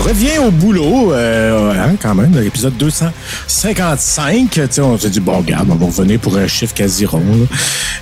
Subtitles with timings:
[0.00, 4.48] On revient au boulot, euh, hein, quand même, dans l'épisode 255.
[4.50, 7.22] Tu sais, on s'est dit, bon, regarde, on va revenir pour un chiffre quasi rond.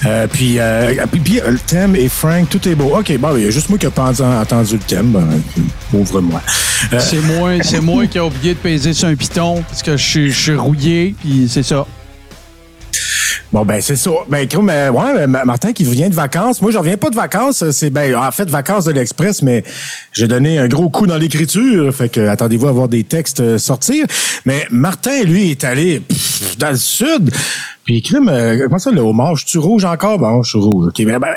[0.06, 2.96] Euh, puis, euh, puis, puis, le thème est Frank, tout est beau.
[2.96, 5.08] OK, bon, il y a juste moi qui n'ai pas entendu, le thème.
[5.10, 5.26] Ben,
[5.90, 6.40] pauvre moi.
[7.00, 10.30] C'est moi, moi qui ai oublié de peser sur un piton parce que je suis-
[10.30, 11.84] je suis rouillé, puis c'est ça.
[13.50, 14.10] Bon, ben, c'est ça.
[14.28, 16.60] Ben, euh, ouais, ben, Ma- Martin qui vient de vacances.
[16.60, 17.64] Moi, je reviens pas de vacances.
[17.70, 19.64] C'est, ben, en fait, vacances de l'Express, mais
[20.12, 21.94] j'ai donné un gros coup dans l'écriture.
[21.94, 24.04] Fait que, attendez-vous à voir des textes euh, sortir.
[24.44, 27.30] Mais Martin, lui, est allé pff, dans le sud.
[27.88, 29.34] Puis, crime, euh, comment ça, le homard?
[29.36, 30.18] Je suis rouge encore?
[30.18, 30.88] Bon, je suis rouge.
[30.88, 31.06] OK.
[31.06, 31.28] Ben, ben,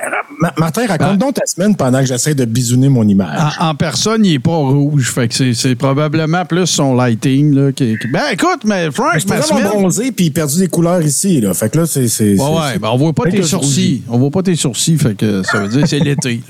[0.42, 3.40] Ma- Martin, raconte Ben- donc ta semaine pendant que j'essaie de bisouner mon image.
[3.60, 7.72] En, en personne, il est pas rouge, fait que c'est- probablement plus son lighting là,
[7.72, 11.02] qui, qui- Ben écoute, mais Frank, je ma vraiment semaine- bronzé puis perdu des couleurs
[11.04, 11.54] ici, là.
[11.54, 12.02] Fait que là, c'est...
[12.02, 14.02] Ouais, ouais, ben on voit pas Fait tes sourcils.
[14.10, 16.42] On voit pas tes sourcils, fait que ça veut dire que c'est l'été.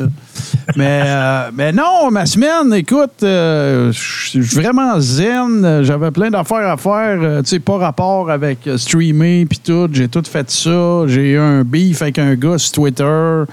[0.77, 3.99] Mais, euh, mais non, ma semaine, écoute, euh, je
[4.29, 5.83] suis vraiment zen.
[5.83, 9.89] J'avais plein d'affaires à faire, tu sais, pas rapport avec streamer puis tout.
[9.91, 11.03] J'ai tout fait ça.
[11.07, 13.43] J'ai eu un beef avec un gars sur Twitter.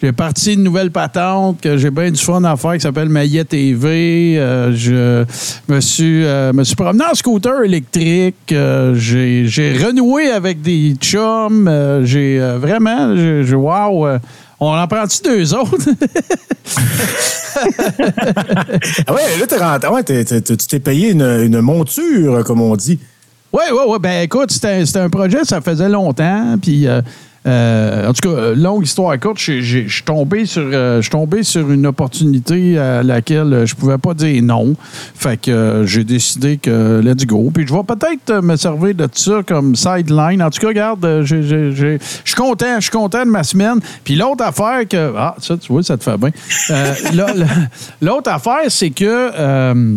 [0.00, 3.44] J'ai parti une nouvelle patente que j'ai bien du fun à faire qui s'appelle Maillet
[3.44, 4.38] TV.
[4.38, 5.24] Euh, je
[5.68, 8.52] me suis, euh, me suis promené en scooter électrique.
[8.52, 11.68] Euh, j'ai, renoué avec des chums.
[12.04, 13.14] J'ai vraiment,
[13.52, 14.08] wow,
[14.60, 15.76] on en prend-tu deux autres?
[19.06, 19.88] Ah ouais, là, t'es rentré.
[19.88, 23.00] Ouais, tu t'es payé une monture, comme on dit.
[23.52, 23.98] Oui, oui, oui.
[24.00, 26.56] Ben écoute, c'était un projet, ça faisait longtemps.
[26.60, 27.00] Puis, euh,
[27.46, 31.86] euh, en tout cas, longue histoire courte, je suis tombé, sur, euh, tombé sur une
[31.86, 34.74] opportunité à laquelle je pouvais pas dire non.
[35.14, 37.50] Fait que euh, j'ai décidé que let's go.
[37.54, 40.42] Puis je vais peut-être me servir de ça comme sideline.
[40.42, 43.80] En tout cas, regarde, euh, je suis content, je suis content de ma semaine.
[44.04, 45.14] Puis l'autre affaire que.
[45.16, 46.30] Ah, ça, tu vois, ça te fait bien.
[48.02, 49.96] L'autre affaire, c'est que.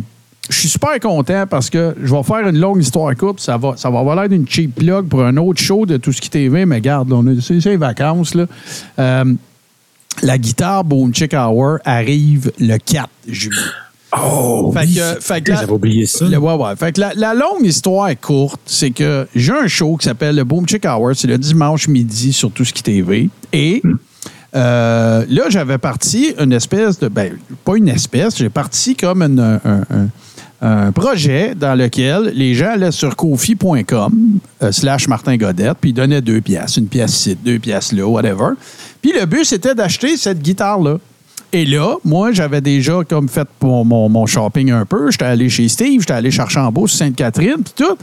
[0.52, 3.40] Je suis super content parce que je vais faire une longue histoire courte.
[3.40, 6.12] Ça va, ça va avoir l'air d'une cheap plug pour un autre show de tout
[6.12, 8.36] ce qui TV, mais garde, là, on a- c'est les vacances.
[8.36, 8.46] Là.
[9.00, 9.34] Euh,
[10.24, 13.56] la guitare Boom Chick Hour arrive le 4 juillet.
[14.22, 14.96] Oh, Fait oui.
[14.96, 16.26] que- fait que la- J'avais oublié ça.
[16.26, 16.76] Le- ouais, ouais.
[16.76, 20.44] Fait que la, la longue histoire courte, c'est que j'ai un show qui s'appelle le
[20.44, 21.12] Boom Chick Hour.
[21.16, 23.30] C'est le dimanche midi sur tout ce qui TV.
[23.54, 23.82] Et
[24.54, 27.08] euh, là, j'avais parti une espèce de.
[27.08, 30.08] Ben, pas une espèce, j'ai parti comme une- un, un-
[30.64, 34.14] un projet dans lequel les gens allaient sur kofi.com
[34.62, 38.06] euh, slash Martin Godette, puis ils donnaient deux pièces, une pièce ici, deux pièces là,
[38.08, 38.52] whatever.
[39.02, 40.98] Puis le but, c'était d'acheter cette guitare-là.
[41.54, 45.10] Et là, moi, j'avais déjà comme fait mon, mon- mon shopping un peu.
[45.12, 47.98] J'étais allé chez Steve, j'étais allé chercher en beau sur Sainte-Catherine, puis tout.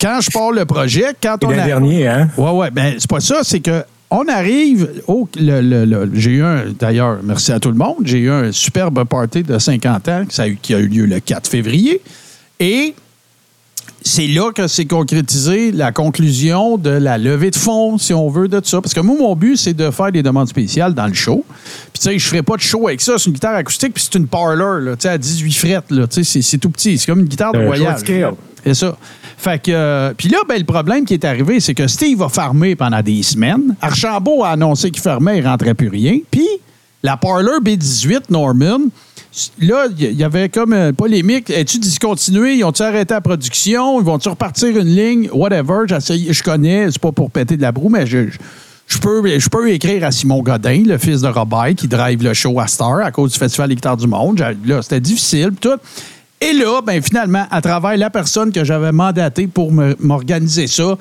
[0.00, 1.66] Quand je pars le projet, quand Et on le a...
[1.66, 2.28] dernier, hein?
[2.36, 2.70] Ouais, ouais.
[2.70, 3.40] Ben, c'est pas ça.
[3.42, 5.28] C'est que on arrive au.
[5.38, 6.64] le- le- le- j'ai eu un.
[6.78, 7.96] D'ailleurs, merci à tout le monde.
[8.04, 11.06] J'ai eu un superbe party de 50 ans qui a eu, qui a eu lieu
[11.06, 12.00] le 4 février.
[12.60, 12.94] Et
[14.02, 18.48] c'est là que s'est concrétisé la conclusion de la levée de fonds, si on veut,
[18.48, 18.80] de ça.
[18.80, 21.44] Parce que moi, mon but, c'est de faire des demandes spéciales dans le show.
[21.92, 23.14] Puis, tu sais, je ferai pas de show avec ça.
[23.18, 26.06] C'est une guitare acoustique, puis c'est une parlor, là, tu sais, à 18 frettes, là.
[26.06, 26.96] Tu sais, c'est- c'est tout petit.
[26.96, 27.98] C'est comme une guitare de Euh, voyage.
[28.64, 28.96] C'est ça.
[29.36, 29.70] Fait que.
[29.72, 33.00] euh, Puis là, ben, le problème qui est arrivé, c'est que Steve a fermé pendant
[33.02, 33.74] des semaines.
[33.80, 36.18] Archambault a annoncé qu'il fermait, il rentrait plus rien.
[36.30, 36.46] Puis
[37.02, 38.78] la Parlor B18 Norman,
[39.60, 41.50] là, il y avait comme une polémique.
[41.50, 42.54] Es-tu discontinué?
[42.56, 44.00] Ils ont-tu arrêté la production?
[44.00, 45.28] Ils vont-tu repartir une ligne?
[45.32, 45.84] Whatever.
[45.88, 48.28] Je connais, c'est pas pour péter de la broue, mais je.
[48.28, 52.32] je- peux, je peux écrire à Simon Godin, le fils de Robert, qui drive le
[52.34, 54.42] show à Star à cause du Festival des du monde.
[54.64, 55.76] Là, c'était difficile, tout.
[56.40, 60.96] Et là, ben, finalement, à travers la personne que j'avais mandatée pour m'organiser ça,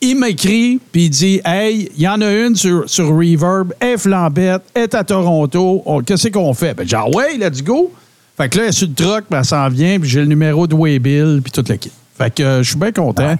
[0.00, 3.90] il m'écrit, puis il dit Hey, il y en a une sur, sur Reverb, elle
[3.90, 7.92] est flambette, elle est à Toronto, On- qu'est-ce qu'on fait Ben, genre, ouais, let's go.
[8.36, 10.26] Fait que là, elle est sur le truck, ben, elle s'en vient, puis j'ai le
[10.26, 11.92] numéro de Waybill, puis tout le kit.
[12.16, 13.36] Fait que euh, je suis bien content.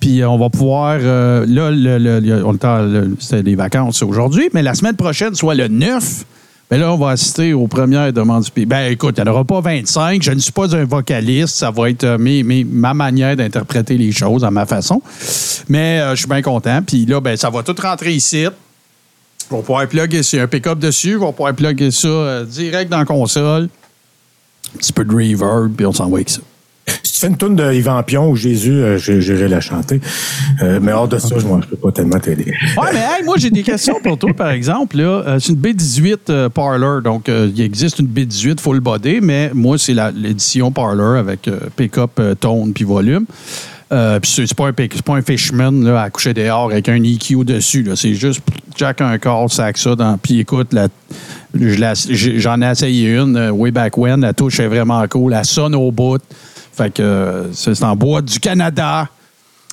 [0.00, 0.98] Puis euh, on va pouvoir.
[1.00, 5.34] euh, là, le- le- le- on le- c'était les vacances aujourd'hui, mais la semaine prochaine,
[5.34, 6.24] soit le 9,
[6.68, 8.66] ben là, on va assister aux premières demandes du pays.
[8.66, 10.20] Ben écoute, il n'y en aura pas 25.
[10.22, 11.54] Je ne suis pas un vocaliste.
[11.56, 15.00] Ça va être euh, mes- mes- ma manière d'interpréter les choses à ma façon.
[15.68, 16.80] Mais euh, je suis bien content.
[16.84, 18.46] Puis là, ben, ça va tout rentrer ici.
[19.50, 21.16] On va pouvoir plugger un pick-up dessus.
[21.16, 23.68] On va pouvoir plugger ça euh, direct dans la console.
[24.74, 26.40] Un petit peu de reverb, puis on s'en va avec ça.
[27.18, 30.00] Fais une tourne de Yvan Pion ou Jésus, euh, j'irai la chanter.
[30.62, 32.52] Euh, mais hors de ça, je ne peux pas tellement t'aider.
[32.76, 34.96] Ouais, mais hey, moi, j'ai des questions pour toi, par exemple.
[34.98, 37.02] Là, c'est une B18 Parlor.
[37.02, 42.72] Donc, il existe une B18 full body, mais moi, c'est l'édition Parlor avec pick-up, tone
[42.72, 43.26] puis volume.
[43.92, 47.88] Euh, c'est pas, un, pas un fishman là, à coucher dehors avec un EQ au-dessus.
[47.94, 48.40] C'est juste
[48.76, 49.94] jack un corps, sac ça.
[49.94, 50.74] Dans, puis écoute,
[51.54, 54.22] j'en ai essayé une euh, way back when.
[54.22, 55.30] La touche est vraiment cool.
[55.30, 56.20] La sonne au bout.
[56.76, 59.08] Fait que c'est en bois du Canada.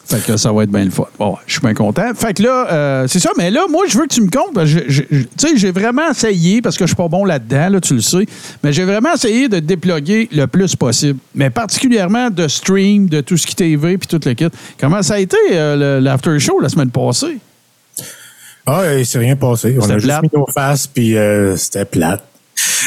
[0.05, 1.07] Fait que ça va être bien le fun.
[1.17, 2.13] Bon, je suis bien content.
[2.13, 3.31] Fait que là, euh, c'est ça.
[3.37, 4.53] Mais là, moi, je veux que tu me comptes.
[4.65, 8.01] Tu sais, j'ai vraiment essayé, parce que je suis pas bon là-dedans, là, tu le
[8.01, 8.25] sais,
[8.63, 11.19] mais j'ai vraiment essayé de déploguer le plus possible.
[11.35, 14.49] Mais particulièrement de stream, de tout ce qui TV, puis tout le kit.
[14.77, 17.37] Comment ça a été euh, l'after show la semaine passée?
[18.65, 19.77] Ah, il s'est rien passé.
[19.79, 22.23] On a juste mis nos faces, puis euh, c'était plate.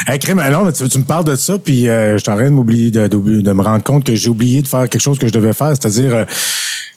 [0.05, 2.49] Hey, crème, alors, tu, me parles de ça, puis euh, je suis en train de
[2.51, 5.33] m'oublier de, de, me rendre compte que j'ai oublié de faire quelque chose que je
[5.33, 6.25] devais faire, c'est-à-dire euh,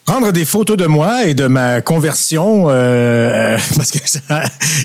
[0.05, 3.99] prendre des photos de moi et de ma conversion, euh, parce que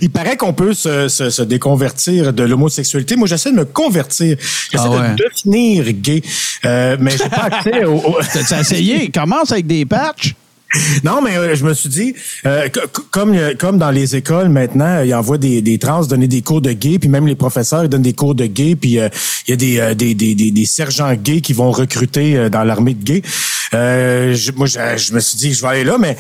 [0.02, 3.16] il paraît qu'on peut se, se, déconvertir de l'homosexualité.
[3.16, 4.38] Moi, j'essaie de me convertir,
[4.72, 6.22] j'essaie ah de devenir gay,
[6.64, 7.96] mais j'ai pas accès au.
[7.98, 8.18] au...
[8.50, 9.12] T'as essayé?
[9.12, 10.36] Commence avec des patchs.
[11.04, 12.68] Non, mais euh, je me suis dit, euh,
[13.12, 16.62] comme euh, comme dans les écoles maintenant, ils envoient des, des trans donner des cours
[16.62, 19.10] de gay, puis même les professeurs ils donnent des cours de gay, puis il
[19.48, 23.22] y a des, des, des, des, sergents gays qui vont recruter dans l'armée de gays.
[23.72, 26.18] Je, moi, je, me suis dit, je vais aller là, mais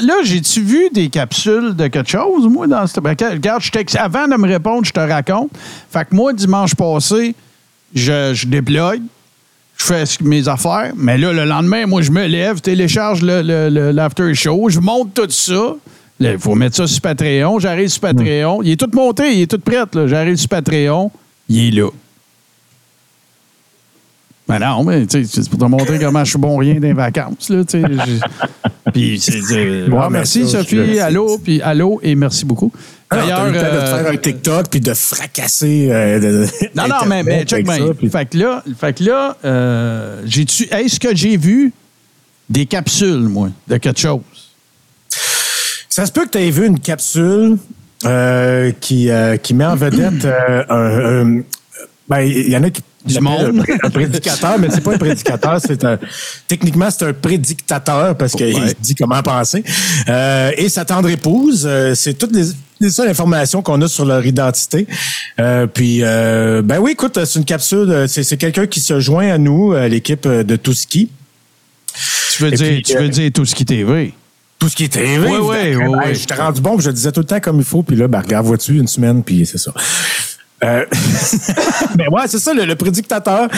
[0.02, 3.02] là j'ai-tu vu des capsules de quelque chose, moi, dans cette.
[3.02, 3.62] Ben, regarde,
[3.98, 5.50] avant de me répondre, je te raconte.
[5.90, 7.34] Fait que moi, dimanche passé,
[7.94, 8.96] je, je déploie
[9.80, 10.92] je fais mes affaires.
[10.96, 15.30] Mais là, le lendemain, moi, je me lève, télécharge l'after le, show, je monte tout
[15.30, 15.74] ça.
[16.20, 17.58] Il faut mettre ça sur Patreon.
[17.58, 18.62] J'arrive sur Patreon.
[18.62, 19.84] Il est tout monté, il est tout prêt.
[20.06, 21.10] J'arrive sur Patreon.
[21.48, 21.88] Il est là.
[24.50, 27.50] Ben non, mais c'est pour te montrer comment je suis bon rien des vacances.
[27.50, 27.62] Là,
[28.92, 29.38] puis c'est.
[30.10, 30.98] merci, Sophie.
[30.98, 32.72] Allô, puis allô et merci beaucoup.
[33.10, 33.44] Ah, D'ailleurs.
[33.46, 35.88] Euh, de faire un TikTok puis de fracasser.
[35.92, 37.78] Euh, non, non, mais, mais check bien.
[38.10, 40.64] Fait que là, fait que là euh, j'ai-tu.
[40.64, 41.72] Est-ce que j'ai vu
[42.48, 44.20] des capsules, moi, de quelque chose?
[45.90, 47.58] Ça se peut que tu aies vu une capsule
[48.06, 51.42] euh, qui, euh, qui met en vedette euh, un,
[52.08, 53.64] ben, il y en a qui du monde.
[53.82, 55.98] Un, prédicateur, mais c'est pas un prédicateur, c'est un
[56.46, 59.64] techniquement c'est un prédictateur parce qu'il dit comment penser.
[60.08, 62.44] Euh, et sa tendre épouse, c'est toutes les,
[62.78, 64.86] les seules informations qu'on a sur leur identité.
[65.74, 69.88] puis ben oui, écoute, c'est une capsule, c'est quelqu'un qui se joint à nous, à
[69.88, 71.10] l'équipe de Touski.
[72.32, 74.12] Tu veux dire, tu veux dire Touski TV?
[74.60, 75.26] Tout ce qui est TV.
[75.26, 76.14] Oui, oui, oui.
[76.14, 78.06] Je t'ai rendu bon, je le disais tout le temps comme il faut, puis là,
[78.06, 79.72] ben, regarde, vois-tu, une semaine, puis c'est ça.
[80.62, 80.84] Euh,
[81.96, 83.48] mais ouais, c'est ça, le, prédictateur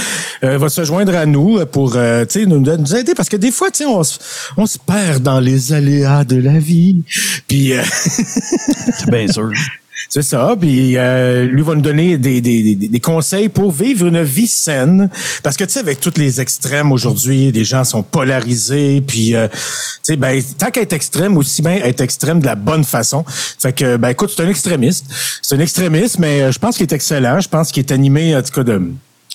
[0.45, 3.69] euh, va se joindre à nous pour euh, nous, nous aider parce que des fois,
[3.85, 4.03] on,
[4.57, 7.03] on se perd dans les aléas de la vie.
[7.49, 9.51] Puis c'est bien sûr.
[10.09, 10.55] C'est ça.
[10.59, 15.11] Puis euh, lui va nous donner des, des, des, conseils pour vivre une vie saine.
[15.43, 19.03] Parce que tu sais, avec tous les extrêmes aujourd'hui, les gens sont polarisés.
[19.07, 19.59] Puis euh, tu
[20.03, 23.25] sais, ben tant qu'être extrême, aussi bien être extrême de la bonne façon.
[23.27, 25.07] Fait que ben écoute, c'est un extrémiste.
[25.43, 27.41] C'est un extrémiste, mais euh, je pense qu'il est excellent.
[27.41, 28.81] Je pense qu'il est animé en tout cas de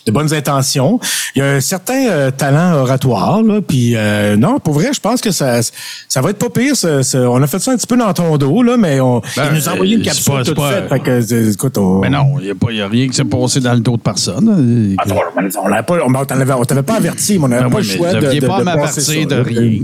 [0.07, 0.99] de bonnes intentions.
[1.35, 3.59] Il y a un certain euh, talent oratoire, là.
[3.61, 5.59] Puis euh, non, pour vrai, je pense que ça,
[6.07, 6.75] ça va être pas pire.
[6.75, 9.19] ça- ça- on a fait ça un petit peu dans ton dos, là, mais on,
[9.35, 10.89] Ben, il nous a envoyé une euh, capsule pas- toute pas- faite.
[10.89, 13.73] Fait que, écoute, on, Mais non, il n'y a, a rien qui s'est passé dans
[13.73, 14.95] le dos de personne.
[14.97, 15.15] Attends,
[15.63, 17.95] on l'avait pas, on, on t'avait, pas averti, mais on n'avait Ben pas oui, le
[17.97, 19.79] choix de, de, pas de passer de rien.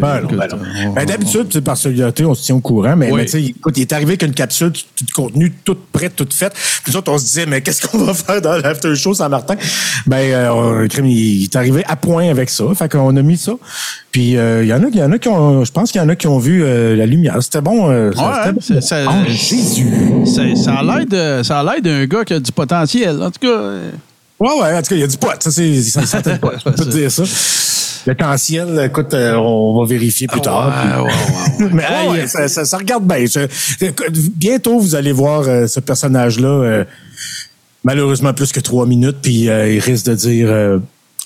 [0.00, 0.48] Ben ben
[0.94, 2.94] Ben, d'habitude, par solidarité, on se tient au courant.
[2.96, 3.26] Mais, Oui.
[3.32, 6.52] mais écoute, il est arrivé qu'une capsule tout contenu, toute prête, toute faite.
[6.54, 9.54] Puis nous autres, on se disait, mais qu'est-ce qu'on va faire dans l'after show Saint-Martin?
[10.06, 10.50] Ben, euh,
[10.84, 12.64] on- crime, il est arrivé à point avec ça.
[12.74, 13.52] Fait qu'on a mis ça.
[14.10, 16.00] Puis euh, il y en a, il y en a qui ont, je pense qu'il
[16.00, 17.36] y en a qui ont vu euh, la lumière.
[17.42, 17.90] C'était bon.
[17.90, 18.60] euh, ça- Ouais, c'était bon.
[18.60, 19.88] c'est- ça- Oh, Jésus.
[20.56, 23.22] Ça a l'air de- ça a l'air d'un gars qui a du potentiel.
[23.22, 23.90] En tout cas, euh,
[24.40, 25.28] Ouais, ouais, en tout cas, il y a du pot.
[25.38, 26.50] Ça, c'est, ça, pot.
[26.58, 27.22] Je peux te dire ça.
[28.04, 30.72] Le potentiel, écoute, euh, on va vérifier plus tard.
[30.98, 31.04] ouais,
[31.64, 31.70] ouais.
[31.72, 33.24] Mais Hey, ça, ça- ça regarde bien.
[33.24, 33.46] Je-
[34.36, 36.84] bientôt, vous allez voir euh, ce personnage-là, euh,
[37.84, 40.78] malheureusement plus que trois minutes, puis euh, il risque de dire euh,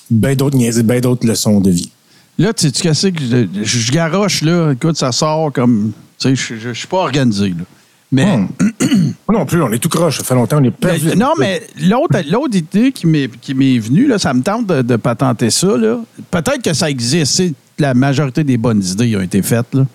[0.09, 1.91] bien d'autres niaiseries, bien d'autres leçons de vie.
[2.37, 3.21] Là, tu sais, tu sais que
[3.63, 4.71] je, garoche, là.
[4.71, 5.91] Écoute, ça sort comme.
[6.19, 7.63] Tu sais, je- je je suis pas organisé, là.
[8.11, 8.37] Mais.
[8.37, 8.47] Hmm.
[9.27, 10.17] Moi non plus, on est tout croche.
[10.19, 11.17] Ça fait longtemps, on est Mais- perdu.
[11.17, 14.81] non, mais l'autre, l'autre idée qui m'est, qui m'est venue, là, ça me tente de,
[14.81, 15.75] de patenter ça.
[15.77, 15.99] Là.
[16.31, 17.43] Peut-être que ça existe.
[17.79, 19.73] La majorité des bonnes idées ont été faites.
[19.73, 19.85] Là.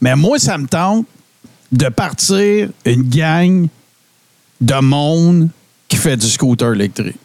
[0.00, 1.04] Mais moi, ça me tente
[1.70, 3.66] de partir une gang
[4.60, 5.48] de monde
[5.98, 7.16] fait du scooter électrique?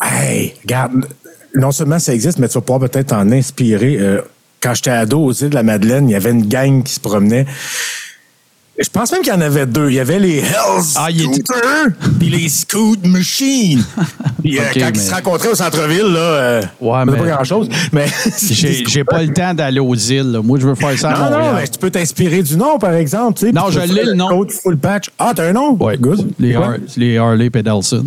[0.00, 1.06] Hey, regarde,
[1.54, 3.96] non seulement ça existe, mais tu vas pouvoir peut-être en inspirer.
[3.98, 4.20] Euh,
[4.60, 7.00] quand j'étais ado aux îles de la Madeleine, il y avait une gang qui se
[7.00, 7.46] promenait.
[8.78, 9.88] Je pense même qu'il y en avait deux.
[9.88, 11.86] Il y avait les Hells Ah, Scooters
[12.18, 13.82] puis les Scoot Machines.
[14.42, 17.68] Puis euh, quand mais- ils se rencontraient au centre-ville, là, euh, Ouais, mais- pas grand-chose.
[17.92, 18.06] Mais
[18.50, 20.30] J'ai, pas le temps d'aller aux îles.
[20.32, 20.42] là.
[20.42, 21.54] Moi, je veux faire ça à Non, non, Montréal.
[21.62, 23.38] mais tu peux t'inspirer du nom, par exemple.
[23.38, 24.28] tu sais, Non, je faire le nom.
[24.28, 25.10] Coach full patch.
[25.18, 25.72] Ah, t'as un nom?
[25.80, 25.96] Ouais.
[25.96, 26.32] Good.
[26.38, 26.66] Les, Quoi?
[26.66, 28.04] Har- les Harley Pedalson.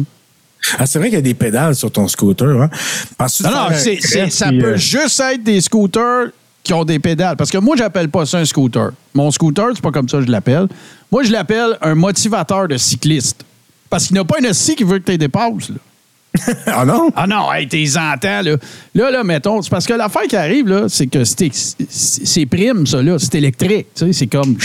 [0.77, 2.61] Ah, c'est vrai qu'il y a des pédales sur ton scooter.
[2.61, 2.69] Hein?
[3.19, 3.67] Non, non,
[4.29, 6.27] ça puis, peut euh, juste être des scooters
[6.69, 7.35] qui ont des pédales.
[7.35, 8.91] Parce que moi, j'appelle pas ça un scooter.
[9.15, 10.67] Mon scooter, c'est pas comme ça que je l'appelle.
[11.11, 13.43] Moi, je l'appelle un motivateur de cycliste.
[13.89, 15.71] Parce qu'il n'y a pas un scie qui veut que tu dépasses.
[16.67, 17.09] Ah non?
[17.15, 18.55] Ah non, hey, t'es entends, là.
[18.93, 22.45] Là, là, mettons, c'est parce que l'affaire qui arrive, là, c'est que c'est, c'est, c'est
[22.45, 23.17] prime, ça, là.
[23.17, 23.88] C'est électrique.
[23.95, 24.55] C'est comme.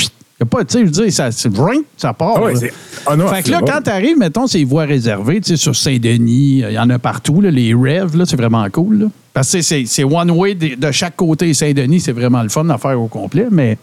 [0.45, 2.35] A pas, tu sais, je veux dire, ça, ça part.
[2.37, 2.61] Ah ouais, là.
[2.61, 2.73] c'est-
[3.07, 5.75] ah non, fait que là, quand t'arrives, mettons, c'est les voies réservées, tu sais, sur
[5.75, 9.07] Saint-Denis, il y en a partout, là, les rêves, là, c'est vraiment cool, là.
[9.33, 11.53] Parce que c'est, c'est one way de, de chaque côté.
[11.55, 13.77] Saint-Denis, c'est vraiment le fun à faire au complet, mais.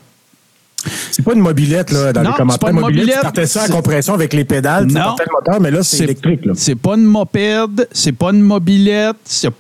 [1.11, 2.59] C'est pas une mobilette, là, dans Non, les c'est commentaires.
[2.59, 3.15] pas une mobilette.
[3.17, 5.15] Tu partais ça à compression avec les pédales, tu Non.
[5.19, 6.53] le moteur, mais là, c'est électrique, là.
[6.55, 9.15] C'est pas une moped, c'est pas une mobilette,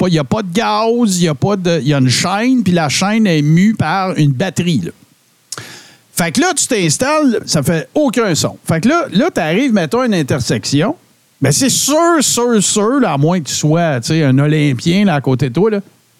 [0.07, 1.79] il n'y a pas de gaz, il y a pas de.
[1.81, 4.81] Il y a une chaîne, puis la chaîne est mue par une batterie.
[4.85, 4.91] Là.
[6.13, 8.57] Fait que là, tu t'installes, ça fait aucun son.
[8.67, 10.95] Fait que là, là tu arrives, mettons, à une intersection.
[11.41, 15.05] Ben, c'est sûr, sûr, sûr, là, à moins que tu sois tu sais, un Olympien
[15.05, 15.79] là, à côté de toi, là.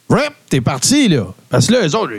[0.10, 1.28] Rap, t'es parti, là.
[1.50, 2.12] Parce que là, eux autres,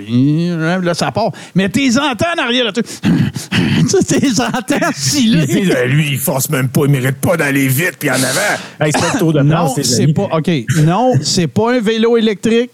[0.82, 1.30] là, ça part.
[1.54, 2.72] Mais t'es entends en arrière, là.
[2.72, 2.82] Tu
[4.06, 5.84] t'es entends si là.
[5.84, 8.80] Lui, il force même pas, il mérite pas d'aller vite, puis en avant.
[8.80, 10.28] Hey, tour de Non, c'est pas.
[10.32, 10.50] OK.
[10.84, 12.70] Non, c'est pas un vélo électrique.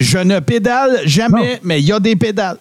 [0.00, 1.60] Je ne pédale jamais, Non.
[1.62, 2.58] mais il y a des pédales.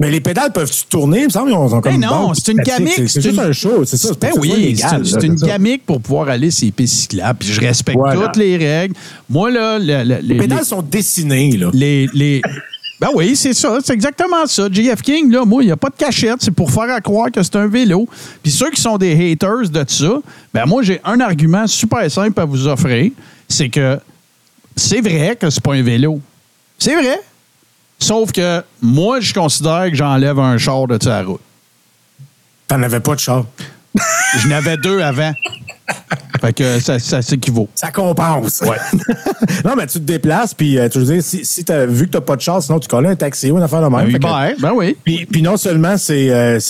[0.00, 1.20] Mais les pédales peuvent-tu tourner?
[1.20, 2.92] Il me semble qu'ils ont comme Ben non, c'est une gamique.
[2.94, 4.08] C'est- juste une- un show, c'est ça.
[4.08, 7.38] c'est Ben oui, c'est une, gamique pour pouvoir aller sur les pistes cyclables.
[7.40, 8.94] Puis je respecte toutes les règles.
[9.28, 11.70] Moi, là, le- le- les, Les pédales les- sont dessinées, là.
[11.72, 12.42] les, les-
[13.00, 13.78] Ben oui, c'est ça.
[13.84, 14.68] C'est exactement ça.
[14.70, 16.36] JF King, là, moi, il n'y a pas de cachette.
[16.40, 18.08] C'est pour faire à croire que c'est un vélo.
[18.42, 20.20] Puis ceux qui sont des haters de ça,
[20.52, 23.12] ben moi, j'ai un argument super simple à vous offrir.
[23.48, 23.98] C'est que
[24.74, 26.20] c'est vrai que c'est pas un vélo.
[26.78, 27.20] C'est vrai.
[27.98, 31.40] Sauf que moi, je considère que j'enlève un char de sa route.
[32.68, 33.44] T'en avais pas de char?
[34.38, 35.32] Je n'avais deux avant.
[36.40, 37.68] Fait que ça, ça s'équivaut.
[37.74, 38.62] Ça compense.
[39.64, 42.12] non, mais tu te déplaces, puis euh, tu veux dire, si, si t'as vu que
[42.12, 44.18] t'as pas de char, sinon tu colles un taxi ou une affaire de même.
[44.60, 44.96] Ben oui.
[45.04, 46.60] Puis, non seulement c'est euh,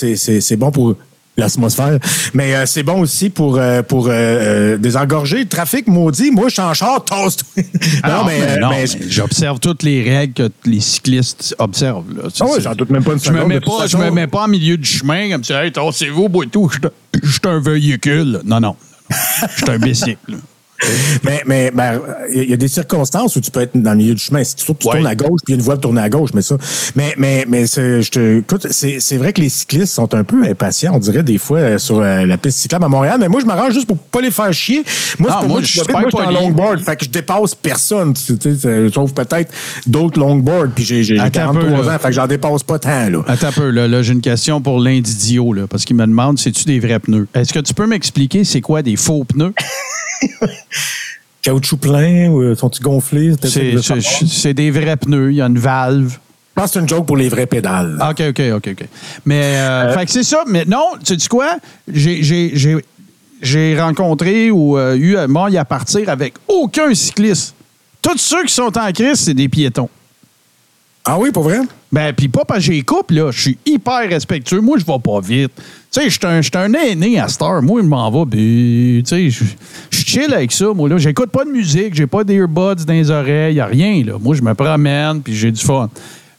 [0.57, 0.95] bon pour
[1.39, 1.99] l'atmosphère,
[2.33, 6.31] mais euh, c'est bon aussi pour euh, pour euh, désengorger le trafic maudit.
[6.31, 7.43] Moi, je suis en char, toast.
[8.03, 12.05] Ah, mais non, mais- mais j'observe toutes les règles que les cyclistes observent.
[12.15, 12.29] Là.
[12.39, 13.97] Ah ouais, j'en doute même pas une Je me seconde, mets de toute pas, je
[13.97, 15.65] me mets pas en milieu du chemin comme ça.
[15.65, 16.69] Hey, c'est vous, bois tout.
[16.71, 18.41] Je suis- je suis un véhicule.
[18.45, 18.75] Non, non.
[19.09, 20.37] Je suis un bicycle.
[21.25, 21.99] Mais mais ben,
[22.33, 24.43] il y a des circonstances où tu peux être dans le milieu du chemin.
[24.43, 24.93] Si tu, tournes- tu Ouais.
[24.95, 26.55] tournes à gauche, puis il y a une voie de tourner à gauche, mais ça.
[26.95, 30.23] Mais mais mais c'est- je te écoute, c'est c'est vrai que les cyclistes sont un
[30.23, 33.17] peu impatients, on dirait des fois euh, sur euh, la piste cyclable à Montréal.
[33.19, 34.83] Mais moi, je m'arrange juste pour pas les faire chier.
[35.19, 37.55] Moi, Ah, c'est pour moi, je suis moi, suis en longboard, fait que je dépasse
[37.55, 38.13] personne.
[38.13, 39.51] Tu sais, sauf peut-être
[39.85, 40.67] d'autres longboards.
[40.73, 41.95] Puis j'ai j'ai j'ai Attends un peu, 43 là.
[41.95, 43.21] ans, fait que j'en dépasse pas tant là.
[43.27, 46.39] Attends un peu, là, là j'ai une question pour l'indidio, là, parce qu'il me demande
[46.39, 47.27] c'est-tu des vrais pneus?
[47.33, 49.53] Est-ce que tu peux m'expliquer c'est quoi des faux pneus?
[51.41, 53.33] Caoutchouc plein ou sont-ils gonflés?
[54.27, 55.31] C'est des vrais pneus.
[55.31, 56.11] Il y a une valve.
[56.11, 57.97] Je pense que c'est une joke pour les vraies pédales.
[58.01, 58.85] OK, OK, OK, OK.
[59.25, 60.43] Mais, euh, fait que c'est ça.
[60.45, 61.57] Mais non, tu sais quoi?
[61.87, 67.55] J'ai- rencontré ou euh, eu un moyen à partir avec aucun cycliste.
[68.01, 69.89] Tous ceux qui sont en crise, c'est des piétons.
[71.11, 71.61] Ah oui, pour vrai?
[71.91, 73.31] Ben, puis pas parce que j'ai coupe, là.
[73.31, 74.61] Je suis hyper respectueux.
[74.61, 75.51] Moi, je vais pas vite.
[75.55, 77.63] Tu sais, je suis un, j'suis un aîné à Star.
[77.63, 78.29] Moi, je m'en vais.
[78.29, 79.45] puis, Tu sais,
[79.89, 80.67] je chill avec ça.
[80.75, 81.95] Moi, là, j'écoute pas de musique.
[81.95, 83.55] J'ai pas d'earbuds dans les oreilles.
[83.55, 84.19] Y a rien, là.
[84.21, 85.89] Moi, je me promène, puis j'ai du fun.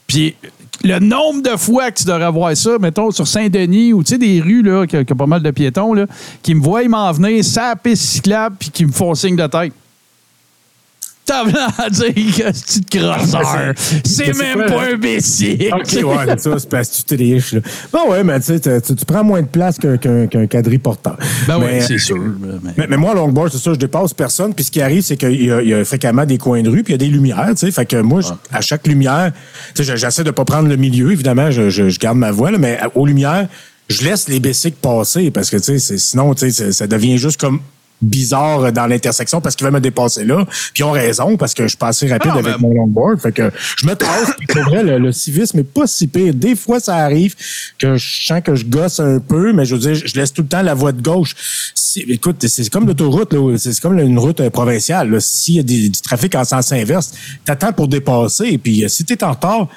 [0.07, 0.37] Puis
[0.85, 4.19] le nombre de fois que tu devrais voir ça, mettons, sur Saint-Denis ou, tu sais,
[4.19, 6.07] des rues, là, qui qui a pas mal de piétons, là,
[6.45, 9.73] qui me voient m'en venir, ça piste cyclable, puis qui me font signe de tête.
[11.31, 13.73] T'as à dire que c'est crosseur.
[14.05, 15.73] C'est même pas un bicycle.
[15.75, 17.53] OK, ouais, c'est ça, c'est parce que tu triches.
[17.53, 17.61] Là.
[17.93, 21.17] Bon, ouais, mais tu sais, tu, tu prends moins de place qu'un qu'un qu'un quadriporteur.
[21.47, 22.17] Ben oui, c'est sûr.
[22.19, 24.55] mais- Mais, mais moi, longboard, c'est ça, je dépasse personne.
[24.55, 26.69] Puis ce qui arrive, c'est qu'il y, a- il y a fréquemment des coins de
[26.71, 27.71] rue, puis il y a des lumières, tu sais.
[27.71, 28.21] Fait que moi,
[28.51, 29.31] à chaque lumière,
[29.77, 32.51] tu sais, j'essaie de pas prendre le milieu, évidemment, je, je- je garde ma voix,
[32.51, 33.47] là, mais aux lumières,
[33.89, 37.41] je laisse les bicycles passer parce que, tu sais, sinon, tu sais, ça devient juste
[37.41, 37.61] comme
[38.03, 40.45] bizarre dans l'intersection parce qu'ils veulent me dépasser là.
[40.47, 43.21] Puis ils ont raison parce que je suis pas assez rapide Ah avec mon longboard.
[43.21, 44.33] Fait que je me tasse.
[44.49, 46.35] pour vrai, le, le civisme est pas si pire.
[46.35, 47.35] Des fois, ça arrive
[47.79, 50.43] que je sens que je gosse un peu, mais je veux dire, je laisse tout
[50.43, 51.35] le temps la voie de gauche.
[51.75, 53.57] Si- écoute, c'est comme l'autoroute, là.
[53.59, 55.21] C'est comme une route euh, provinciale.
[55.21, 57.13] S'il y a des- du trafic en sens inverse,
[57.45, 58.59] t'attends pour dépasser.
[58.59, 59.69] Puis, euh, si t'es en retard,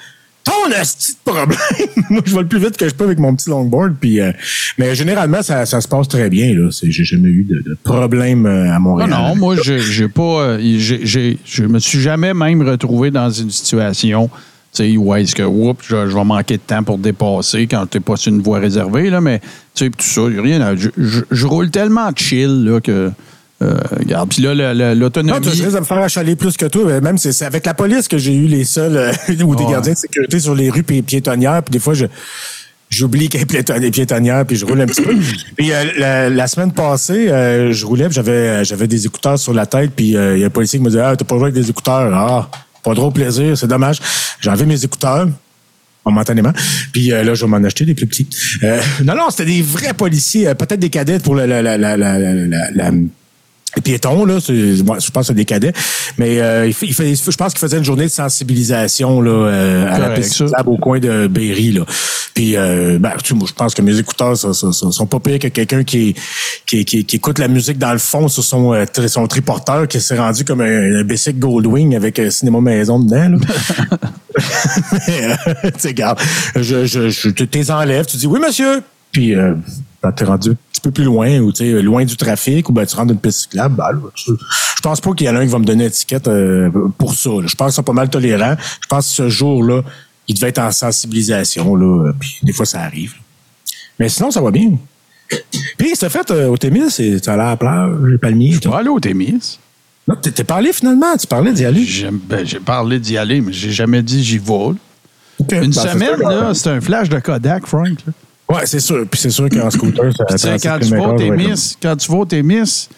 [0.44, 1.58] ton de problème.
[2.10, 3.94] Moi, je vais le plus vite que je peux avec mon petit longboard.
[4.00, 4.32] Puis, euh,
[4.78, 6.54] mais généralement, ça, ça se passe très bien.
[6.54, 6.70] Là.
[6.70, 9.10] C'est- J'ai jamais eu de, de problème euh, à Non, Montréal.
[9.10, 10.22] non, moi, j'ai j'ai pas.
[10.42, 14.28] euh, j'ai- j'ai- je me suis jamais même retrouvé dans une situation.
[14.76, 17.86] Tu sais, où est-ce que, oups, je, je vais manquer de temps pour dépasser quand
[17.86, 19.38] t'es pas sur une voie réservée, là, mais,
[19.72, 23.10] tu sais, tout ça, rien à- je, je- je roule tellement chill, là, que,
[23.64, 25.40] euh, regarde, puis là, l'autonomie.
[25.40, 27.00] tu risques de me faire achaler plus que toi.
[27.00, 29.12] Même c'est avec la police que j'ai eu les seuls euh,
[29.44, 31.62] ou des gardiens de sécurité sur les rues pi- piétonnières.
[31.62, 32.06] Puis des fois, je
[32.90, 35.14] j'oublie qu'il y a piéton- des piétonnières, puis je roule un petit peu.
[35.56, 39.38] Puis euh, la, la semaine passée, euh, je roulais, puis j'avais euh, j'avais des écouteurs
[39.38, 41.24] sur la tête, puis euh, il y a un policier qui me disait Ah, t'as
[41.24, 42.12] pas joué avec des écouteurs.
[42.14, 42.48] Ah,
[42.84, 43.98] pas trop plaisir, c'est dommage.
[44.46, 45.26] Enlevé mes écouteurs
[46.06, 46.52] momentanément.
[46.92, 48.28] Puis euh, là, je vais m'en acheter des plus petits.
[48.62, 51.78] Euh, non, non, c'était des vrais policiers, euh, peut-être des cadets pour la, la, la,
[51.78, 53.08] la, la, la- la- les
[53.82, 54.38] piétons, là,
[54.84, 55.72] moi, je pense que c'est des cadets.
[56.18, 59.30] Mais euh, il fait, il fait- je pense qu'il faisait une journée de sensibilisation là,
[59.30, 61.72] euh, à la piste au coin de Berry.
[61.72, 61.84] Là.
[62.34, 65.20] Puis, euh, ben, tu moi, je pense que mes écouteurs ça, ça, ça, sont pas
[65.20, 66.14] pires que quelqu'un qui,
[66.66, 70.00] qui, qui, qui écoute la musique dans le fond sur son, euh, son triporteur, qui
[70.00, 73.28] s'est rendu comme un, un bicycle Goldwing avec un cinéma maison dedans.
[73.30, 73.98] Là.
[74.92, 75.34] Mais, euh,
[75.64, 76.18] tu sais, regarde,
[76.56, 78.82] je, je, je te t'es enlèves, tu dis oui, monsieur.
[79.12, 79.54] Puis, euh,
[80.02, 80.50] ben, t'es rendu
[80.84, 83.40] peu plus loin, ou tu sais, loin du trafic, ou ben, tu rentres d'une piste
[83.40, 83.74] cyclable.
[83.76, 84.30] Ben, là, tu-
[84.76, 86.70] je pense pas qu'il y en a un qui va me donner une étiquette euh,
[86.98, 87.30] pour ça.
[87.30, 87.46] là.
[87.46, 88.56] Je pense qu'ils sont pas mal tolérants.
[88.82, 89.82] Je pense que ce jour-là,
[90.28, 93.14] il devait être en sensibilisation, là, puis des fois, ça arrive.
[93.98, 94.72] Mais sinon, ça va bien.
[95.78, 98.52] Puis, c'est fait euh, au Témis, tu as l'air à la plage, les palmiers.
[98.62, 99.58] Je vais aller au Témis.
[100.06, 101.82] Non, t'es parlé finalement, tu parlais d'y aller.
[101.84, 104.52] J'ai ben, j'ai parlé d'y aller, mais j'ai jamais dit j'y vais.
[105.40, 107.98] Une Ben, semaine, c'est un flash de Kodak, Frank.
[108.06, 108.12] là.
[108.54, 109.04] Ouais, c'est sûr.
[109.10, 112.24] Puis c'est sûr qu'en scooter, ça quand tu vas ouais, Témis, quand tu vas au
[112.24, 112.88] Témis,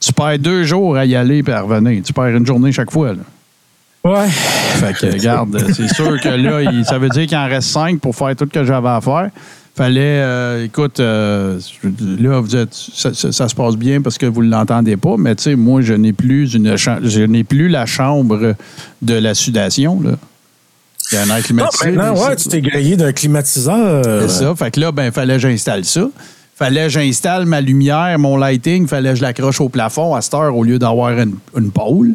[0.00, 2.02] tu perds deux jours à y aller et à revenir.
[2.02, 3.12] Tu perds une journée chaque fois.
[3.14, 3.20] Là.
[4.04, 4.28] Ouais.
[4.28, 8.00] Fait que, regarde, c'est sûr que là, il- ça veut dire qu'il en reste cinq
[8.00, 9.30] pour faire tout ce que j'avais à faire.
[9.74, 11.58] Fallait, euh, écoute, euh,
[12.18, 15.16] là, vous êtes, ça, ça- ça se passe bien parce que vous ne l'entendez pas,
[15.16, 18.54] mais tu sais, moi, je n'ai plus une je n'ai plus la chambre
[19.02, 20.12] de la sudation, là.
[21.10, 24.04] Il y a un air Non, maintenant, ouais, tu t'es grillé d'un climatiseur.
[24.04, 24.54] c'est ça.
[24.54, 26.08] Fait que là, ben, fallait que j'installe ça.
[26.54, 30.34] Fallait que j'installe ma lumière, mon lighting, fallait que je l'accroche au plafond à cette
[30.34, 32.14] heure au lieu d'avoir une, une pôle.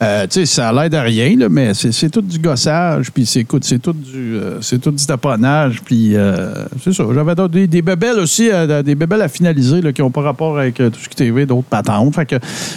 [0.00, 3.26] Euh, tu sais, ça a l'air de rien, là, mais c'est tout du gossage, puis
[3.26, 7.02] c'est tout du euh, c'est tout du taponnage, puis euh, c'est ça.
[7.12, 8.48] J'avais des, des bébelles aussi,
[8.84, 11.66] des bébelles à finaliser là, qui n'ont pas rapport avec tout ce qui TV, d'autres
[11.66, 12.14] patentes.
[12.14, 12.36] Fait que,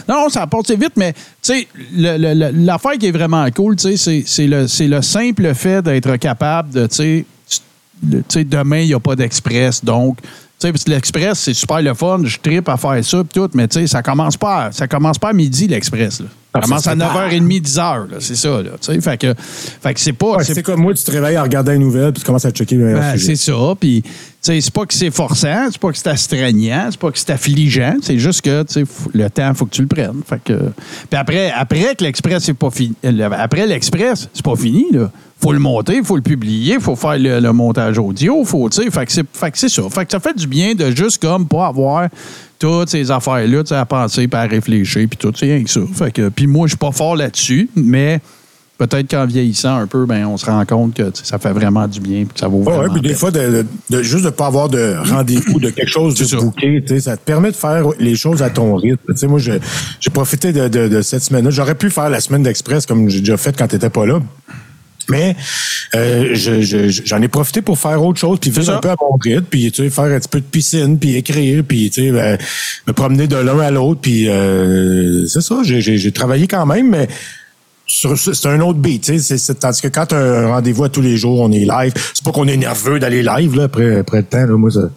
[0.09, 4.47] non, ça apporte vite, mais tu sais, l'affaire qui est vraiment cool, tu sais, c'est-
[4.47, 7.25] le, le simple fait d'être capable de, tu
[8.29, 10.17] sais, demain, il n'y a pas d'express, donc.
[10.87, 13.85] l'express, c'est super le fun, je tripe à faire ça, pis tout, mais tu sais,
[13.87, 16.19] ça commence pas, ça commence pas à midi, l'express.
[16.19, 16.25] là.
[16.53, 17.29] Ça Ah, commence à se prépare.
[17.29, 17.79] 9h30, 10h,
[18.11, 18.71] là, c'est ça, là.
[18.81, 20.35] Tu sais, fait que, fait que c'est pas.
[20.35, 22.51] Ouais, c'est- comme moi, tu te réveilles en regardant les nouvelles, puis tu commences à
[22.51, 23.53] checker le meilleur ben, c'est ça.
[23.79, 24.09] Puis, tu
[24.41, 27.29] sais, c'est pas que c'est forçant, c'est pas que c'est astreignant, c'est pas que c'est
[27.29, 27.95] affligeant.
[28.01, 30.21] C'est juste que, tu sais, faut- le temps, faut que tu le prennes.
[30.27, 30.53] Fait que.
[31.09, 32.95] Puis après, après que l'express, c'est pas fini.
[33.01, 35.09] le- Après l'express, c'est pas fini, là.
[35.41, 38.69] Faut le monter, il faut le publier, il faut faire le, le montage audio, faut,
[38.69, 39.05] tu sais, fait
[39.51, 39.81] que c'est ça.
[39.89, 42.07] Fait que ça fait du bien de juste comme pas avoir
[42.59, 45.69] toutes ces affaires-là, tu sais, à penser, puis à réfléchir, puis tout, c'est rien que
[45.69, 45.81] ça.
[45.93, 48.19] Fait que, puis moi, je suis pas fort là-dessus, mais
[48.77, 51.99] peut-être qu'en vieillissant un peu, ben, on se rend compte que ça fait vraiment du
[51.99, 53.65] bien, puis que ça vaut Ouais, vraiment ouais, puis des fois, de,
[54.03, 56.37] juste de pas avoir de rendez-vous, de quelque chose de C'est ça.
[56.37, 59.01] booké, tu sais, ça te permet de faire les choses à ton rythme.
[59.09, 59.59] Tu sais, moi, j'ai
[60.13, 61.49] profité de, de- cette semaine-là.
[61.49, 64.19] J'aurais pu faire la semaine d'express comme j'ai déjà fait quand tu pas là.
[65.11, 65.35] Mais
[65.93, 68.89] euh, je- je- je- j'en ai profité pour faire autre chose, puis vivre un peu
[68.89, 71.89] à mon rythme, puis tu sais, faire un petit peu de piscine, puis écrire, puis
[71.91, 72.37] tu sais, ben,
[72.87, 75.59] me promener de l'un à l'autre, puis euh, c'est ça.
[75.63, 77.07] J'ai- travaillé quand même, mais
[77.87, 79.37] c'est un autre beat, tu sais.
[79.37, 81.91] c'est- Tandis que quand tu as un rendez-vous à tous les jours, on est live.
[82.13, 84.55] C'est pas qu'on est nerveux d'aller live, là, après, après le temps, là.
[84.57, 84.89] Moi, ça,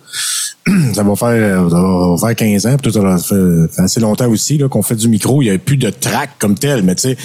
[0.94, 4.28] ça va faire, ça va faire 15 ans, puis tout, ça fait, fait assez longtemps
[4.28, 5.42] aussi, là, qu'on fait du micro.
[5.42, 7.16] Il y a plus de track comme tel, mais tu sais,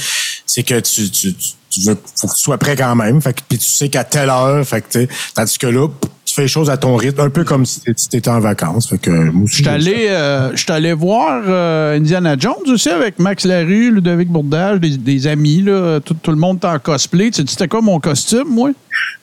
[0.46, 1.50] c'est que tu, tu, tu,
[1.80, 3.22] tu veux, faut que tu sois prêt quand même.
[3.22, 5.88] Fait que, puis tu sais qu'à telle heure, fait que, tandis que là,
[6.26, 8.88] tu fais les choses à ton rythme, un peu comme si tu étais en vacances.
[8.88, 12.54] Fait que, moi aussi, Je suis allé, euh, je suis allé voir euh, Indiana Jones
[12.68, 15.64] aussi avec Max Larue, Ludovic Bourdage, des, des amis.
[15.64, 17.32] Là, tout, tout le monde est en cosplay.
[17.32, 18.70] Tu sais, c'était quoi mon costume, moi?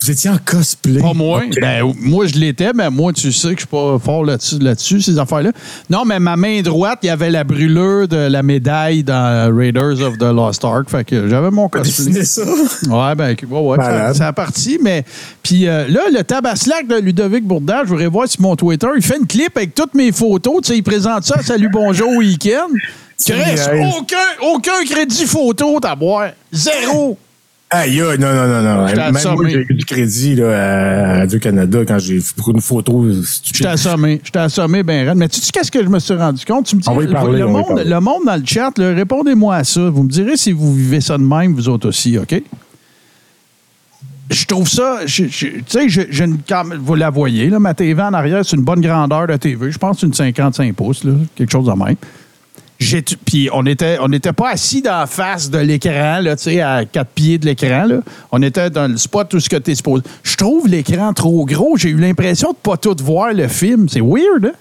[0.01, 1.01] Vous étiez en cosplay.
[1.01, 1.43] Pas moi.
[1.61, 5.01] Ben, moi, je l'étais, mais moi, tu sais que je suis pas fort là-dessus, là-dessus,
[5.01, 5.51] ces affaires-là.
[5.91, 10.01] Non, mais ma main droite, il y avait la brûlure de la médaille dans Raiders
[10.03, 10.89] of the Lost Ark.
[10.89, 12.25] Fait que j'avais mon cosplay.
[12.25, 12.43] ça?
[12.43, 14.15] Ouais, ben, ouais, ouais, ça, Malade.
[14.15, 15.05] ça a parti, mais.
[15.43, 19.03] Puis euh, là, le tabaslac de Ludovic Bourdage, je voudrais voir sur mon Twitter, il
[19.03, 20.61] fait une clip avec toutes mes photos.
[20.63, 22.69] Tu sais, il présente ça Salut Bonjour Week-end.
[23.17, 23.61] C'est Chris,
[23.99, 26.31] aucun, aucun crédit photo, t'as boire.
[26.53, 27.19] Zéro.
[27.69, 28.87] Aïe, aïe, non, non, non, non.
[28.87, 29.51] J'étais Même moi, assommé.
[29.51, 33.05] j'ai eu du crédit là, à Radio-Canada quand j'ai pris une photo.
[33.43, 34.21] J'étais assommé.
[34.23, 35.19] J'étais assommé, ben raide.
[35.19, 36.67] Mais tu sais qu'est-ce que je me suis rendu compte?
[36.67, 37.91] Tu me dis, On va y le- parler, le, on va y monde, parler.
[37.91, 39.91] le monde dans le chat, là, répondez-moi à ça.
[39.91, 42.41] Vous me direz si vous vivez ça de même, vous autres aussi, OK?
[44.31, 48.01] Je trouve ça, tu sais, je- j'ai une cam- vous la voyez, là, ma TV
[48.03, 49.71] en arrière, c'est une bonne grandeur de TV.
[49.73, 51.97] Je pense que c'est une 55 pouces, là, quelque chose de même.
[52.79, 56.61] Puis on était, on n'était pas assis dans la face de l'écran, là, tu sais,
[56.61, 57.89] à quatre pieds de l'écran.
[58.33, 60.03] On était dans le spot où ce que tu es supposé.
[60.23, 61.77] Je trouve l'écran trop gros.
[61.77, 63.89] J'ai eu l'impression de pas tout voir le film.
[63.89, 64.53] C'est weird, hein?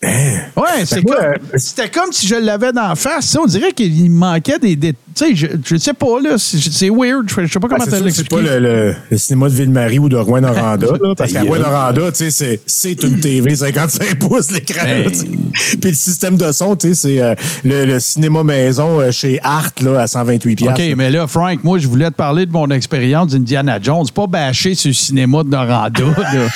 [0.00, 3.26] Ouais, c'est moi, comme, euh, c'était comme si je l'avais d'en face.
[3.26, 3.40] ça.
[3.42, 4.76] On dirait qu'il me manquait des.
[4.76, 6.38] des- tu sais, je, je sais pas, là.
[6.38, 7.28] C'est c'est weird.
[7.28, 9.48] Je, je sais pas comment c'est te sûr que c'est pas le, le- le cinéma
[9.48, 11.48] de Ville-Marie ou de Rouen-Noranda, parce qu'à gueule.
[11.48, 14.84] Rouen-Noranda, tu sais, c'est- c'est une TV 55 pouces, l'écran.
[14.86, 15.10] Ben.
[15.10, 17.34] Puis le système de son, tu sais, c'est euh,
[17.64, 20.80] le, le cinéma maison euh, chez Art, là, à 128 piastres.
[20.80, 24.06] OK, mais là, Frank, moi, je voulais te parler de mon expérience d'Indiana Jones.
[24.14, 26.04] Pas bâché sur le cinéma de Noranda.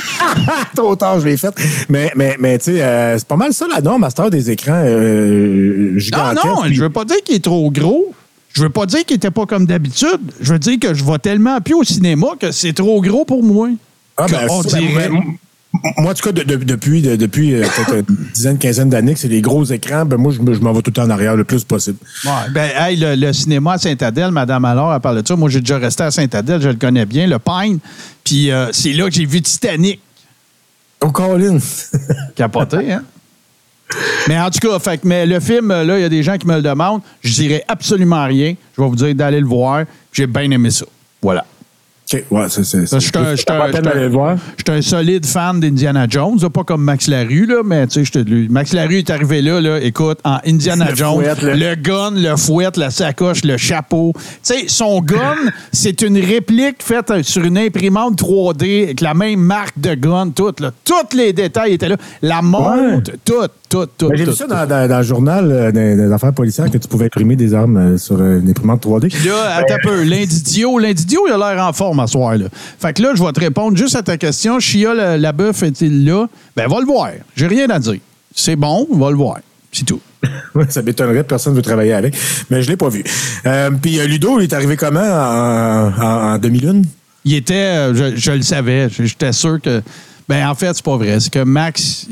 [0.76, 1.52] Trop tard, je l'ai fait.
[1.88, 4.51] Mais, mais, mais tu sais, c'est pas mal ça la norme à cette heure des
[4.51, 6.45] écrans euh, Non, gigantesques.
[6.47, 8.14] non, Puis- je veux pas dire qu'il est trop gros.
[8.53, 10.21] Je veux pas dire qu'il était pas comme d'habitude.
[10.40, 13.42] Je veux dire que je vais tellement plus au cinéma que c'est trop gros pour
[13.42, 13.71] moi.
[14.18, 15.09] Ah, ben, on ben, dirait.
[15.09, 19.14] moi, en tout cas, de- de- depuis, de- depuis euh, peut-être une dizaine, quinzaine d'années
[19.14, 21.11] que c'est des gros écrans, ben moi, je, je m'en vais tout le temps en
[21.11, 21.97] arrière le plus possible.
[22.27, 25.35] Ouais, ben, hey, le, le cinéma à Saint-Adèle, Madame Alors, elle parle de ça.
[25.35, 27.79] Moi, j'ai déjà resté à Saint-Adèle, je le connais bien, le Pine.
[28.23, 29.99] Puis euh, c'est là que j'ai vu Titanic.
[31.01, 31.57] Oh, Colin!
[32.37, 33.03] Capoté, hein?
[34.28, 36.37] Mais en tout cas, fait, mais le film, euh, là, il y a des gens
[36.38, 37.00] qui me le demandent.
[37.22, 38.55] Je dirais absolument rien.
[38.76, 39.85] Je vais vous dire d'aller le voir.
[40.12, 40.85] J'ai bien aimé ça.
[41.20, 41.44] Voilà.
[42.12, 42.64] OK, ouais, c'est...
[42.64, 43.46] c'est- Je suis un- je suis
[44.83, 48.18] solide fan d'Indiana Jones, là, pas comme Max Larue, là, mais tu sais, je te
[48.18, 51.74] le- Max Larue est arrivé là, là, écoute, en Indiana Le Jones, fouette, le- le
[51.76, 54.12] gun, le fouet, la sacoche, le chapeau.
[54.14, 55.37] Tu sais, son gun,
[55.72, 60.52] c'est une réplique faite sur une imprimante 3D avec la même marque de gun, tout,
[60.59, 60.70] là.
[60.85, 61.96] Tous les détails étaient là.
[62.20, 64.08] La montre, tout, tout, tout.
[64.08, 66.70] Ben, J'ai vu tout, ça dans, dans- dans le journal euh, des, des affaires policières
[66.70, 69.26] que tu pouvais imprimer des armes euh, sur euh, une imprimante 3D.
[69.26, 70.02] Là, attends un peu.
[70.04, 72.46] L'indidio, l'indidio, il a l'air en forme à ce soir, là.
[72.78, 74.61] Fait que là, je vais te répondre juste à ta question.
[74.61, 76.26] Chia la, la bœuf est-il là?
[76.56, 77.11] Ben, va le voir.
[77.35, 77.98] J'ai rien à dire.
[78.35, 79.38] C'est bon, va le voir.
[79.72, 80.00] C'est tout.
[80.68, 82.14] Ça m'étonnerait, personne ne veut travailler avec.
[82.50, 83.02] Mais je l'ai pas vu.
[83.46, 86.85] Euh, Puis Ludo, il est arrivé comment en, en, en demi-lune?
[87.24, 89.80] Il était, je, je le savais, j'étais sûr que.
[90.28, 91.18] Ben, en fait, c'est pas vrai.
[91.20, 92.06] C'est que Max,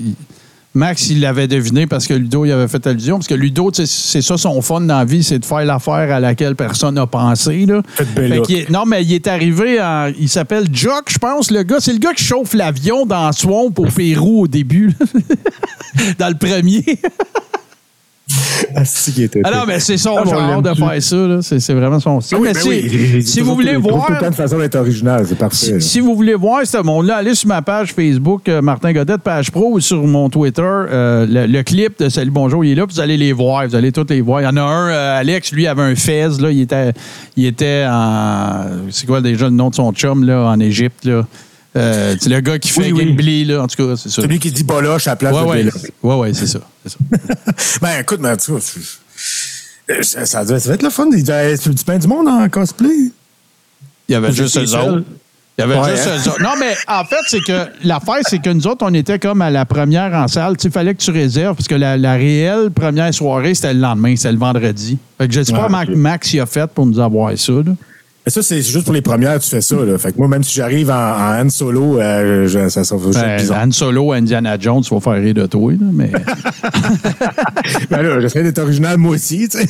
[0.72, 3.16] Max, il l'avait deviné parce que Ludo, il avait fait allusion.
[3.16, 6.20] Parce que Ludo, c'est ça son fun dans la vie, c'est de faire l'affaire à
[6.20, 7.66] laquelle personne n'a pensé.
[7.66, 7.82] Là.
[7.94, 10.12] Fait est- non, mais il est arrivé en.
[10.18, 11.78] Il s'appelle Jock, je pense, le gars.
[11.80, 14.92] C'est le gars qui chauffe l'avion dans Swamp au Pérou au début.
[16.18, 16.84] dans le premier.
[18.72, 18.82] Ah.
[19.44, 21.16] Ah non, mais c'est son Ah, genre de faire ça.
[21.16, 21.38] là.
[21.42, 22.36] C'est c'est vraiment son style.
[22.38, 23.22] Ah oui, mais ben si, oui.
[23.22, 24.06] si vous voulez voir...
[24.06, 25.80] tout le temps de façon d'être original, c'est parfait.
[25.80, 29.22] Si, si vous voulez voir ce monde-là, allez sur ma page Facebook, euh, Martin Godette,
[29.22, 30.62] page pro, ou sur mon Twitter.
[30.62, 33.66] euh, le, le clip de Salut Bonjour, il est là, puis vous allez les voir.
[33.66, 34.40] Vous allez tous les voir.
[34.40, 36.28] Il y en a un, euh, Alex, lui, avait un fez.
[36.40, 36.92] Là, il, était,
[37.36, 38.64] il était en.
[38.90, 41.04] C'est quoi déjà le nom de son chum là, en Égypte?
[41.04, 41.26] Là?
[41.76, 44.22] Euh, c'est le gars qui fait Oui, là, en tout cas, c'est ça.
[44.22, 46.58] Celui qui dit boloche à la place Ouais, de ouais, ouais, ouais, c'est ça.
[47.80, 51.06] Ben, écoute, mais c'est- ça, ça va être le fun.
[51.12, 53.12] Il doit y avoir du pain du monde en cosplay.
[54.08, 55.04] Il y avait juste eux autres.
[55.58, 56.16] Il y avait Ouais, juste hein?
[56.16, 56.42] eux autres.
[56.42, 59.50] Non, mais en fait, c'est que l'affaire, c'est que nous autres, on était comme à
[59.50, 60.56] la première en salle.
[60.56, 63.80] Tu Il fallait que tu réserves, parce que la, la réelle première soirée, c'était le
[63.80, 64.96] lendemain, c'était le vendredi.
[65.18, 65.82] Fait que je sais pas comment.
[65.96, 67.52] Max y a fait pour nous avoir ça.
[67.52, 67.72] Là.
[68.30, 69.74] Mais ça, c'est juste pour les premières, tu fais ça.
[69.74, 69.98] Là.
[69.98, 73.06] Fait que moi, même si j'arrive en, en Han Solo, euh, je- ça, ça va
[73.08, 73.64] juste Ben, bizarre.
[73.64, 75.72] Han Solo, Indiana Jones, tu vas faire rire de toi.
[75.72, 76.12] Là, mais...
[77.90, 79.48] Ben là, j'essaie d'être original moi aussi.
[79.48, 79.66] tu sais.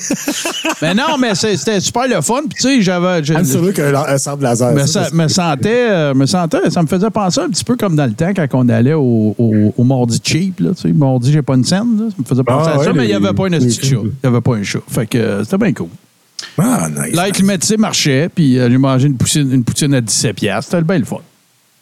[0.82, 2.42] mais non, mais c'était super le fun.
[2.50, 3.22] Puis tu sais, j'avais...
[3.34, 4.86] Han Solo qui a un sable laser.
[4.86, 8.04] ça, me sentais, euh, me sentais, ça me faisait penser un petit peu comme dans
[8.04, 10.60] le temps quand on allait au, au, au mardi cheap.
[10.60, 11.96] Là, tu sais, mardi, j'ai pas une scène.
[11.98, 14.12] Là, ça me faisait penser Ah, à ça, mais il n'y avait pas une films.
[14.22, 14.80] Il n'y avait pas un chat.
[14.86, 15.88] Fait que euh, c'était bien cool.
[16.58, 17.14] Ah, nice.
[17.40, 20.72] Le métier marchait, puis euh, j'ai mangé une poutine, une poutine à 17 piastres.
[20.72, 21.18] C'était bien le fun.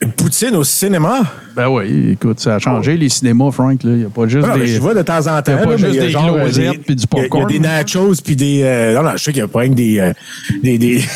[0.00, 1.22] Une poutine au cinéma?
[1.56, 3.80] Ben oui, écoute, ça a changé les cinémas, Frank.
[3.82, 4.68] Il n'y a pas juste Ah, des...
[4.68, 5.50] je vois de temps en temps.
[5.50, 7.50] y a pas là, juste il des euh, glosettes puis du il popcorn.
[7.50, 8.60] Il y a des nachos puis des.
[8.62, 9.98] euh, non, non, je sais qu'il y a pas que des.
[9.98, 10.12] euh,
[10.62, 11.08] des, des je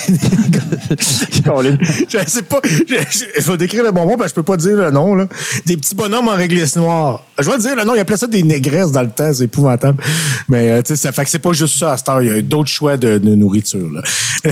[2.27, 2.61] sais pas.
[2.64, 5.14] Je vais décrire le bonbon, parce que je peux pas dire le nom.
[5.14, 5.29] Là.
[5.64, 7.25] Des petits bonhommes en réglisse noire.
[7.38, 10.03] Je vais dire le nom, il appelait ça des négresses dans le temps, c'est épouvantable.
[10.49, 12.21] Mais euh, tu sais, ça fait que c'est pas juste ça à cette heure.
[12.21, 13.88] Il y a d'autres choix de, de nourriture.
[13.92, 14.03] Là.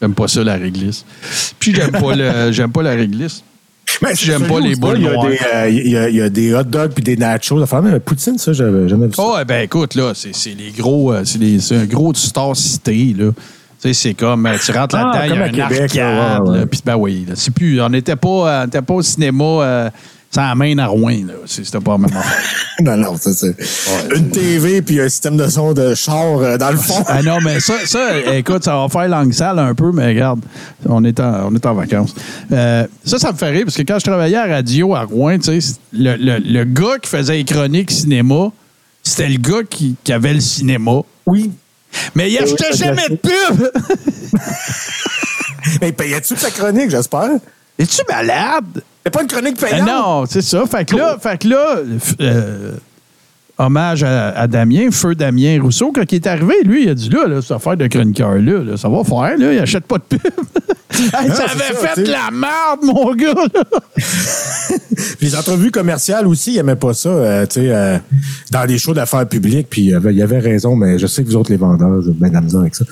[0.00, 1.04] J'aime pas ça, la réglisse.
[1.58, 2.50] Puis j'aime pas, le...
[2.52, 3.42] j'aime pas la réglisse.
[4.02, 5.26] Mais J'aime c'est pas les boules il y a noires.
[5.28, 7.62] des, euh, Il y, a- il y a des hot dogs puis des nachos.
[7.62, 9.22] Enfin, mais poutine, ça, j'avais jamais vu ça.
[9.24, 12.54] Oh, ben écoute, là, c'est c'est les gros, euh, c'est les- c'est un gros Star
[12.56, 13.30] Cité, là.
[13.80, 15.94] Tu sais, c'est comme, euh, tu rentres Ah, là-dedans, il y a à un Québec,
[15.94, 16.58] là, arcade, ouais, ouais.
[16.60, 19.44] là, puis ben oui, là, c'est plus, on n'était pas, on était pas au cinéma
[19.44, 19.90] euh,
[20.36, 21.34] sans main à Rouen, là.
[21.46, 22.10] C'est- C'était pas même.
[22.78, 23.54] Non, non, ça, c'est
[24.14, 27.02] une TV puis un système de son de char euh, dans le fond.
[27.08, 30.40] Ah non, mais ça, ça, écoute, ça va faire langue sale un peu, mais regarde,
[30.86, 32.14] on est en, on est en vacances.
[32.52, 35.38] Euh, ça, ça me fait rire, parce que quand je travaillais à radio à Rouen,
[35.38, 38.50] tu sais, le, le, le gars qui faisait les chroniques cinéma,
[39.02, 41.00] c'était le gars qui, qui avait le cinéma.
[41.24, 41.50] Oui.
[42.14, 43.70] Mais il achetait oui, jamais de pub!
[45.80, 47.30] Mais payais-tu sa chronique, j'espère?
[47.78, 48.82] Es-tu malade?
[49.04, 49.86] C'est pas une chronique Euh, payante?
[49.88, 50.64] non, c'est ça.
[50.66, 51.76] Fait que là, fait que là
[52.20, 52.72] euh,
[53.58, 57.08] hommage à, à Damien, feu Damien Rousseau, quand il est arrivé, lui, il a dit
[57.10, 60.02] là, là cette affaire de chroniqueur-là, là, ça va faire, là, il achète pas de
[60.16, 60.20] pub.
[60.98, 63.34] Hey, ça avait ça, fait de la merde, mon gars!
[65.20, 67.98] les entrevues commerciales aussi, ils aimaient pas ça, euh, tu sais, euh,
[68.50, 69.66] dans des shows d'affaires publiques.
[69.68, 71.58] Puis il y avait- il y avait raison, mais je sais que vous autres, les
[71.58, 72.84] vendeurs, la misère avec ça.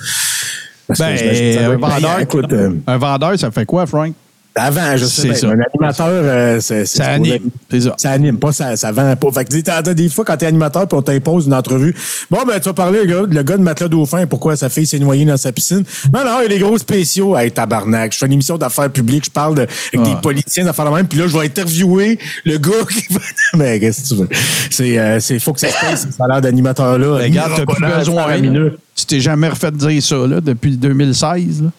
[0.87, 4.13] Parce Ben, que un vendeur, écoute, euh, un vendeur, ça fait quoi, Frank?
[4.57, 5.47] Avant, je sais, ça.
[5.47, 7.93] bien, un animateur, euh, c'est c'est Ça anime, c'est ça.
[7.97, 9.31] Ça anime, pas ça, ça vend pas.
[9.33, 11.53] Fait que tu sais, t'as- t'as des fois, quand t'es animateur puis on t'impose une
[11.53, 11.93] entrevue,
[12.31, 14.85] bon, ben, tu vas parler, le gars, le gars de Matelas Dauphin, pourquoi sa fille
[14.87, 15.83] s'est noyée dans sa piscine.
[16.13, 17.35] Non, non, il y a des gros spéciaux.
[17.37, 18.13] Hey, tabarnak.
[18.13, 20.19] Je fais une émission d'affaires publiques, je parle de, avec des Ah.
[20.21, 23.19] politiciens d'affaires de même, puis là, je vais interviewer le gars qui va.
[23.57, 24.29] Mais qu'est-ce que tu veux?
[24.71, 27.17] C'est, euh, c'est, faut que ça se paye, ce salaire d'animateur-là.
[27.23, 28.37] Regarde, t'as plus besoin.
[28.37, 28.69] la.
[28.95, 31.69] Tu t'es jamais refait dire ça, là, depuis 2016, là.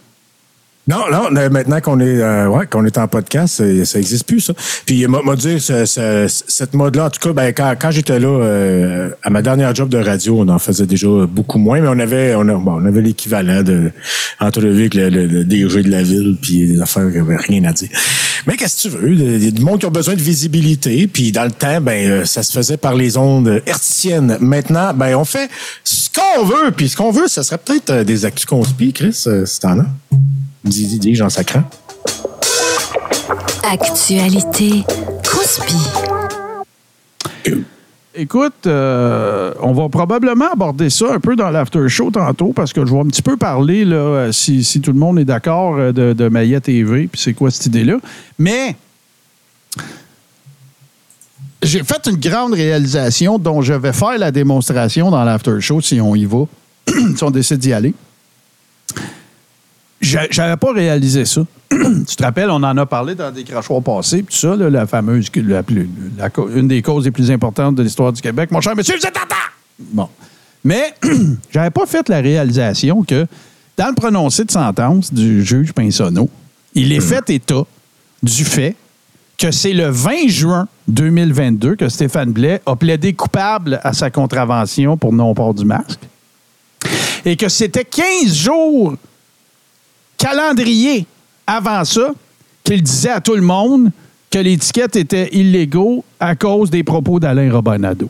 [0.88, 4.38] Non, non, maintenant qu'on est, euh, ouais, qu'on est en podcast, ça, ça existe plus,
[4.40, 4.52] ça.
[4.86, 8.20] Puis, m'a m'a dit, ce- ce- cette mode-là, en tout cas, ben, quand, quand j'étais
[8.20, 11.88] là, euh, à ma dernière job de radio, on en faisait déjà beaucoup moins, mais
[11.88, 13.90] on avait, on, a- bon, on avait l'équivalent de,
[14.38, 17.64] entrevue avec le, le, le DG de la ville, puis des affaires qui n'avaient rien
[17.64, 17.88] à dire.
[18.46, 19.12] Mais qu'est-ce que tu veux?
[19.12, 22.08] Il y a du monde qui a besoin de visibilité, puis dans le temps, ben,
[22.08, 24.36] euh, ça se faisait par les ondes hertziennes.
[24.40, 25.50] Maintenant, ben, on fait
[25.82, 29.20] ce qu'on veut, puis ce qu'on veut, ce serait peut-être euh, des actus conspi, Chris,
[29.26, 29.86] euh, si t'en as.
[30.66, 31.62] Dis, dis, Jean Sacrant.
[33.62, 34.84] Actualité.
[35.24, 35.76] Cospi.
[38.18, 42.84] Écoute, euh, on va probablement aborder ça un peu dans l'after show tantôt parce que
[42.84, 45.76] je vais un petit peu parler, là, euh, si, si tout le monde est d'accord,
[45.76, 47.98] euh, de, de Maya TV, puis c'est quoi cette idée-là.
[48.38, 48.74] Mais
[51.62, 56.00] j'ai fait une grande réalisation dont je vais faire la démonstration dans l'after show si
[56.00, 56.44] on y va,
[57.16, 57.94] si on décide d'y aller.
[60.06, 61.42] J'a- J'avais pas réalisé ça.
[61.70, 64.86] tu te rappelles, on en a parlé dans des crachoirs passés, puis ça, là, la
[64.86, 68.50] fameuse, la plus- la co- une des causes les plus importantes de l'histoire du Québec.
[68.52, 69.34] Mon cher monsieur, vous êtes en temps!
[69.78, 70.08] Bon.
[70.64, 70.94] Mais
[71.50, 73.26] j'avais pas fait la réalisation que
[73.76, 76.30] dans le prononcé de sentence du juge Pinsonneau,
[76.74, 77.62] il est fait état
[78.22, 78.74] du fait
[79.38, 84.96] que c'est le 20 juin 2022 que Stéphane Blais a plaidé coupable à sa contravention
[84.96, 86.00] pour non-port du masque
[87.24, 88.94] et que c'était 15 jours
[90.16, 91.06] calendrier
[91.46, 92.10] avant ça
[92.64, 93.90] qu'il disait à tout le monde
[94.30, 98.08] que l'étiquette était illégaux à cause des propos d'Alain Robinado.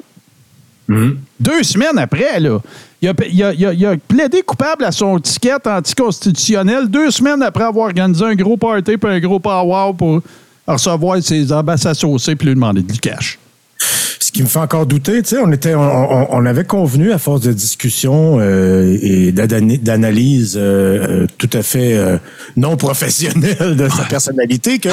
[1.40, 2.61] Deux semaines après, là,
[3.03, 7.11] il, a, il a- il a- il a plaidé coupable à son ticket anticonstitutionnel deux
[7.11, 10.23] semaines après avoir organisé un gros party puis un gros power pour
[10.66, 13.38] recevoir ses ambassades saucées puis lui demander du cash.
[14.27, 17.43] Ce qui me fait encore douter, tu sais, on était, on, avait convenu à force
[17.43, 22.19] de discussion euh, et d'ana- d'analyse euh, euh, tout à fait euh,
[22.57, 24.89] non professionnelle de sa personnalité que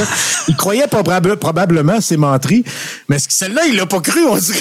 [0.48, 2.64] il croyait probable- probablement ses menteries,
[3.10, 4.60] mais celle-là, il l'a pas cru, on dirait.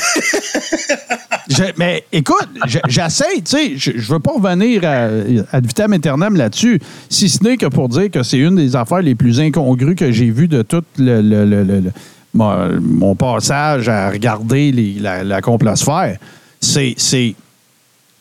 [1.50, 5.08] Je- mais écoute, je- j'essaie, tu sais, je, je veux pas revenir à,
[5.54, 6.80] à vitam aeternam là-dessus,
[7.10, 10.12] si ce n'est que pour dire que c'est une des affaires les plus incongrues que
[10.12, 11.92] j'ai vues de tout le, le- le- le- le-
[12.34, 16.18] mon, mon passage à regarder les- la, la complosphère.
[16.60, 16.94] C'est.
[16.96, 17.34] c'est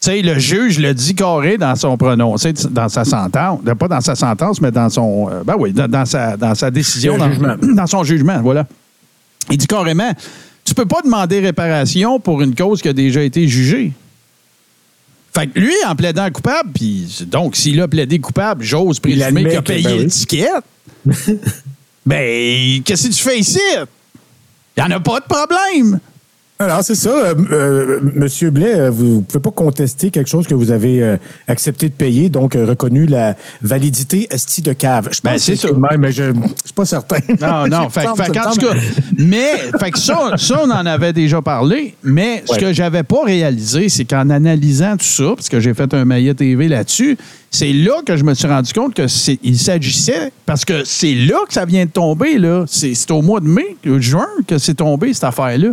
[0.04, 3.60] tu sais, le juge le dit carré dans son prononcé, dans sa sentence.
[3.78, 5.30] Pas dans sa sentence, mais dans son.
[5.30, 7.17] euh, ben oui, dans, dans sa, dans sa décision.
[7.76, 8.65] Dans, son jugement, voilà.
[9.52, 10.12] Il dit carrément
[10.63, 13.91] tu peux pas demander réparation pour une cause qui a déjà été jugée.
[15.34, 19.58] Fait que lui, en plaidant coupable, puis donc, s'il a plaidé coupable, j'ose présumer qu'il
[19.58, 20.63] a payé ben l'étiquette.
[22.06, 23.60] ben, qu'est-ce que tu fais ici?
[24.78, 26.00] Il n'y en a pas de problème.
[26.62, 27.10] Alors, c'est ça.
[27.10, 31.02] Euh, euh, Monsieur Blais, euh, vous ne pouvez pas contester quelque chose que vous avez
[31.02, 35.10] euh, accepté de payer, donc reconnu la validité esti de cave.
[35.12, 37.17] Je pense Ben, c'est le même, mais je ne suis pas certain.
[37.41, 37.89] Non, non.
[37.89, 38.76] fait, fait tout cas,
[39.17, 43.24] mais fait que ça, ça, on en avait déjà parlé, mais ce que j'avais pas
[43.26, 47.17] réalisé, c'est qu'en analysant tout ça, parce que j'ai fait un maillet TV là-dessus,
[47.50, 51.15] c'est là que je me suis rendu compte que c'est, il s'agissait, parce que c'est
[51.15, 52.65] là que ça vient de tomber, là.
[52.67, 55.71] C'est, au mois de mai, juin, que c'est tombé, cette affaire-là.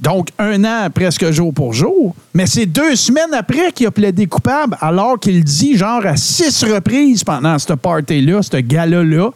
[0.00, 2.14] Donc, un an presque jour pour jour.
[2.34, 6.64] Mais c'est deux semaines après qu'il a plaidé coupable, alors qu'il dit, genre, à six
[6.64, 9.30] reprises pendant ce party-là, ce gala-là,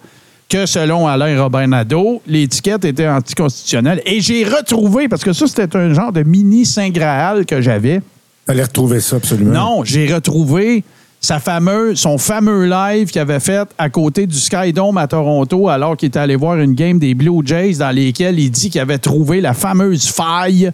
[0.48, 4.02] que selon Alain Nadeau, l'étiquette était anticonstitutionnelle.
[4.04, 8.02] Et j'ai retrouvé, parce que ça, c'était un genre de mini Saint Graal que j'avais.
[8.48, 9.52] Allez retrouver ça, absolument.
[9.52, 10.82] Non, j'ai retrouvé
[11.20, 15.68] sa fameuse, son fameux live qu'il avait fait à côté du Sky Dome à Toronto
[15.68, 18.80] alors qu'il était allé voir une game des Blue Jays dans lesquelles il dit qu'il
[18.80, 20.72] avait trouvé la fameuse faille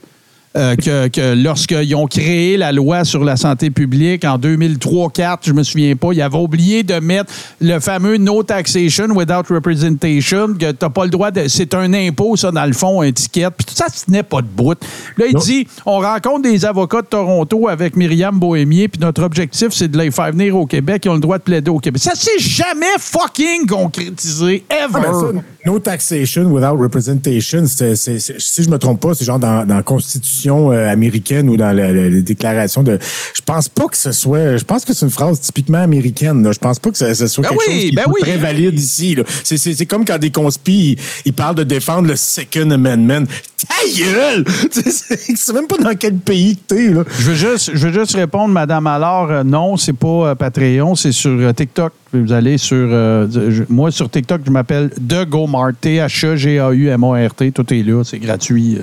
[0.57, 5.53] euh, que, que lorsqu'ils ont créé la loi sur la santé publique en 2003-4, je
[5.53, 10.73] me souviens pas, il avait oublié de mettre le fameux no taxation without representation, que
[10.73, 11.49] t'as pas le droit de.
[11.49, 13.49] C'est un impôt, ça, dans le fond, un ticket.
[13.57, 14.77] Puis tout ça, ce n'est pas de bout.
[15.16, 15.40] Là, il Non.
[15.40, 19.99] dit on rencontre des avocats de Toronto avec Myriam Bohémier, puis notre objectif, c'est de
[19.99, 21.03] les faire venir au Québec.
[21.05, 22.03] Ils ont le droit de plaider au Québec.
[22.03, 24.87] Ça s'est jamais fucking concrétisé, ever.
[24.95, 25.27] Ah, ben ça,
[25.66, 29.66] no taxation without representation, c'est- c'est- c'est- si je me trompe pas, c'est genre dans,
[29.66, 32.99] dans la Constitution euh, américaine ou dans la- la- les déclarations de.
[33.35, 34.57] Je pense pas que ce soit.
[34.57, 36.43] Je pense que c'est une phrase typiquement américaine.
[36.43, 36.53] Là.
[36.53, 38.21] Je pense pas que ce, ce soit Ben quelque oui, chose qui ben oui.
[38.23, 39.15] très valide ici.
[39.15, 39.23] là.
[39.45, 43.25] C'est- C'est c'est comme quand des conspis ils, parlent de défendre le Second Amendment.
[43.69, 44.45] Ta gueule!
[44.71, 46.89] C'est- même pas dans quel pays que t'es.
[46.89, 47.05] là.
[47.19, 50.95] Je veux juste, je veux juste répondre, Madame Allard, euh, non, c'est pas euh, Patreon,
[50.95, 51.93] c'est sur euh, TikTok.
[52.13, 52.77] Vous allez sur.
[52.77, 57.53] euh, je- moi, sur TikTok, je m'appelle The Gomart, T-H-E-G-A-U-M-A-R-T.
[57.53, 58.79] Tout est là, c'est gratuit.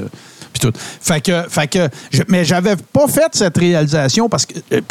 [0.71, 0.77] Tout.
[1.01, 4.81] Fait que, je- mais j'avais pas fait cette réalisation parce que, euh,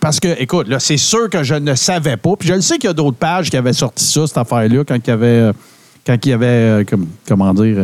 [0.00, 2.36] parce que, écoute, là, c'est sûr que je ne savais pas.
[2.38, 4.84] Puis je le sais qu'il y a d'autres pages qui avaient sorti ça, cette affaire-là,
[4.84, 5.52] quand il y avait, euh,
[6.06, 7.76] quand avait, euh, comme- comment dire,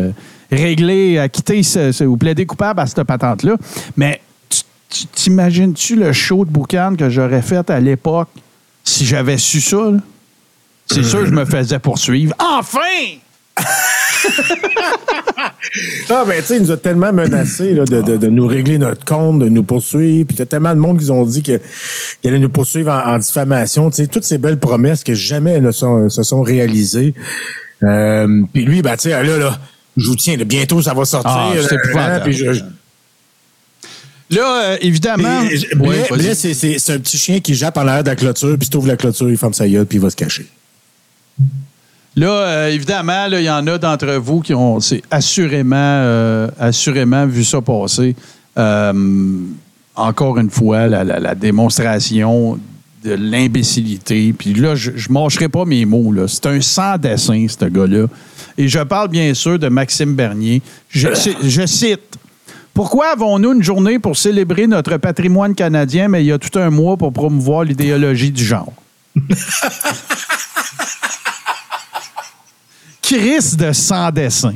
[0.51, 3.57] réglé, acquitté ce- ou plaidé coupable à cette patente-là.
[3.97, 8.29] Mais tu- tu- t'imagines-tu le show de boucan que j'aurais fait à l'époque
[8.85, 9.93] si j'avais su ça?
[10.87, 12.35] C'est sûr que je me faisais poursuivre.
[12.39, 12.81] Enfin!
[16.11, 18.79] Ah, ben, tu sais, il nous a tellement menacé là, de, de, de nous régler
[18.79, 20.27] notre compte, de nous poursuivre.
[20.27, 21.61] Puis, il y a tellement de monde qui ont dit qu'ils
[22.25, 23.91] allaient nous poursuivre en, en diffamation.
[23.91, 27.15] Tu sais, toutes ces belles promesses que jamais ne sont, se sont réalisées.
[27.83, 29.59] Euh, puis lui, ben, tu sais, là, là,
[29.97, 31.31] je vous tiens, là, bientôt ça va sortir.
[31.35, 31.77] Ah, c'est
[34.31, 35.43] Là, euh, évidemment.
[36.79, 38.97] c'est- un petit chien qui jappe en l'air de la clôture, puis si t'ouvres la
[38.97, 40.47] clôture, il ferme sa gueule, puis il va se cacher.
[42.17, 47.27] Là, euh, évidemment, il y en a d'entre vous qui ont c'est assurément, euh, assurément
[47.27, 48.15] vu ça passer.
[48.59, 48.93] Euh,
[49.97, 52.59] encore une fois, la, la- la démonstration
[53.05, 54.33] de l'imbécilité.
[54.33, 56.15] Puis là, je ne mâcherai pas mes mots.
[56.29, 58.07] C'est un sans-dessin, ce gars-là.
[58.59, 60.61] Et je parle bien sûr de Maxime Bernier.
[60.91, 61.09] Je,
[61.43, 62.19] je cite.
[62.75, 66.71] Pourquoi avons-nous une journée pour célébrer notre patrimoine canadien, mais il y a tout un
[66.71, 68.73] mois pour promouvoir l'idéologie du genre?
[73.03, 74.55] Chris de sans dessin.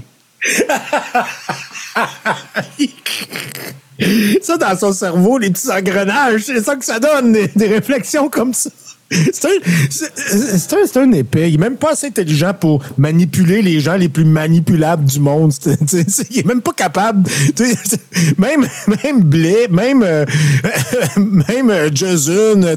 [4.43, 8.29] ça, dans son cerveau, les petits engrenages, c'est ça que ça donne, des, des réflexions
[8.29, 8.71] comme ça.
[9.11, 9.51] C'est un,
[9.89, 11.49] c'est- un, épais.
[11.51, 15.53] Il est même pas assez intelligent pour manipuler les gens les plus manipulables du monde.
[16.31, 17.29] Il est même pas capable.
[18.39, 18.67] Même,
[19.05, 20.25] même Blais, même, euh,
[21.17, 21.89] même euh,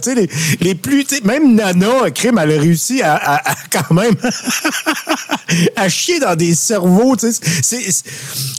[0.03, 0.30] sais, les,
[0.61, 4.13] les plus, même Nana, crime, elle a réussi à, à- à quand même
[5.75, 7.15] à chier dans des cerveaux.
[7.15, 7.39] tu sais.
[7.63, 8.03] C'est- c'est-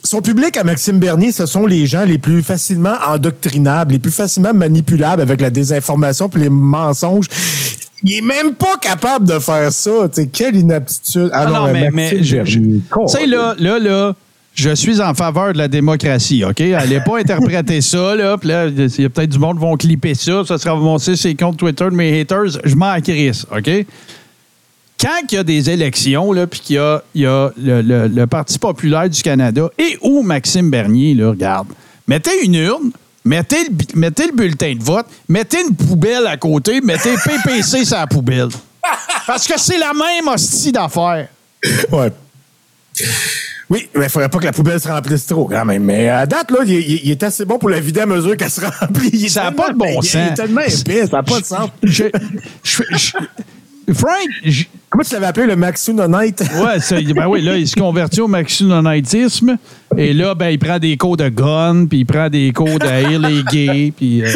[0.04, 4.10] son public à Maxime Bernier, ce sont les gens les plus facilement endoctrinables, les plus
[4.10, 7.26] facilement manipulables avec la désinformation puis les mensonges.
[8.02, 10.08] Il est même pas capable de faire ça.
[10.32, 11.30] Quelle inaptitude.
[11.32, 14.14] Ah non, euh, mais, Maxime mais je- je- Bernier, tu sais, là, là, là,
[14.54, 16.60] je suis en faveur de la démocratie, OK?
[16.60, 18.36] Allez pas interpréter ça, là.
[18.38, 20.42] Puis là, il y a peut-être du monde qui vont clipper ça.
[20.46, 22.58] Ça sera monté sur les comptes Twitter de mes haters.
[22.64, 23.70] Je m'en crisse, OK?
[25.00, 27.80] Quand il y a des élections, là, puis qu'il y a, il y a le,
[27.80, 31.68] le- le Parti populaire du Canada et où Maxime Bernier, là, regarde,
[32.06, 32.90] mettez une urne,
[33.30, 37.96] mettez le, mettez le bulletin de vote, mettez une poubelle à côté, mettez PPC sur
[37.96, 38.48] la poubelle.
[39.26, 41.28] Parce que c'est la même hostie d'affaires.
[41.92, 42.10] Ouais.
[43.70, 45.84] Oui, mais il faudrait pas que la poubelle se remplisse trop, quand même.
[45.84, 48.36] Mais à date, là, il, il- il est assez bon pour la vider à mesure
[48.36, 49.10] qu'elle se remplit.
[49.12, 50.12] Il Ça a tellement pas de bon sens.
[50.14, 51.70] Il est tellement épais, ça n'a pas de sens.
[51.84, 52.04] Je,
[52.64, 56.40] je- je- Frank, je- Comment tu l'avais appelé, le Maxunonite?
[56.64, 59.56] ouais, ça, ben oui, là, il se convertit au maxinonitisme.
[59.96, 63.18] Et là, ben, il prend des cours de gun, puis il prend des cours de
[63.28, 64.22] les gays, puis.
[64.24, 64.32] euh,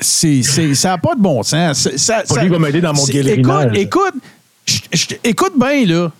[0.00, 1.80] c'est, c'est- ça n'a pas de bon sens.
[1.82, 3.04] C'est- Ça, Pas ça- lui qui va m'aider dans mon.
[3.06, 4.14] Écoute, écoute,
[4.66, 6.10] je- je- écoute bien, là.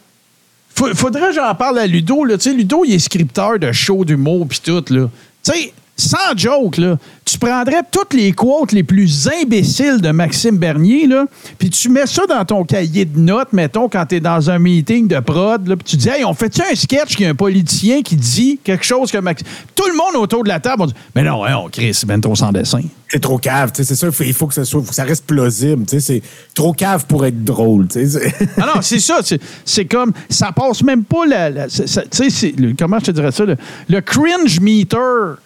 [0.75, 2.25] Faudrait que j'en parle à Ludo.
[2.25, 2.37] Là.
[2.37, 4.85] Tu sais, Ludo, il est scripteur de show d'humour puis tout.
[4.91, 5.09] Là.
[5.45, 10.57] Tu sais, sans joke, là, tu prendrais toutes les quotes les plus imbéciles de Maxime
[10.59, 11.27] Bernier, là,
[11.59, 14.59] puis tu mets ça dans ton cahier de notes, mettons, quand tu es dans un
[14.59, 17.31] meeting de prod, là, puis tu dis, hey, on fait-tu un sketch qu'il y a
[17.31, 19.47] un politicien qui dit quelque chose que Maxime.
[19.75, 22.07] Tout le monde autour de la table, on dit, mais non, hein, on crée, c'est
[22.07, 22.81] ben trop sans dessin.
[23.09, 25.05] C'est trop cave, c'est ça, il faut, il faut que ça soit, faut que ça
[25.05, 26.23] reste plausible, c'est
[26.55, 28.35] trop cave pour être drôle, tu sais.
[28.61, 29.21] Ah non, c'est ça.
[29.65, 30.13] c'est- comme.
[30.29, 31.69] Ça passe même pas la.
[31.69, 33.45] tu sais, comment je te dirais ça?
[33.45, 33.57] Le,
[33.89, 35.37] le cringe meter,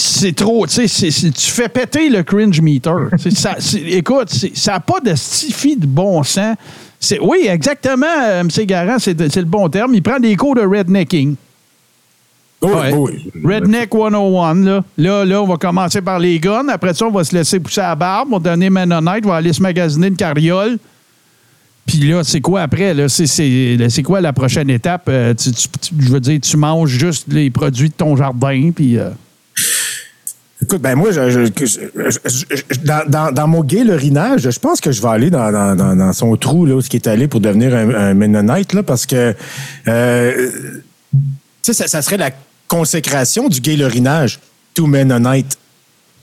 [0.00, 0.64] c'est trop.
[0.66, 2.90] Tu sais, tu fais péter le cringe meter.
[3.34, 6.56] Ça, écoute, ça n'a pas de stifi de bon sens.
[7.20, 8.48] Oui, exactement, euh, M.
[8.66, 9.94] Garant, c'est le bon terme.
[9.94, 11.34] Il prend des cours de rednecking.
[12.62, 12.92] Oui, Ouais.
[12.94, 13.30] oui.
[13.44, 14.84] Redneck 101, là.
[14.96, 16.68] Là, là, on va commencer par les guns.
[16.68, 18.28] Après ça, on va se laisser pousser la barbe.
[18.32, 19.24] On va donner Mennonite.
[19.24, 20.78] On va aller se magasiner une carriole.
[21.86, 22.94] Puis là, c'est quoi après?
[22.94, 23.08] Là?
[23.08, 25.06] C'est, quoi la prochaine étape?
[25.08, 28.70] Euh, tu- tu- tu- je veux dire, tu manges juste les produits de ton jardin.
[28.74, 28.96] Puis.
[28.98, 29.10] euh,
[30.60, 31.10] Écoute, ben moi,
[32.84, 36.88] dans, mon guélérinage, je pense que je vais aller dans, son trou, là, où ce
[36.88, 39.34] qui est allé pour devenir un, un Mennonite, là, parce que,
[39.86, 40.50] euh,
[41.62, 42.30] tu sais, ça, serait la
[42.66, 44.40] consécration du guélérinage,
[44.74, 45.58] tout Mennonite.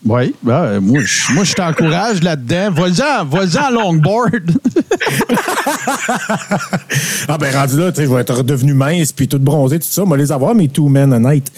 [0.05, 2.71] Oui, ben, moi, je, moi, je t'encourage là-dedans.
[2.71, 4.51] Vas-y, vas-y longboard.
[7.27, 9.87] Ah ben rendu là, tu sais, je vais être redevenu mince puis tout bronzé, tout
[9.89, 10.05] ça.
[10.05, 11.51] Moi, les avoir, mes two men honnêtes.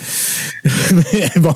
[0.92, 1.54] Mais bon.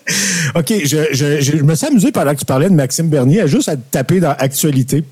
[0.54, 3.68] OK, je, je, me suis amusé pendant que tu parlais de Maxime Bernier, à juste
[3.68, 5.04] à taper dans Actualité.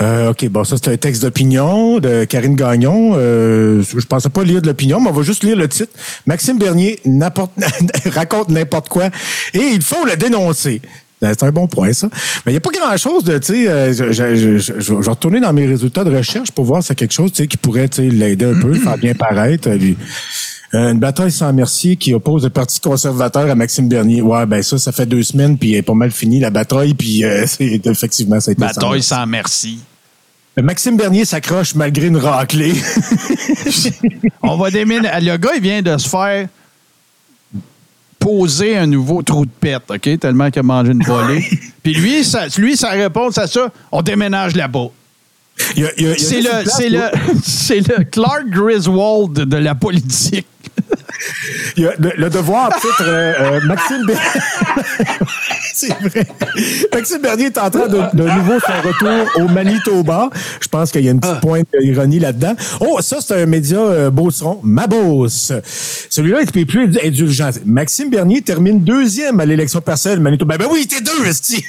[0.00, 3.12] Euh, OK, bon, ça, c'est un texte d'opinion de Karine Gagnon.
[3.14, 5.92] Euh, je pensais pas lire de l'opinion, mais on va juste lire le titre.
[6.26, 7.00] Maxime Bernier
[8.12, 9.06] raconte n'importe quoi
[9.52, 10.80] et il faut le dénoncer.
[11.22, 12.08] Ben, C'est un bon point, ça.
[12.44, 15.66] Mais il n'y a pas grand-chose de, tu sais, euh, je, vais retourner dans mes
[15.66, 18.08] résultats de recherche pour voir si c'est quelque chose, tu sais, qui pourrait, tu sais,
[18.08, 19.68] l'aider un peu, faire bien paraître.
[19.68, 19.78] euh.
[20.74, 24.22] Euh, une bataille sans merci qui oppose le Parti conservateur à Maxime Bernier.
[24.22, 26.94] Ouais, ben ça, ça fait deux semaines, puis elle est pas mal fini, la bataille,
[26.94, 29.08] puis euh, c'est effectivement, ça a été sans Bataille merci.
[29.08, 29.78] sans merci.
[30.60, 32.74] Maxime Bernier s'accroche malgré une raclée.
[34.42, 35.26] On va déménager.
[35.26, 36.48] Le gars, il vient de se faire
[38.20, 40.18] poser un nouveau trou de pète, OK?
[40.18, 41.44] Tellement qu'il a mangé une volée.
[41.82, 42.24] Puis lui,
[42.56, 44.88] lui, sa réponse à ça, on déménage là-bas.
[45.56, 50.46] C'est le, le Clark Griswold de la politique.
[51.76, 54.22] Il y a le, le devoir titre euh, euh, Maxime Bernier.
[55.74, 56.26] C'est vrai.
[56.92, 60.30] Maxime Bernier est en train de, de nouveau son retour au Manitoba.
[60.60, 62.54] Je pense qu'il y a une petite pointe d'ironie là-dedans.
[62.80, 64.60] Oh, ça, c'est un média euh, beauceron.
[64.62, 65.52] Ma Beauce.
[66.10, 67.50] Celui-là est plus indulgent.
[67.64, 70.58] Maxime Bernier termine deuxième à l'élection partielle Manitoba.
[70.58, 71.64] Ben, oui, il était deux, esti.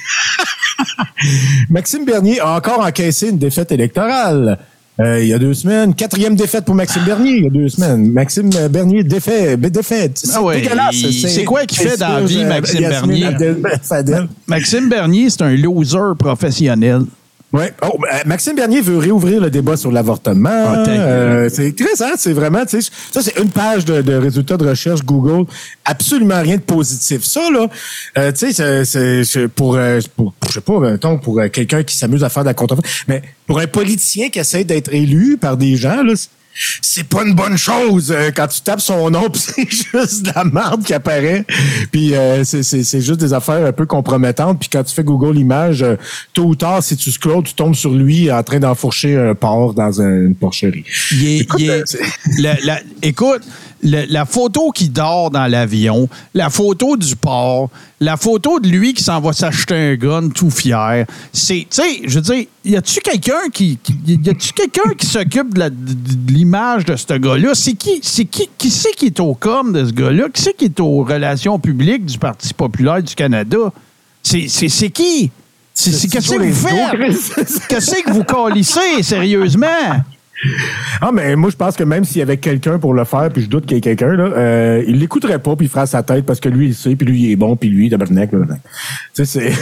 [1.70, 4.58] Maxime Bernier a encore encaissé une défaite électorale.
[4.98, 5.94] Euh, il y a deux semaines.
[5.94, 8.12] Quatrième défaite pour Maxime Bernier, il y a deux semaines.
[8.12, 9.56] Maxime Bernier défait.
[9.56, 10.12] défaite.
[10.14, 13.26] C'est Ah ouais, c'est quoi c'est fait dans la vie, euh, Maxime Bernier?
[14.46, 17.02] Maxime Bernier, c'est un loser professionnel.
[17.52, 17.72] Ouais.
[17.82, 20.50] Oh, euh, Maxime Bernier veut réouvrir le débat sur l'avortement.
[20.50, 20.84] Ah.
[20.88, 25.48] Euh, c'est intéressant, c'est vraiment, ça c'est une page de, de résultats de recherche Google,
[25.84, 27.22] absolument rien de positif.
[27.24, 27.68] Ça là,
[28.18, 31.48] euh, tu sais, c'est- c'est c'est pour, euh, pour, je sais pas, mettons, pour euh,
[31.48, 32.76] quelqu'un qui s'amuse à faire de la contre
[33.06, 36.14] mais pour un politicien qui essaie d'être élu par des gens là.
[36.80, 40.44] C'est- pas une bonne chose euh, quand tu tapes son nom c'est juste de la
[40.44, 41.44] merde qui apparaît
[41.92, 45.82] puis euh, c'est juste des affaires un peu compromettantes puis quand tu fais Google Images
[45.82, 45.96] euh,
[46.34, 49.74] tôt ou tard si tu scrolls tu tombes sur lui en train d'enfourcher un porc
[49.74, 50.84] dans un- une porcherie.
[51.12, 52.00] Il est- Écoute, il est- c'est-
[52.40, 53.42] la- la- écoute,
[53.82, 57.68] le- la photo qui dort dans l'avion, la photo du port,
[57.98, 61.06] la photo de lui qui s'en va s'acheter un gun tout fier.
[61.32, 65.06] C'est, tu sais, je veux dire, y a-tu quelqu'un qui, qui- y a-tu quelqu'un qui
[65.06, 67.54] s'occupe de, la- de- de l'image de ce gars-là?
[67.54, 70.24] C'est qui, c'est qui, qui c'est qui est au com de ce gars-là?
[70.32, 73.72] Qui c'est qui est aux relations publiques du Parti populaire du Canada?
[74.22, 75.30] C'est, c'est, c'est qui?
[75.72, 77.66] C'est, c'est- qu'est-ce que vous faites?
[77.68, 79.66] Qu'est-ce que vous calissez, sérieusement?
[81.00, 83.42] Ah, mais moi, je pense que même s'il y avait quelqu'un pour le faire, puis
[83.42, 86.02] je doute qu'il y ait quelqu'un, là, euh, il l'écouterait pas, puis il fera sa
[86.02, 88.38] tête parce que lui, il sait, puis lui, il est bon, puis lui, tabarnak, là.
[89.14, 89.52] Tu sais, c'est...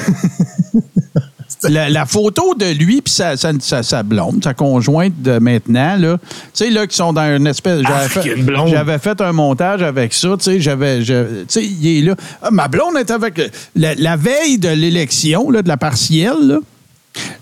[1.68, 5.96] la, la photo de lui puis sa, sa, sa- sa blonde, sa conjointe de maintenant,
[5.96, 7.80] là, tu sais, là, qui sont dans une espèce.
[7.82, 11.02] J'avais Ah, fait, j'avais fait un montage avec ça, tu sais, j'avais.
[11.02, 12.16] je- Tu sais, il est là.
[12.42, 13.40] Ah, ma blonde est avec.
[13.76, 16.58] La, la veille de l'élection, là, de la partielle, là,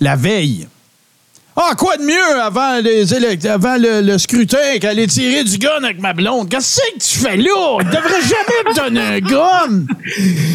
[0.01, 0.67] la veille.
[1.55, 6.01] Ah, quoi de mieux avant, les avant le, scrutin qu'elle ait tiré du gun avec
[6.01, 6.49] ma blonde?
[6.49, 7.79] Qu'est-ce que tu fais là?
[7.81, 9.85] Il devrait jamais me donner un gun!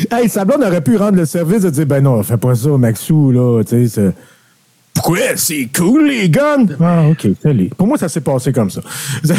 [0.11, 2.69] Hey, sa blonde aurait pu rendre le service de dire, ben non, fais pas ça,
[2.69, 4.13] Maxou, là, tu sais, c'est...
[4.97, 5.19] Pourquoi?
[5.35, 6.65] C'est cool, les guns!
[6.79, 7.69] Ah, OK, salut.
[7.77, 8.81] Pour moi, ça s'est passé comme ça.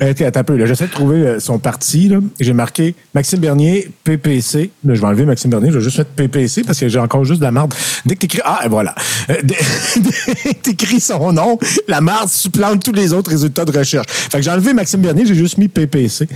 [0.00, 0.66] Euh, attends un peu, là.
[0.66, 2.18] J'essaie de trouver euh, son parti, là.
[2.38, 4.70] J'ai marqué Maxime Bernier, PPC.
[4.84, 7.24] Là, je vais enlever Maxime Bernier, je vais juste mettre PPC parce que j'ai encore
[7.24, 7.74] juste de la marde.
[8.04, 8.40] Dès que t'écris...
[8.44, 8.94] Ah, voilà.
[9.30, 14.06] Euh, dès que t'écris son nom, la marde supplante tous les autres résultats de recherche.
[14.08, 16.28] Fait que j'ai enlevé Maxime Bernier, j'ai juste mis PPC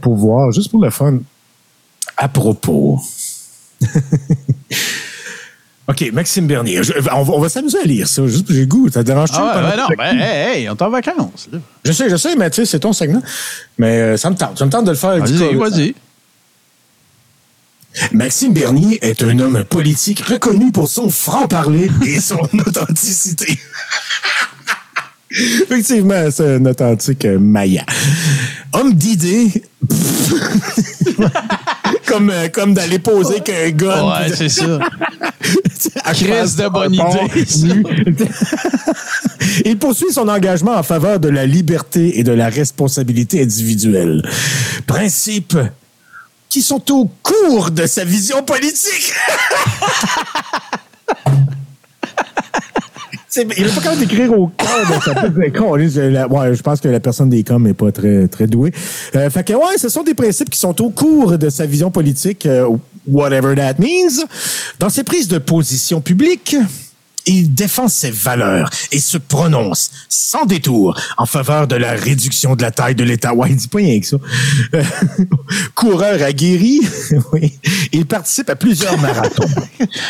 [0.00, 1.18] pour voir, juste pour le fun.
[2.16, 3.00] À propos.
[5.86, 6.82] OK, Maxime Bernier.
[6.82, 8.26] Je- on va, s'amuser à lire ça.
[8.26, 8.88] Juste, j'ai le goût.
[8.88, 9.36] Ça te dérange-tu?
[9.38, 11.58] Ah, ouais, non, ben, hey, hey, on est en vacances, là.
[11.84, 13.22] Je sais, je sais, mais tu sais, c'est ton segment.
[13.76, 14.58] Mais euh, ça me tente.
[14.58, 15.18] Ça me tente de le faire.
[15.18, 15.94] Vas-y, vas-y.
[18.12, 23.58] Maxime Bernier est un homme politique reconnu pour son franc-parler et son authenticité.
[25.30, 27.84] Effectivement, c'est un authentique euh, Maya.
[28.72, 29.62] Homme d'idées.
[32.14, 34.08] comme, euh, comme d'aller poser qu'un gun.
[34.08, 34.64] Ouais, de- c'est ça.
[36.14, 38.22] Chris de bonne idée.
[39.64, 44.22] Il poursuit son engagement en faveur de la liberté et de la responsabilité individuelle.
[44.86, 45.58] Principes
[46.48, 49.12] qui sont au cours de sa vision politique.
[53.36, 55.02] Il n'a pas même d'écrire au cœur
[56.28, 58.72] ouais, je pense que la personne des coms n'est pas très, très douée.
[59.14, 61.90] Euh, fait que, ouais, ce sont des principes qui sont au cours de sa vision
[61.90, 62.68] politique, euh,
[63.06, 64.24] whatever that means.
[64.78, 66.56] Dans ses prises de position publique,
[67.26, 72.62] il défend ses valeurs et se prononce sans détour en faveur de la réduction de
[72.62, 73.34] la taille de l'État.
[73.34, 74.16] Ouais, il dit pas rien que ça.
[74.74, 74.82] Euh,
[75.74, 76.80] Coureur aguerri,
[77.32, 77.58] oui,
[77.92, 79.44] il participe à plusieurs marathons.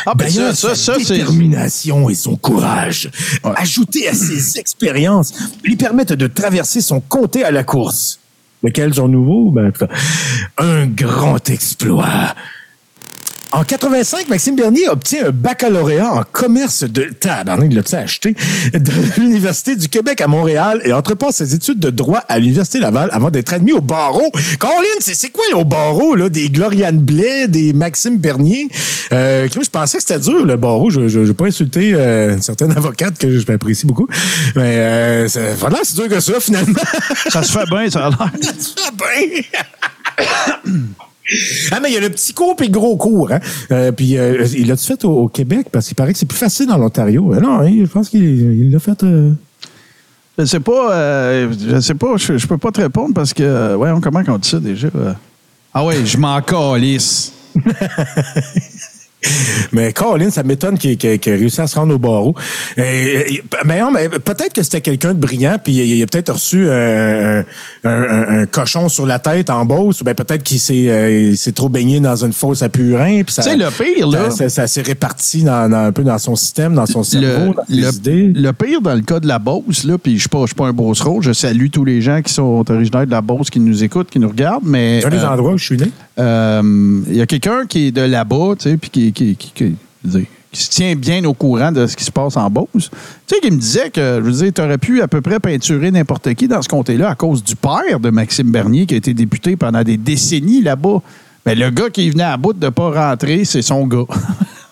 [0.05, 3.09] Ah, ben ça, D'ailleurs, ça, sa ça, détermination et son courage,
[3.43, 8.19] ajoutés à ses expériences, lui permettent de traverser son comté à la course.
[8.63, 9.51] Lequel sont nouveaux?
[9.51, 9.71] Ben,
[10.57, 12.33] un grand exploit.
[13.55, 18.35] En 85, Maxime Bernier obtient un baccalauréat en commerce de tabarnak, il l'a acheté?
[18.73, 23.07] De l'Université du Québec à Montréal et entreprend ses études de droit à l'Université Laval
[23.13, 24.29] avant d'être admis au barreau.
[24.59, 28.67] Colin, c'est c'est quoi au barreau là Des Gloriane Blais, des Maxime Bernier?
[29.13, 30.89] Euh, je pensais que c'était dur le barreau.
[30.89, 34.09] Je je, je vais pas insulter euh, une certaine avocate que je m'apprécie beaucoup,
[34.57, 36.73] mais euh, c'est- voilà, c'est dur que ça finalement.
[37.29, 38.31] Ça se fait bien, ça a l'air.
[38.85, 38.91] Ah
[40.65, 40.71] ben!
[41.71, 43.31] Ah, mais il y a le petit cours puis le gros cours.
[43.31, 43.39] Hein?
[43.71, 45.67] Euh, puis euh, il l'a fait au, au Québec?
[45.71, 47.33] Parce qu'il paraît que c'est plus facile dans l'Ontario.
[47.33, 49.01] Euh, non, hein, je pense qu'il il l'a fait.
[49.03, 49.31] euh,
[50.37, 53.75] Je sais pas, euh, je sais pas, je, je peux pas te répondre parce que,
[53.75, 54.89] ouais, on comment on dit ça déjà?
[55.73, 57.31] Ah ouais, je m'en calisse.
[59.71, 62.35] Mais Colin, ça m'étonne qu'il ait réussi à se rendre au barreau.
[62.77, 63.23] Euh,
[63.65, 67.43] mais non, mais peut-être que c'était quelqu'un de brillant, puis il a peut-être reçu euh,
[67.83, 71.35] un, un- un cochon sur la tête en Beauce, ou bien peut-être qu'il s'est euh,
[71.35, 73.23] s'est trop baigné dans une fosse à purin.
[73.23, 75.91] puis ça- Tu sais, le pire, là- Ça, ça- ça s'est réparti dans, dans- un
[75.91, 78.31] peu dans son système, dans son cerveau, dans ses le, idées.
[78.35, 80.55] le pire dans le cas de la Beauce, là, puis je suis pas, je suis
[80.55, 83.59] pas un Beaucereau, je salue tous les gens qui sont originaires de la Beauce, qui
[83.59, 85.87] nous écoutent, qui nous regardent, mais C'est un des euh, endroits où je suis né.
[86.19, 89.37] euh, il y a quelqu'un qui est de là-bas, tu sais, puis qui, qui,
[90.53, 92.67] se tient bien au courant de ce qui se passe en Beauce.
[93.27, 95.39] Tu sais, qui me disait que, je veux dire, tu aurais pu à peu près
[95.39, 98.97] peinturer n'importe qui dans ce comté-là à cause du père de Maxime Bernier, qui a
[98.97, 101.01] été député pendant des décennies là-bas.
[101.45, 104.05] Mais le gars qui venait à bout de ne pas rentrer, c'est son gars.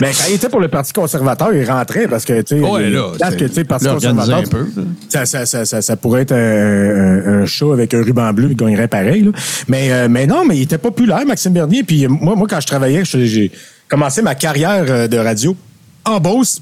[0.00, 2.90] Mais quand il était pour le Parti conservateur, il rentrait parce que, tu sais, Ouais,
[2.90, 5.24] là, que, tu sais, Parti conservateur, un peu, là.
[5.26, 9.22] ça, ça, ça, pourrait être un, un, chat avec un ruban bleu, il gagnerait pareil.
[9.22, 9.30] Là.
[9.68, 11.82] Mais, euh, mais non, mais il était populaire, Maxime Bernier.
[11.82, 13.50] Puis moi, moi quand je travaillais, j'ai
[13.88, 15.56] commencé ma carrière euh, de radio
[16.04, 16.60] en Beauce.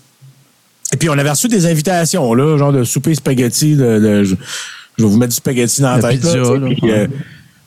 [0.92, 3.76] Et puis, on avait reçu des invitations, là, genre de souper spaghetti.
[3.76, 4.34] De, de- je,
[4.98, 6.20] je vais vous mettre du spaghetti dans la La tête.
[6.20, 6.68] pizza, là, tu sais, là.
[6.80, 7.06] puis, euh,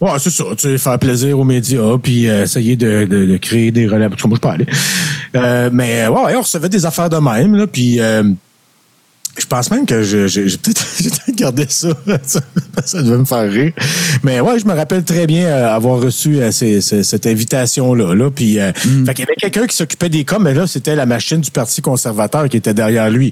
[0.06, 0.44] Ouais, c'est ça.
[0.52, 4.28] Tu sais, faire plaisir aux médias, puis euh, essayer de, de, de créer des que
[4.28, 4.66] moi, je peux aller.
[5.36, 8.24] Euh, mais ouais, ouais, on recevait des affaires de même, là, puis euh,
[9.38, 10.26] je pense même que j'ai
[10.58, 11.90] peut-être gardé ça.
[12.26, 12.40] ça.
[12.86, 13.74] ça devait me faire rire.
[14.24, 18.14] Mais ouais, je me rappelle très bien euh, avoir reçu euh, ces- ces- cette invitation-là.
[18.16, 20.96] Là, puis, euh, fait qu'il y avait quelqu'un qui s'occupait des coms, mais là, c'était
[20.96, 23.32] la machine du Parti conservateur qui était derrière lui.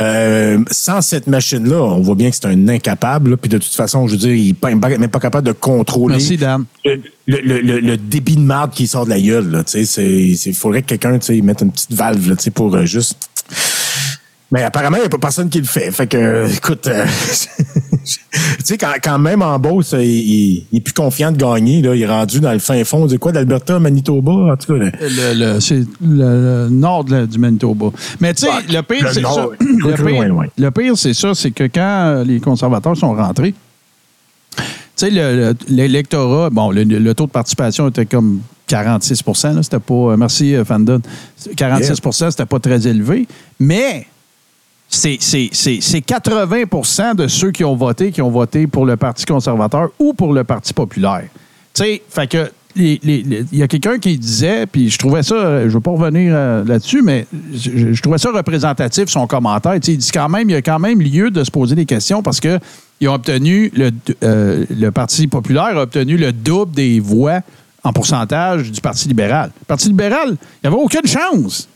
[0.00, 3.30] Euh, sans cette machine-là, on voit bien que c'est un incapable.
[3.30, 6.14] là, Puis de toute façon, je veux dire, il n'est même pas capable de contrôler
[6.16, 6.36] Merci,
[6.84, 9.64] le, le, le, le débit de marde qui sort de la gueule.
[9.74, 13.16] Il faudrait que quelqu'un mette une petite valve là, pour euh, juste.
[14.54, 15.90] Mais apparemment, il n'y a pas personne qui le fait.
[15.90, 17.04] Fait que, euh, écoute, euh,
[18.04, 18.18] tu
[18.62, 21.82] sais, quand, quand même en Beauce, il, il, il est plus confiant de gagner.
[21.82, 23.08] Là, il est rendu dans le fin fond.
[23.08, 24.30] C'est quoi, d'Alberta, Manitoba?
[24.52, 24.90] En tout cas, là.
[25.00, 27.86] Le, le- c'est le, le nord de du Manitoba.
[28.20, 29.48] Mais tu sais, le pire, c'est ça.
[30.56, 33.54] Le pire, c'est ça, c'est que quand euh, les conservateurs sont rentrés,
[34.56, 34.62] tu
[34.94, 38.38] sais, le- le- l'électorat, bon, le, le taux de participation était comme
[38.68, 40.16] 46 là, c'était pas.
[40.16, 41.00] merci, Fandon.
[41.56, 43.26] 46% c'était pas très élevé.
[43.58, 44.06] Mais
[44.94, 48.96] c'est c'est- c'est- c'est 80% de ceux qui ont voté qui ont voté pour le
[48.96, 51.24] Parti conservateur ou pour le Parti populaire.
[51.74, 55.70] Tu fait que il y a quelqu'un qui disait, puis je trouvais ça, je ne
[55.70, 59.76] veux pas revenir euh, là-dessus, mais je, trouvais ça représentatif, son commentaire.
[59.76, 62.22] Il dit quand même, il y a quand même lieu de se poser des questions
[62.22, 62.58] parce que
[63.06, 63.90] obtenu, le,
[64.22, 67.40] euh, le Parti populaire a obtenu le double des voix
[67.82, 69.50] en pourcentage du Parti libéral.
[69.60, 71.68] Le Parti libéral, il n'y avait aucune chance.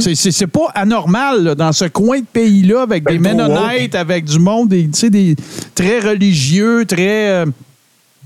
[0.00, 3.48] C'est- C'est c'est pas anormal là, dans ce coin de pays-là avec des Ben, trop
[3.48, 5.36] Mennonites, avec du monde des, des
[5.74, 7.30] très religieux, très.
[7.30, 7.46] euh,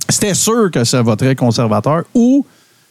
[0.08, 2.44] C'était sûr que ça voterait conservateur ou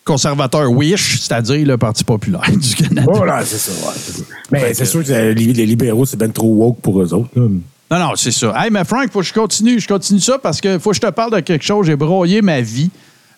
[0.03, 3.12] conservateur wish, c'est-à-dire le Parti populaire du Canada.
[3.14, 3.72] Voilà, c'est ça.
[3.88, 4.24] ouais, c'est ça.
[4.51, 7.30] Mais c'est sûr que les, les libéraux, c'est bien trop woke pour eux autres.
[7.36, 7.43] là.
[7.91, 8.53] Non, non, c'est ça.
[8.57, 9.78] Hey, mais Frank, faut que je continue.
[9.80, 11.86] Je continue ça parce que faut que je te parle de quelque chose.
[11.86, 12.89] J'ai broyé ma vie.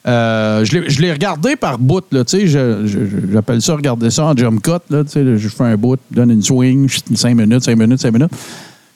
[0.05, 2.87] Euh, je l'ai- regardé par bout, là, tu sais,
[3.31, 6.31] j'appelle ça regarder ça en jump cut, là, tu sais, je fais un bout, donne
[6.31, 8.31] une swing, 5 minutes, 5 minutes, 5 minutes.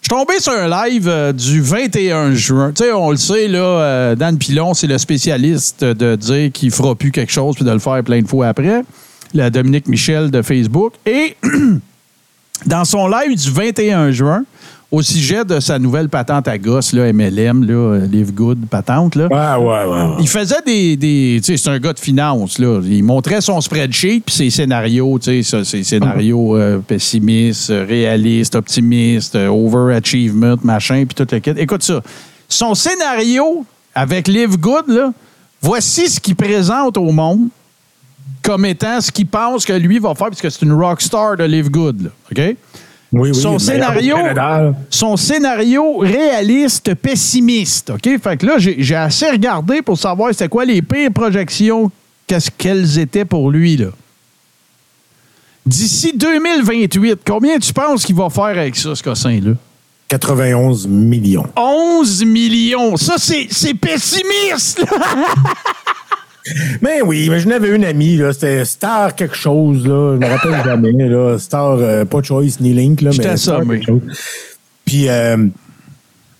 [0.01, 2.71] Je suis tombé sur un live euh, du 21 juin.
[2.75, 6.71] Tu sais, on le sait, là, euh, Dan Pilon, c'est le spécialiste de dire qu'il
[6.71, 8.83] fera plus quelque chose puis de le faire plein de fois après.
[9.33, 10.93] La Dominique Michel de Facebook.
[11.05, 11.35] Et
[12.65, 14.43] dans son live du 21 juin,
[14.89, 19.15] au sujet de sa nouvelle patente à gosse, là, MLM, là, euh, Live Good patente,
[19.15, 20.01] là, Ouais, ouais, ouais.
[20.11, 20.15] ouais.
[20.19, 20.95] il faisait des.
[20.95, 22.79] des tu sais, c'est un gars de finance, là.
[22.83, 28.55] Il montrait son spreadsheet puis ses scénarios, tu sais, ses scénarios euh, pessimistes, euh, réalistes,
[28.55, 31.51] optimistes, overachievement, machin, puis tout le kit.
[31.57, 32.01] Écoute ça.
[32.47, 35.11] Son scénario avec Live Good, là,
[35.61, 37.49] voici ce qu'il présente au monde
[38.41, 41.69] comme étant ce qu'il pense que lui va faire, puisque c'est une rockstar de Live
[41.69, 42.09] Good, là.
[42.31, 42.55] OK?
[43.13, 44.17] Oui, oui, son scénario,
[44.89, 47.91] son scénario réaliste pessimiste.
[47.91, 48.21] OK?
[48.21, 51.89] Fait que là, j'ai assez regardé pour savoir c'était quoi les pires projections,
[52.25, 53.87] qu'est-ce qu'elles étaient pour lui, là.
[55.65, 59.51] D'ici 2028, combien tu penses qu'il va faire avec ça, ce cossin-là?
[60.07, 61.45] 91 millions.
[61.57, 62.95] 11 millions.
[62.95, 64.85] Ça, c'est c'est pessimiste.
[66.81, 70.29] Mais oui, mais je n'avais une amie, là, c'était Star quelque chose, là, je me
[70.31, 73.79] rappelle jamais, là, Star, euh, pas Choice ni Link, là, mais assommé.
[73.79, 74.01] quelque chose.
[74.85, 75.47] Puis, euh,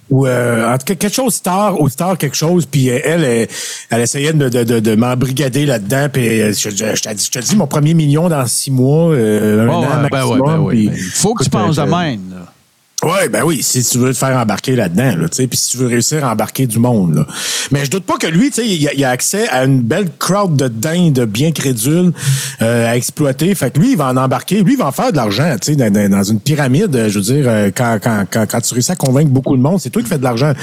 [0.09, 3.23] ou, euh, en tout cas, quelque chose Star, ou Star quelque chose, puis euh, elle,
[3.25, 3.47] elle,
[3.89, 7.39] elle essayait de, de, de, de m'embrigader là-dedans, puis je, je, je t'ai dit- je
[7.39, 10.39] te dis, mon premier million dans six mois, euh, un Oh, an ouais, ben maximum.
[10.41, 12.46] ouais, ben ouais, puis, ben, Il faut que tu penses de même, là.
[13.03, 15.69] Oui, ben oui, si tu veux te faire embarquer là-dedans, là, tu sais, puis si
[15.69, 17.27] tu veux réussir à embarquer du monde, là.
[17.71, 20.55] Mais je doute pas que lui, tu sais, il, a- accès à une belle crowd
[20.55, 22.11] de dindes bien crédules
[22.63, 23.53] euh, à exploiter.
[23.53, 25.73] Fait que lui, il va en embarquer, lui, il va en faire de l'argent, tu
[25.73, 26.95] sais, dans, dans- une pyramide.
[26.95, 29.79] euh, Je veux dire, euh, quand, quand, quand, tu réussis à convaincre beaucoup de monde,
[29.79, 30.53] c'est toi qui fais de l'argent.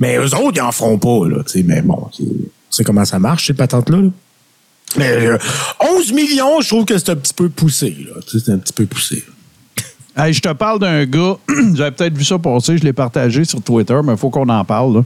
[0.00, 1.62] Mais eux autres, ils en feront pas, là, tu sais.
[1.64, 2.24] Mais bon, tu
[2.70, 4.10] sais comment ça marche, ces patentes-là, là.
[4.96, 5.38] Mais euh,
[5.96, 8.20] 11 millions, je trouve que c'est un petit peu poussé, là.
[8.26, 9.22] C'est un petit peu poussé.
[10.16, 11.36] Hey, je te parle d'un gars,
[11.74, 14.64] j'avais peut-être vu ça passer, je l'ai partagé sur Twitter, mais il faut qu'on en
[14.64, 14.94] parle.
[14.96, 15.04] là.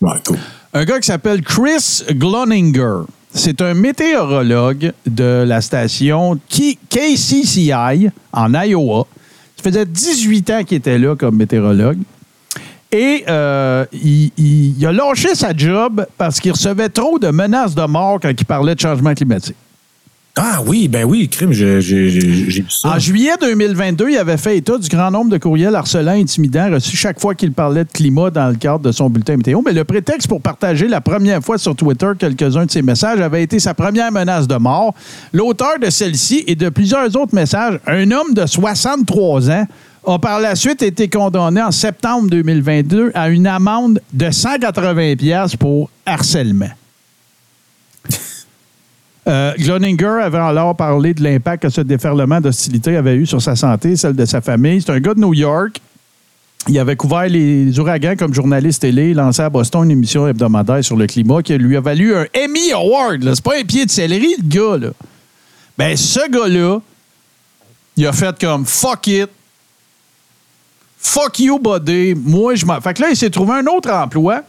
[0.00, 0.38] Ouais, cool.
[0.72, 3.02] Un gars qui s'appelle Chris Gloninger.
[3.32, 9.06] c'est un météorologue de la station KCCI en Iowa.
[9.56, 11.98] Ça faisait 18 ans qu'il était là comme météorologue.
[12.92, 17.74] Et euh, il, il- il a lâché sa job parce qu'il recevait trop de menaces
[17.74, 19.54] de mort quand il parlait de changement climatique.
[20.36, 22.90] Ah oui, ben oui, crime, j'ai vu ça.
[22.90, 26.70] En juillet 2022, il avait fait état du grand nombre de courriels harcelants et intimidants
[26.70, 29.60] reçus chaque fois qu'il parlait de climat dans le cadre de son bulletin météo.
[29.64, 33.42] Mais le prétexte pour partager la première fois sur Twitter quelques-uns de ses messages avait
[33.42, 34.94] été sa première menace de mort.
[35.32, 39.66] L'auteur de celle-ci et de plusieurs autres messages, un homme de 63 ans,
[40.06, 45.56] a par la suite été condamné en septembre 2022 à une amende de 180 pièces
[45.56, 46.70] pour harcèlement.
[49.28, 53.54] Euh, Gloninger avait alors parlé de l'impact que ce déferlement d'hostilité avait eu sur sa
[53.54, 54.80] santé, celle de sa famille.
[54.80, 55.80] C'est un gars de New York.
[56.68, 60.96] Il avait couvert les ouragans comme journaliste télé, lancé à Boston une émission hebdomadaire sur
[60.96, 63.34] le climat qui lui a valu un Emmy Award.
[63.34, 64.76] C'est pas un pied de céleri, le gars.
[64.78, 64.92] Là.
[65.78, 66.80] Ben, ce gars-là,
[67.96, 69.28] il a fait comme fuck it.
[70.98, 72.14] Fuck you, buddy.
[72.14, 72.78] Moi, je m'en.
[72.80, 74.42] Fait que là, il s'est trouvé un autre emploi.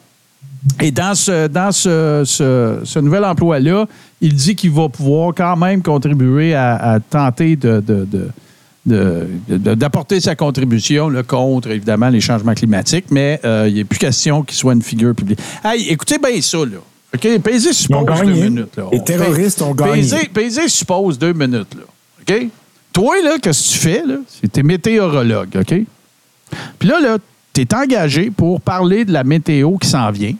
[0.79, 3.87] Et dans ce, dans ce, ce- ce nouvel emploi-là,
[4.21, 7.83] il dit qu'il va pouvoir quand même contribuer à, à tenter de,
[8.85, 14.43] d'apporter sa contribution là, contre, évidemment, les changements climatiques, mais euh, il n'est plus question
[14.43, 15.39] qu'il soit une figure publique.
[15.63, 16.77] Hey, écoutez bien ça, là.
[17.13, 17.39] OK?
[17.41, 18.77] Paisez suppose deux minutes.
[18.77, 18.83] Là.
[18.91, 19.93] Les terroristes ont gagné.
[20.01, 21.83] Paisez, paisez suppose deux minutes, là.
[22.21, 22.47] OK?
[22.93, 24.15] Toi, là, qu'est-ce que tu fais, là?
[24.27, 25.75] C'est t'es météorologue, OK?
[26.79, 27.17] Puis là, là,
[27.53, 30.35] tu es engagé pour parler de la météo qui s'en vient.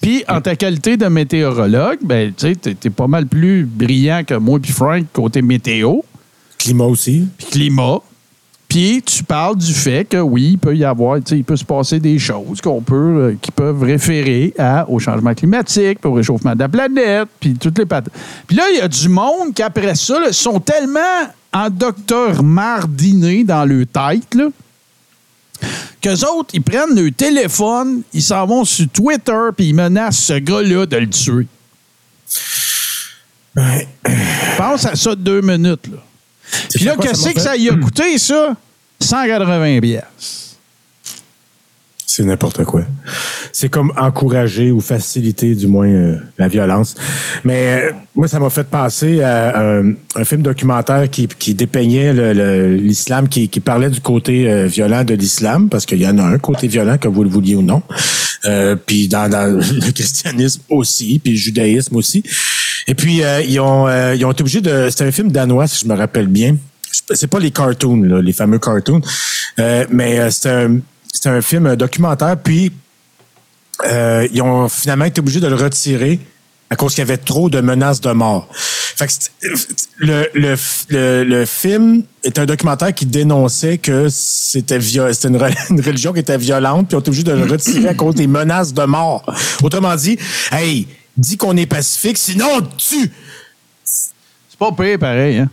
[0.00, 4.22] Puis, en ta qualité de météorologue, ben, tu sais, t'es t'es pas mal plus brillant
[4.24, 6.00] que moi puis Frank côté météo,
[6.56, 7.26] Climat aussi.
[7.36, 7.98] puis climat.
[8.68, 11.56] Puis, tu parles du fait que oui, il peut y avoir, tu sais, il peut
[11.56, 16.10] se passer des choses qu'on peut, euh, qui peuvent référer à, au changement climatique, puis
[16.10, 18.12] au réchauffement de la planète, puis toutes les patates.
[18.46, 21.00] Puis là, il y a du monde qui, après ça, là, sont tellement
[21.52, 24.48] en docteur mardiné dans le tête, là,
[26.00, 30.34] qu'eux autres, ils prennent le téléphone, ils s'en vont sur Twitter, puis ils menacent ce
[30.34, 31.46] gars-là de le tuer.
[34.56, 35.98] Pense à ça deux minutes, là.
[36.74, 38.56] Puis là, qu'est-ce que ça y a coûté, ça?
[39.00, 40.47] 180 pièces.
[42.18, 42.82] C'est n'importe quoi.
[43.52, 46.96] C'est comme encourager ou faciliter, du moins, euh, la violence.
[47.44, 52.12] Mais euh, moi, ça m'a fait penser à euh, un film documentaire qui, qui dépeignait
[52.76, 56.66] l'islam, qui, parlait du côté violent de l'islam, parce qu'il y en a un côté
[56.66, 57.82] violent, que vous le vouliez ou non.
[58.84, 62.24] Puis dans, le christianisme aussi, puis le judaïsme aussi.
[62.88, 64.88] Et puis, ils, ont, ils ont été obligés de...
[64.90, 66.56] C'était un film danois, si je me rappelle bien.
[67.14, 69.02] C'est pas les cartoons, les fameux cartoons.
[69.56, 70.78] Mais c'était un,
[71.12, 72.36] c'était un film documentaire.
[72.36, 72.72] Puis,
[73.86, 76.18] euh, ils ont finalement été obligés de le retirer
[76.70, 78.48] à cause qu'il y avait trop de menaces de mort.
[78.52, 79.30] Fait que c'est-
[79.98, 80.56] le, le,
[80.90, 86.12] le, le film est un documentaire qui dénonçait que c'était c'était une, re- une religion
[86.12, 88.82] qui était violente, puis on était obligé de le retirer à cause des menaces de
[88.84, 89.24] mort.
[89.62, 90.18] Autrement dit,
[90.52, 93.10] hey, dis qu'on est pacifique, sinon on tue.
[93.84, 95.48] C'est pas pire, pareil, hein?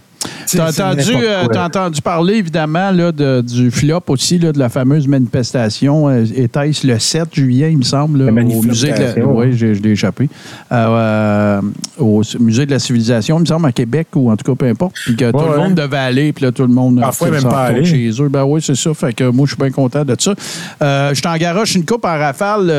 [0.53, 5.07] Entendu, n'importe euh, entendu parler, évidemment, là, de- du flop aussi, là, de la fameuse
[5.07, 6.07] manifestation.
[6.09, 8.99] euh, Était-ce le 7 juillet, il me semble, là, au musée de la...
[8.99, 9.35] manifestation.
[9.37, 10.29] Oui, j'ai- je l'ai échappé.
[10.71, 11.61] Euh, euh,
[11.99, 14.67] au musée de la civilisation, il me semble, à Québec, ou en tout cas, peu
[14.69, 14.93] importe.
[15.05, 16.99] Puis que tout Ouais, le monde devait aller, puis là, tout le monde...
[16.99, 17.85] Parfois, même pas aller.
[17.85, 18.29] Chez eux.
[18.29, 18.93] Ben oui, c'est ça.
[18.93, 20.33] Fait que moi, je suis bien content de ça.
[20.81, 22.71] Euh, je t'en garoche une coupe en rafale.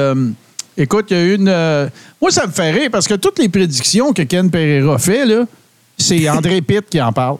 [0.76, 1.48] écoute, il y a une...
[1.48, 1.88] euh,
[2.20, 5.44] moi, ça me fait rire, parce que toutes les prédictions que Ken Pereira fait, là,
[5.98, 7.36] c'est André Pitt qui en parle.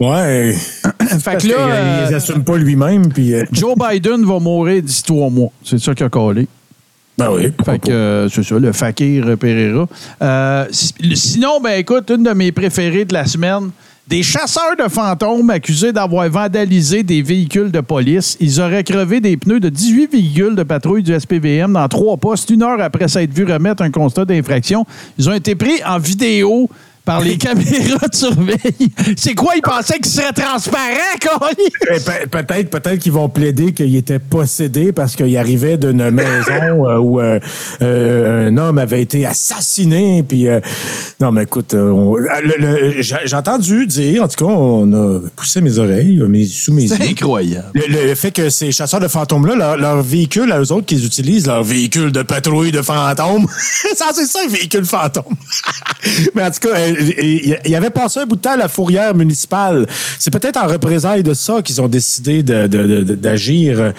[0.00, 0.54] Ouais.
[1.20, 3.34] Fait que là, euh, il assume pas lui-même, puis...
[3.34, 5.50] euh, Joe Biden va mourir d'ici trois mois.
[5.62, 6.48] C'est ça qu'il a collé.
[7.16, 7.52] ben oui.
[7.64, 9.86] Fait que euh, c'est ça, le fakir Pereira.
[10.20, 13.70] Euh, si- sinon, ben écoute, une de mes préférées de la semaine.
[14.06, 18.36] Des chasseurs de fantômes accusés d'avoir vandalisé des véhicules de police.
[18.38, 22.50] Ils auraient crevé des pneus de 18 véhicules de patrouille du SPVM dans trois postes,
[22.50, 24.84] une heure après s'être vu remettre un constat d'infraction.
[25.18, 26.68] Ils ont été pris en vidéo
[27.04, 28.56] par les caméras de surveille.
[29.16, 29.52] C'est quoi?
[29.56, 30.80] Ils pensaient qu'ils seraient transparents,
[31.20, 31.52] Colin?
[31.90, 36.88] Eh, pe- Peut-être, peut-être qu'ils vont plaider qu'il était possédé parce qu'il arrivait d'une maison
[36.88, 37.38] euh, où euh,
[37.82, 40.22] euh, un homme avait été assassiné.
[40.26, 40.46] Puis
[41.20, 41.74] non, mais écoute,
[43.00, 46.96] j'ai entendu dire, en tout cas, on a poussé mes oreilles, mes, sous mes yeux.
[47.02, 47.68] incroyable.
[47.74, 50.86] Le, le- le fait que ces chasseurs de fantômes-là, leur, leur véhicule à eux autres
[50.86, 53.46] qu'ils utilisent, leur véhicule de patrouille de fantômes,
[53.96, 55.24] ça c'est ça un véhicule fantôme.
[56.34, 59.14] Mais en tout cas, il y avait passé un bout de temps à la fourrière
[59.14, 59.86] municipale.
[60.18, 63.92] C'est peut-être en représailles de ça qu'ils ont décidé d'agir.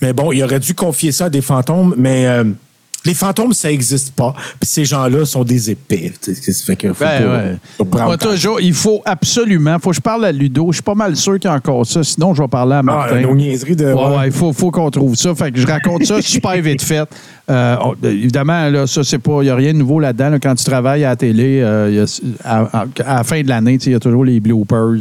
[0.00, 2.44] Mais bon, il aurait dû confier ça à des fantômes, mais euh,
[3.06, 4.34] Les fantômes, ça n'existe pas.
[4.60, 6.12] Puis ces gens-là sont des épées.
[6.66, 7.56] Fait que faut Ben pas- ouais.
[7.78, 10.66] faut prendre Moi, toujours, il faut absolument, faut que je parle à Ludo.
[10.70, 12.04] Je suis pas mal sûr qu'il y a encore ça.
[12.04, 13.20] Sinon, je vais parler à Ah, Martin.
[13.22, 13.86] nos niaiseries de.
[13.86, 15.34] Ouais, ouais, il faut, faut qu'on trouve ça.
[15.34, 17.08] Fait que je raconte ça super vite fait.
[17.48, 19.38] Euh, évidemment, là, ça, c'est pas.
[19.40, 20.28] Il n'y a rien de nouveau là-dedans.
[20.28, 20.38] là.
[20.38, 23.40] Quand tu travailles à la télé, euh, il y a- à, à- à la fin
[23.42, 25.00] de l'année, il y a toujours les bloopers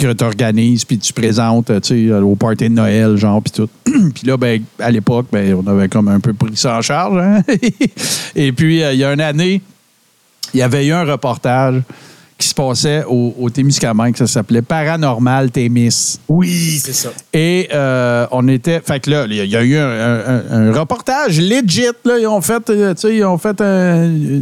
[0.00, 3.68] que tu organises, puis tu présentes au party de Noël, genre, puis tout.
[3.84, 7.18] puis là, ben, à l'époque, ben, on avait comme un peu pris ça en charge.
[7.18, 7.42] hein.
[8.34, 9.60] Et puis, euh, il y a une année,
[10.54, 11.82] il y avait eu un reportage
[12.38, 16.18] qui se passait au, au Témiscamingue, ça s'appelait Paranormal Témis.
[16.26, 17.10] Oui, c'est ça.
[17.34, 18.80] Et euh, on était.
[18.80, 21.82] Fait que là, il y a- eu un, un- un reportage legit.
[22.06, 24.40] Là, ils ont fait, euh, tu sais, ils ont fait un-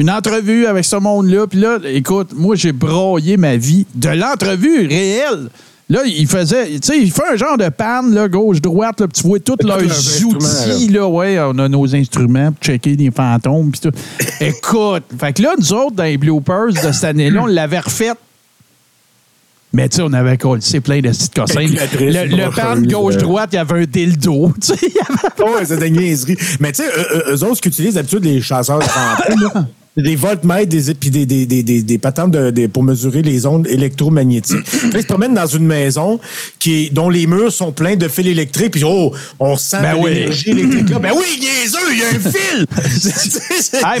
[0.00, 1.46] une entrevue avec ce monde-là.
[1.46, 5.48] Puis là, écoute, moi, j'ai broyé ma vie de l'entrevue réelle.
[5.88, 9.40] Là, il faisait, tu sais, il fait un genre de panne, là, gauche-droite, tu vois
[9.40, 9.80] tous leurs
[10.24, 13.90] outils, là, ouais, on a nos instruments pour checker les fantômes, puis tout.
[14.40, 18.12] Écoute, fait que là, nous autres, dans les bloopers de cette année-là, on l'avait refait
[19.72, 21.60] mais tu sais, on avait collé plein de petites cossins.
[21.60, 24.52] Le, le pan brocheuse, gauche-droite, il y avait un dildo.
[24.60, 26.36] Tu sais, il y avait- Ouais, c'est des niaiseries.
[26.58, 26.88] Mais tu sais,
[27.28, 29.66] eux, autres, ce qu'utilisent d'habitude les chasseurs de fantômes,
[29.96, 32.36] Des voltmètres, des, puis des, des, des, des, des patentes
[32.72, 34.64] pour mesurer les ondes électromagnétiques.
[34.94, 36.20] Ils se promènent dans une maison
[36.60, 40.14] qui dont les murs sont pleins de fils électriques, puis oh, on sent ben oui.
[40.14, 40.90] l'énergie électrique.
[40.90, 40.98] Là.
[41.00, 42.66] Ben oui, niaiseux, il y a un fil!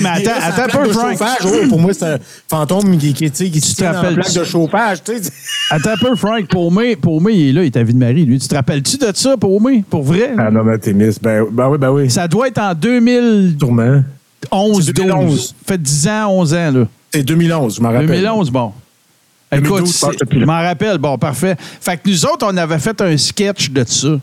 [0.00, 1.68] mais attends, attends peu, Frank.
[1.68, 2.18] Pour moi, c'est un
[2.48, 4.98] fantôme qui, qui, qui, qui tu plaque de chauffage.
[5.70, 6.46] Attends un peu, Frank.
[6.48, 6.84] Pour moi,
[7.32, 8.38] il est là, il est à Ville-Marie, lui.
[8.38, 10.32] Tu te rappelles-tu de ça, pour pour vrai?
[10.38, 11.10] Ah non, mais t'es mis.
[11.20, 12.10] Ben, ben, oui, ben oui.
[12.10, 13.56] Ça doit être en 2000...
[13.58, 14.02] Tourment.
[14.50, 15.54] 11, 12.
[15.66, 16.88] Fait 10 ans, 11 ans, là.
[17.12, 18.06] C'est 2011, je m'en rappelle.
[18.06, 18.72] 2011, bon.
[19.52, 19.86] Écoute,
[20.30, 20.98] je m'en rappelle.
[20.98, 21.56] Bon, parfait.
[21.58, 24.20] Fait que nous autres, on avait fait un sketch de ça.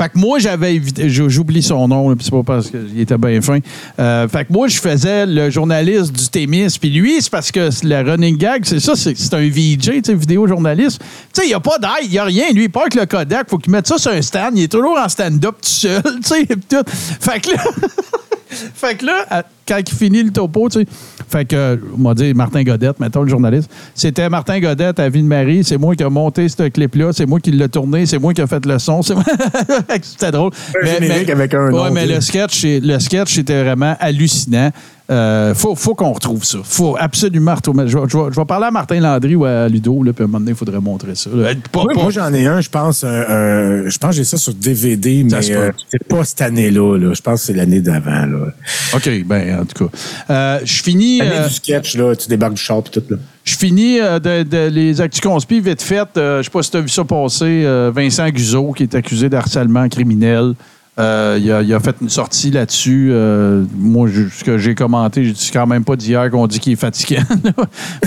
[0.00, 3.58] Fait que moi, j'avais J'oublie son nom, puis c'est pas parce qu'il était bien fin.
[3.98, 6.76] Euh, fait que moi, je faisais le journaliste du Témis.
[6.80, 10.46] Puis lui, c'est parce que la running gag, c'est ça, c'est un VJ, tu vidéo
[10.46, 11.00] journaliste.
[11.34, 12.44] Tu sais, il a pas d'ail, il n'y a rien.
[12.52, 13.50] Lui, il part avec le Kodak.
[13.50, 14.56] Faut qu'il mette ça sur un stand.
[14.56, 16.84] Il est toujours en stand-up tout seul, tu sais, tout.
[16.86, 17.64] Fait que là.
[18.74, 20.86] Fait que là, à- quand il finit le topo, tu sais,
[21.28, 25.62] fait que, on m'a dit Martin Godette, mettons le journaliste, c'était Martin Godette à Ville-Marie,
[25.62, 28.40] c'est moi qui ai monté ce clip-là, c'est moi qui l'ai tourné, c'est moi qui
[28.40, 29.02] ai fait le son,
[30.02, 30.52] c'était drôle.
[30.82, 34.70] Un générique avec un ouais, nom, mais le sketch, le sketch, c'était vraiment hallucinant.
[35.10, 36.58] Euh, faut faut qu'on retrouve ça.
[36.62, 37.88] faut absolument retrouver.
[37.88, 40.22] Je, vais- je vais, je vais parler à Martin Landry ou à Ludo, là, puis
[40.22, 41.30] à un moment donné, il faudrait montrer ça.
[41.32, 41.54] là.
[41.72, 43.00] Pas- Oui, pas- moi, j'en ai un, je pense.
[43.02, 46.98] je pense que j'ai ça sur DVD, Ça mais euh, c'est pas cette année-là.
[46.98, 47.14] là.
[47.14, 48.26] Je pense que c'est l'année d'avant.
[48.26, 48.46] là.
[48.94, 49.96] OK, ben, en tout cas.
[50.30, 51.18] Euh, je finis.
[51.20, 53.02] L'année euh, du sketch, là, tu débarques du char et tout.
[53.08, 53.16] Là.
[53.44, 56.06] Je finis euh, de, de- les actus conspires vite fait.
[56.18, 57.62] Euh, je sais pas si tu as vu ça passer.
[57.64, 60.52] euh, Vincent Guzot, qui est accusé d'harcèlement criminel.
[60.98, 63.10] Euh, il, a, il a fait une sortie là-dessus.
[63.12, 66.58] Euh, moi, je- ce que j'ai commenté, je dis quand même pas d'hier qu'on dit
[66.60, 67.22] qu'il est fatiguant.
[67.44, 67.52] là.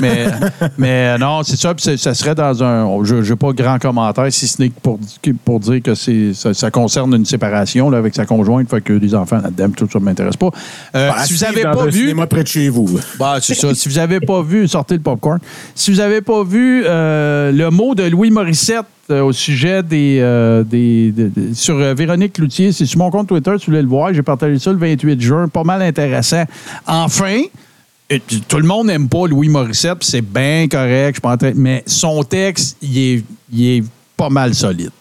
[0.01, 0.25] mais,
[0.77, 1.73] mais euh, non, c'est ça.
[1.73, 3.03] puis ça serait dans un.
[3.03, 4.99] Je n'ai pas grand commentaire, si ce n'est que pour,
[5.45, 8.69] pour dire que c'est, ça, ça concerne une séparation là, avec sa conjointe.
[8.69, 10.49] Fait que des enfants là-dedans, tout ça ne m'intéresse pas.
[10.95, 11.99] Euh, Bah, si vous n'avez pas vu.
[12.01, 12.99] cinéma près de chez vous.
[13.19, 13.73] Bah, c'est ça.
[13.73, 15.39] Si vous n'avez pas vu, sortez le popcorn.
[15.75, 18.85] Si vous n'avez pas vu le mot de Louis Morissette
[19.19, 23.27] au sujet des, euh, des, de- de- sur euh, Véronique Cloutier, c'est sur mon compte
[23.27, 24.13] Twitter, tu voulais le voir.
[24.13, 25.47] J'ai partagé ça le 28 juin.
[25.47, 26.43] Pas mal intéressant.
[26.87, 27.41] Enfin,
[28.11, 31.09] euh, tout le monde n'aime pas Louis Morissette, c'est bien correct.
[31.09, 33.83] Je suis pas en train- mais son texte, il est, il est
[34.15, 34.91] pas mal solide.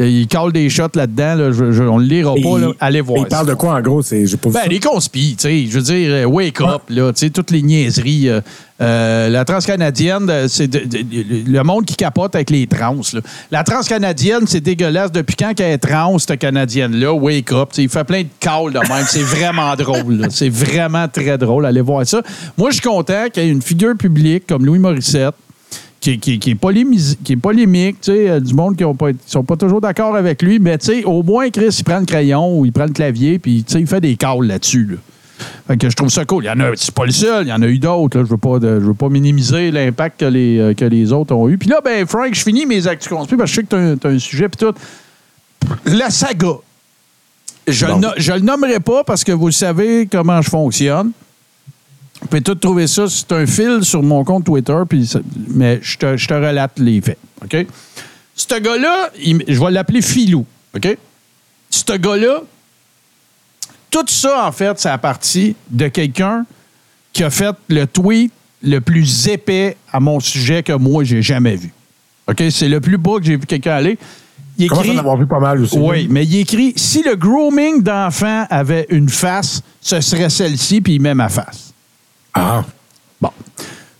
[0.00, 1.34] Il cale des shots là-dedans.
[1.34, 1.52] là.
[1.52, 2.58] Je- je- on ne le lira Et pas.
[2.58, 2.68] là.
[2.80, 3.18] Allez voir.
[3.20, 4.02] Il parle de quoi, en gros?
[4.02, 7.12] C'est, j'ai pas Ben, les conspis, tu sais, je veux dire, euh, wake up, là,
[7.12, 8.28] tu sais, toutes les niaiseries.
[8.28, 8.40] euh,
[8.82, 12.96] euh, la transcanadienne, euh, c'est de- de- de- le monde qui capote avec les trans.
[13.12, 13.20] là.
[13.50, 15.12] La transcanadienne, c'est dégueulasse.
[15.12, 17.12] Depuis quand qu'elle est trans, cette canadienne-là?
[17.12, 17.68] Wake up.
[17.76, 19.04] il fait plein de calls de même.
[19.06, 20.26] C'est vraiment drôle.
[20.30, 21.66] C'est vraiment très drôle.
[21.66, 22.22] Allez voir ça.
[22.56, 25.34] Moi, je suis content qu'il y ait une figure publique comme Louis Morissette
[26.00, 29.12] qui, qui- qui est, polémis- qui est polémique, tu sais, euh, du monde qui ne
[29.26, 32.06] sont pas toujours d'accord avec lui, mais tu sais, au moins, Chris, il prend le
[32.06, 34.86] crayon ou il prend le clavier, puis tu sais, il fait des calls là-dessus.
[34.90, 34.96] là.
[35.68, 36.44] Fait que je trouve ça cool.
[36.44, 38.18] Il y en a, c'est pas le seul, il y en a eu d'autres.
[38.18, 41.34] Je veux pas, de- je veux pas minimiser l'impact que les, euh, que les autres
[41.34, 41.56] ont eu.
[41.56, 44.06] Puis là, ben, Frank, je finis mes actus conspires parce que je sais que tu
[44.06, 44.74] as, un sujet, puis tout.
[45.86, 46.54] La saga.
[47.68, 51.12] Je, no- je le nommerai pas parce que vous savez comment je fonctionne.
[52.20, 53.08] Vous pouvez tout trouver ça.
[53.08, 55.10] C'est un fil sur mon compte Twitter, puis
[55.48, 57.18] mais je te, je te relate les faits.
[57.42, 57.66] OK?
[58.34, 60.44] Ce gars-là, je vais l'appeler Filou.
[60.76, 60.96] OK?
[61.70, 62.42] Ce gars-là,
[63.90, 66.44] tout ça, en fait, c'est à partir de quelqu'un
[67.12, 71.56] qui a fait le tweet le plus épais à mon sujet que moi, j'ai jamais
[71.56, 71.72] vu.
[72.28, 72.42] OK?
[72.50, 73.98] C'est le plus bas que j'ai vu quelqu'un aller.
[74.58, 74.96] Il Comment écrit.
[74.96, 75.78] en avoir vu pas mal aussi?
[75.78, 80.96] Oui, mais il écrit si le grooming d'enfants avait une face, ce serait celle-ci, puis
[80.96, 81.69] il met ma face.
[82.34, 82.64] Ah.
[83.20, 83.30] Bon.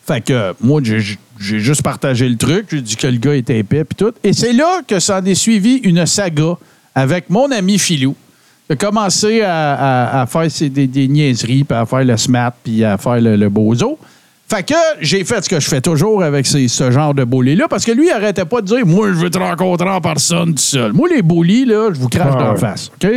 [0.07, 1.01] Fait que euh, moi, j'ai
[1.39, 2.67] juste partagé le truc.
[2.71, 4.13] J'ai dit que le gars était épais, puis tout.
[4.25, 6.57] Et c'est là que s'en est suivi une saga
[6.95, 8.15] avec mon ami Philou.
[8.69, 12.55] J'ai commencé à, à- à faire ses- des, des niaiseries, puis à faire le smat,
[12.63, 13.99] puis à faire le, le bozo.
[14.49, 17.67] Fait que j'ai fait ce que je fais toujours avec ces- ce genre de bully-là,
[17.69, 20.55] parce que lui, il arrêtait pas de dire Moi, je veux te rencontrer en personne
[20.55, 20.93] tout seul.
[20.93, 22.91] Moi, les bullies, là, je vous crache Ah dans la face.
[23.03, 23.11] OK?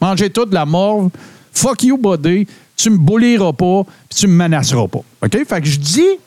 [0.00, 1.10] Mangez tout de la morve.
[1.52, 2.46] Fuck you, buddy.
[2.76, 5.00] Tu me bullieras pas, puis tu me menaceras pas.
[5.22, 5.44] OK?
[5.46, 6.18] Fait que je dis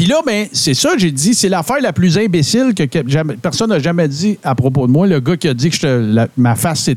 [0.00, 3.34] puis là, ben, c'est ça, j'ai dit, c'est l'affaire la plus imbécile que, que jamais-
[3.36, 5.06] personne n'a jamais dit à propos de moi.
[5.06, 6.88] Le gars qui a dit que je la- ma face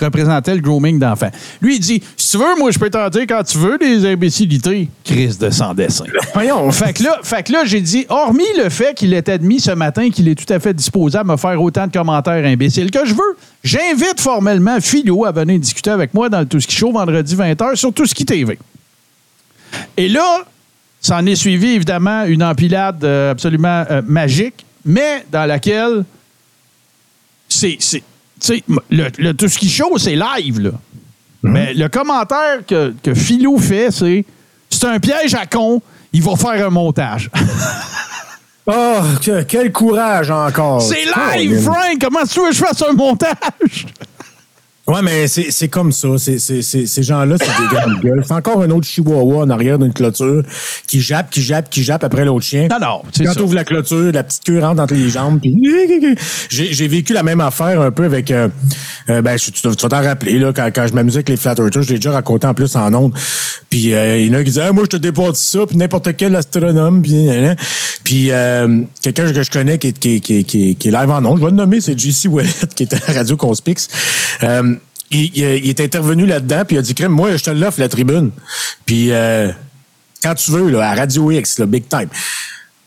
[0.00, 1.30] représentait le grooming d'enfant.
[1.60, 4.04] Lui, il dit Si tu veux, moi, je peux t'en dire quand tu veux des
[4.06, 4.88] imbécilités.
[5.04, 6.04] Crise de sans dessin.
[6.34, 6.68] Voyons.
[6.72, 9.70] Fait que là, fait que là j'ai dit, hormis le fait qu'il est admis ce
[9.70, 13.06] matin qu'il est tout à fait disposé à me faire autant de commentaires imbéciles que
[13.06, 16.90] je veux, j'invite formellement Philo à venir discuter avec moi dans le Tout Ski Show
[16.90, 18.58] vendredi 20h sur Tout Ski TV.
[19.96, 20.44] Et là,
[21.02, 26.04] s'en est suivi évidemment une empilade euh, absolument euh, magique, mais dans laquelle
[27.48, 27.76] c'est.
[28.90, 30.70] le, le Tout Ski Show, c'est live, là.
[31.42, 34.24] Mais le commentaire que, que Philo fait, c'est
[34.70, 35.82] c'est un piège à con,
[36.12, 37.28] il va faire un montage.
[38.66, 40.80] Oh, que- quel courage encore.
[40.80, 41.62] c'est live.
[41.62, 41.98] Frank!
[42.00, 43.86] Comment tu veux que je fasse un montage?
[44.88, 46.08] Ouais, mais c'est c'est comme ça.
[46.18, 48.24] C'est- c'est- c'est- ces gens-là, c'est des grandes gueules.
[48.26, 50.42] C'est encore un autre chihuahua en arrière d'une clôture
[50.88, 52.66] qui jappe, qui jappe, qui jappe après l'autre chien.
[52.68, 55.38] Non, non, Quand tu ouvres la clôture, la petite queue rentre entre les jambes.
[55.40, 55.54] Puis...
[56.50, 58.30] J'ai j'ai vécu la même affaire un peu avec...
[58.32, 58.48] euh,
[59.08, 61.36] euh, ben, je- tu, tu vas t'en rappeler, là, quand, quand je m'amusais avec les
[61.36, 63.14] Flat Earthers, je l'ai déjà raconté en plus en ondes.
[63.70, 65.76] Puis euh, il y en a qui disaient Ah, Moi, je te déporte ça, puis
[65.76, 67.02] n'importe quel astronome.
[67.02, 67.28] Puis,
[68.02, 70.88] puis euh, quelqu'un que je connais qui est, qui, est- qui, est- qui, est- qui
[70.88, 73.36] est live en ondes, je vais le nommer, c'est JC Wallet, qui était à Radio
[73.36, 73.88] Conspix.
[75.12, 77.78] Il, il- il est intervenu là-dedans, puis il a dit Crème, moi, je te l'offre,
[77.80, 78.30] la tribune.
[78.86, 79.50] Puis euh,
[80.22, 82.08] quand tu veux, là, à Radio X, là, big time.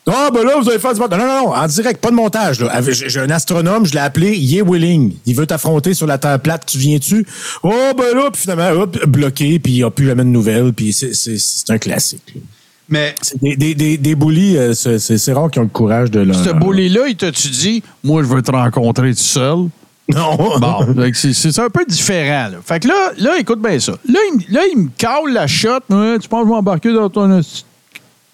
[0.07, 1.19] Ah, ben là, vous allez faire du montage.
[1.19, 2.59] Non, non, non, en direct, pas de montage.
[2.59, 2.79] là.
[2.91, 5.13] J'ai un astronome, je l'ai appelé, il est willing.
[5.25, 7.25] Il veut t'affronter sur la terre plate, tu viens-tu?
[7.63, 10.73] Oh, ben là, puis finalement, hop, bloqué, puis il n'y a plus jamais de nouvelles,
[10.73, 12.21] puis c'est- c'est c'est un classique.
[12.35, 12.41] là.
[12.87, 16.11] Mais C'est Des, des, des, des bullies, euh, c'est c'est- rare qu'ils ont le courage
[16.11, 16.35] de leur...
[16.35, 19.57] ce bully-là, il t'a-tu dit, moi, je veux te rencontrer tout seul?
[20.13, 20.37] Non.
[20.59, 22.49] Bon, c'est- un peu différent.
[22.63, 23.93] Fait que là, là, écoute bien ça.
[24.07, 25.79] Là, il, là, il me cale la shot.
[25.89, 27.41] Tu penses que je vais embarquer dans ton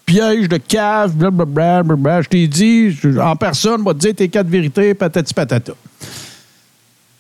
[0.05, 1.83] piège de cave, blablabla.
[1.83, 2.21] blablabla.
[2.23, 5.73] Je t'ai dit, en personne, va te dire tes quatre vérités, patati patata.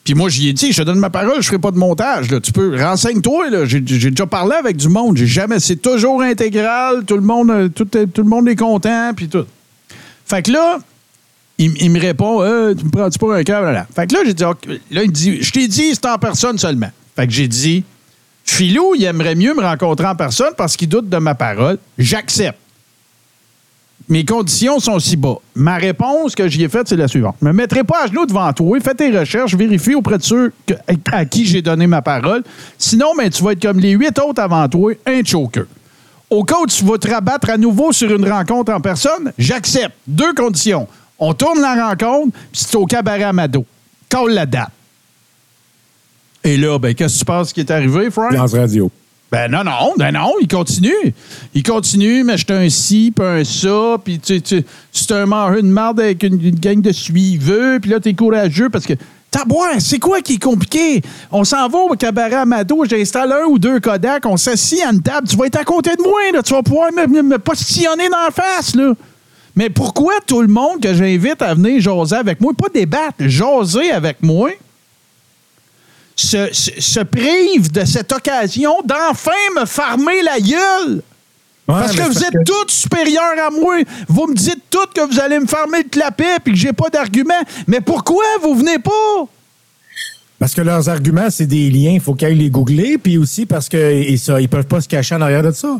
[0.03, 2.27] Puis moi, j'y ai dit, je te donne ma parole, je ferai pas de montage.
[2.43, 3.65] Tu peux, renseigne-toi.
[3.65, 5.15] J'ai j'ai déjà parlé avec du monde.
[5.15, 7.05] J'ai jamais, c'est toujours intégral.
[7.05, 9.45] Tout le monde, euh, tout, tout le monde est content, puis tout.
[10.25, 10.79] Fait que là,
[11.65, 13.71] il, me répond Euh, Tu me prends-tu pour un cœur?
[13.71, 13.85] Là.
[13.93, 14.43] Fait que là, j'ai dit.
[14.43, 16.89] Là, il dit Je t'ai dit, c'est en personne seulement.
[17.15, 17.83] Fait que j'ai dit
[18.43, 21.77] Philou, il aimerait mieux me rencontrer en personne parce qu'il doute de ma parole.
[21.97, 22.57] J'accepte.
[24.09, 25.37] Mes conditions sont si bas.
[25.55, 27.35] Ma réponse que j'y ai faite, c'est la suivante.
[27.41, 30.51] Je me mettrai pas à genoux devant toi, fais tes recherches, vérifie auprès de ceux
[31.11, 32.43] à qui j'ai donné ma parole.
[32.77, 35.65] Sinon, ben, tu vas être comme les huit autres avant toi, un choker.
[36.29, 39.95] Au cas où tu vas te rabattre à nouveau sur une rencontre en personne, j'accepte.
[40.07, 40.87] Deux conditions.
[41.23, 43.63] On tourne la rencontre, puis c'est au cabaret Amado.
[44.09, 44.71] Call la date.
[46.43, 48.33] Et là, ben, qu'est-ce que tu penses qui est arrivé, Frank?
[48.33, 48.89] Lance radio.
[49.31, 51.13] Ben non, non, ben non, il continue.
[51.53, 55.61] Il continue, mais j'étais un ci, puis un ça, puis tu tu- c'est un de
[55.61, 58.93] marde avec une, une gang de suiveux, puis là, t'es courageux parce que.
[59.29, 61.01] Tabouin, c'est quoi qui est compliqué?
[61.31, 65.01] On s'en va au cabaret Amado, j'installe un ou deux Kodak, on s'assit à une
[65.01, 67.37] table, tu vas être à côté de moi, là, tu vas pouvoir me, me- me
[67.39, 68.91] postillonner dans la face, là.
[69.55, 73.91] Mais pourquoi tout le monde que j'invite à venir jaser avec moi, pas débattre, jaser
[73.91, 74.49] avec moi,
[76.15, 81.01] se, se- se prive de cette occasion d'enfin me farmer la gueule?
[81.67, 83.75] parce que vous êtes tous supérieurs à moi.
[84.09, 86.89] Vous me dites tous que vous allez me farmer le clapet puis que j'ai pas
[86.89, 87.33] d'argument.
[87.67, 89.25] Mais pourquoi vous venez pas?
[90.37, 93.45] Parce que leurs arguments, c'est des liens, il faut qu'ils aillent les googler, puis aussi
[93.45, 95.77] parce qu'ils ne peuvent pas se cacher en arrière de ça.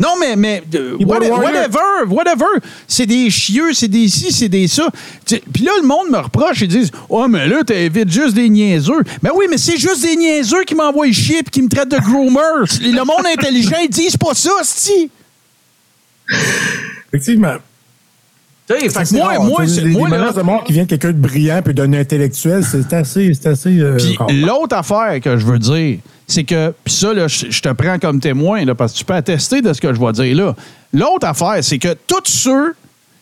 [0.00, 2.44] Non, mais, mais euh, what- whatever, whatever.
[2.86, 4.88] C'est des chieux, c'est des ci, c'est des ça.
[5.26, 9.00] Puis là, le monde me reproche, ils disent Oh, mais là, t'invites juste des niaiseux.
[9.22, 11.98] Mais oui, mais c'est juste des niaiseux qui m'envoient chier et qui me traitent de
[11.98, 12.64] groomer.
[12.80, 15.10] le monde intelligent, ils disent pas ça, c'ti.
[17.08, 17.56] Effectivement.
[18.68, 19.42] Fait moi, rare.
[19.44, 22.62] moi, des, moi, là- de mort qui viennent de quelqu'un de brillant puis d'un intellectuel,
[22.64, 23.78] c'est assez, c'est assez.
[23.80, 27.62] euh, Puis l'autre affaire que je veux dire, c'est que, puis ça, là, je, je
[27.62, 30.12] te prends comme témoin, là, parce que tu peux attester de ce que je vais
[30.12, 30.54] dire là.
[30.92, 32.74] L'autre affaire, c'est que tous ceux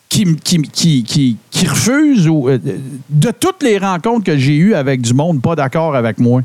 [0.09, 2.59] qui, qui, qui, qui, qui refusent, ou, euh,
[3.09, 6.43] de toutes les rencontres que j'ai eues avec du monde pas d'accord avec moi,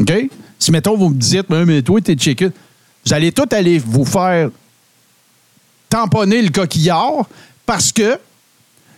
[0.00, 0.12] OK?
[0.58, 2.50] Si, mettons, vous me dites, mais, mais toi, t'es chicken,
[3.06, 4.50] vous allez tout aller vous faire
[5.88, 7.26] tamponner le coquillard
[7.66, 8.18] parce que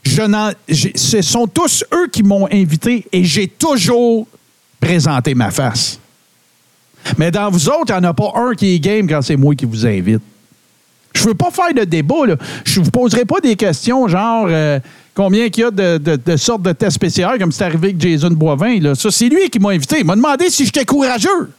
[0.05, 4.27] ce sont tous eux qui m'ont invité et j'ai toujours
[4.81, 5.99] présenté ma face.
[7.17, 9.37] Mais dans vous autres, il n'y en a pas un qui est game quand c'est
[9.37, 10.21] moi qui vous invite.
[11.15, 12.27] Je veux pas faire de débat.
[12.27, 12.37] Là.
[12.65, 14.79] Je vous poserai pas des questions genre euh,
[15.15, 18.01] combien qu'il y a de, de- de sortes de tests PCR comme c'est arrivé avec
[18.01, 18.79] Jason Boivin.
[18.81, 18.95] Là.
[18.95, 19.97] Ça, c'est lui qui m'a invité.
[20.01, 21.51] Il m'a demandé si j'étais courageux.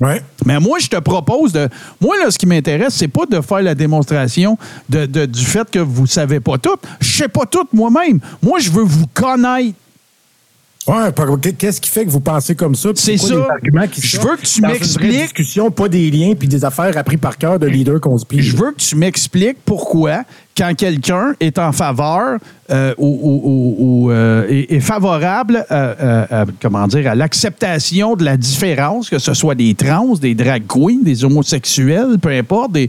[0.00, 0.22] Ouais.
[0.44, 1.68] Mais moi, je te propose de.
[2.00, 4.58] Moi, là, ce qui m'intéresse, c'est pas de faire la démonstration
[4.90, 6.76] de, de- du fait que vous savez pas tout.
[7.00, 8.20] Je sais pas tout moi-même.
[8.42, 9.74] Moi, je veux vous connaître.
[10.86, 11.10] Ouais,
[11.58, 12.90] qu'est-ce qui fait que vous pensez comme ça?
[12.94, 13.34] C'est ça.
[13.90, 17.38] qui Je veux que tu m'expliques- discussion, pas des liens puis des affaires appris par
[17.38, 18.24] cœur de leaders qu'on se.
[18.30, 20.22] Je veux que tu m'expliques pourquoi,
[20.56, 22.38] quand quelqu'un est en faveur
[22.70, 25.94] euh, ou, euh, est, favorable euh,
[26.32, 30.64] euh, comment dire, à l'acceptation de la différence, que ce soit des trans, des drag
[30.66, 32.88] queens, des homosexuels, peu importe, des-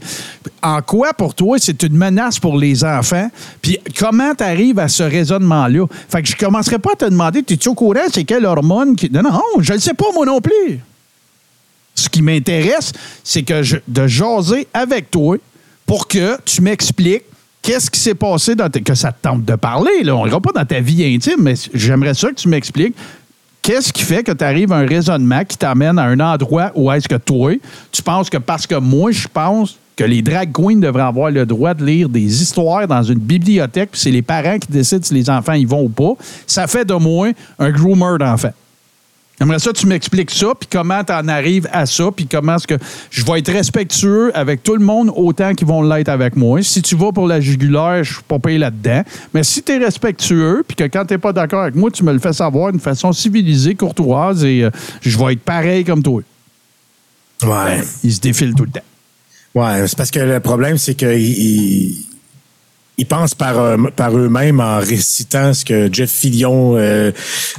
[0.64, 3.30] en quoi pour toi c'est une menace pour les enfants?
[3.62, 5.86] Puis comment tu arrives à ce raisonnement-là?
[6.10, 9.10] Fait que je commencerai pas à te demander, es-tu au courant, c'est quelle hormone qui.
[9.12, 10.80] Non, non, je ne sais pas moi non plus.
[11.94, 12.94] Ce qui m'intéresse,
[13.24, 15.38] c'est que je- de jaser avec toi
[15.86, 17.24] pour que tu m'expliques
[17.68, 20.02] qu'est-ce qui s'est passé dans que ça te tente de parler.
[20.04, 20.16] Là?
[20.16, 22.96] On n'ira pas dans ta vie intime, mais j'aimerais ça que tu m'expliques
[23.62, 26.90] qu'est-ce qui fait que tu arrives à un raisonnement qui t'amène à un endroit où
[26.90, 27.52] est-ce que toi,
[27.92, 31.46] tu penses que parce que moi, je pense que les drag queens devraient avoir le
[31.46, 35.14] droit de lire des histoires dans une bibliothèque, puis c'est les parents qui décident si
[35.14, 36.14] les enfants y vont ou pas,
[36.46, 38.54] ça fait de moi un groomer d'enfants.
[39.40, 42.56] J'aimerais ça que tu m'expliques ça, puis comment tu en arrives à ça, puis comment
[42.56, 42.78] est-ce que
[43.12, 46.64] je vais être respectueux avec tout le monde autant qu'ils vont l'être avec moi.
[46.64, 49.04] Si tu vas pour la jugulaire, je suis pas payé là-dedans.
[49.36, 52.14] Mais si tu es respectueux, puis que quand tu pas d'accord avec moi, tu me
[52.14, 54.72] le fais savoir d'une façon civilisée, courtoise, et euh,
[55.02, 56.22] je vais être pareil comme toi.
[57.44, 57.84] Ouais.
[58.04, 58.82] Ils se défilent tout le temps.
[59.54, 62.06] Ouais, c'est parce que le problème, c'est qu'ils
[62.98, 67.12] ils, pensent par, euh, par eux-mêmes en récitant ce que Jeff Fillion, euh,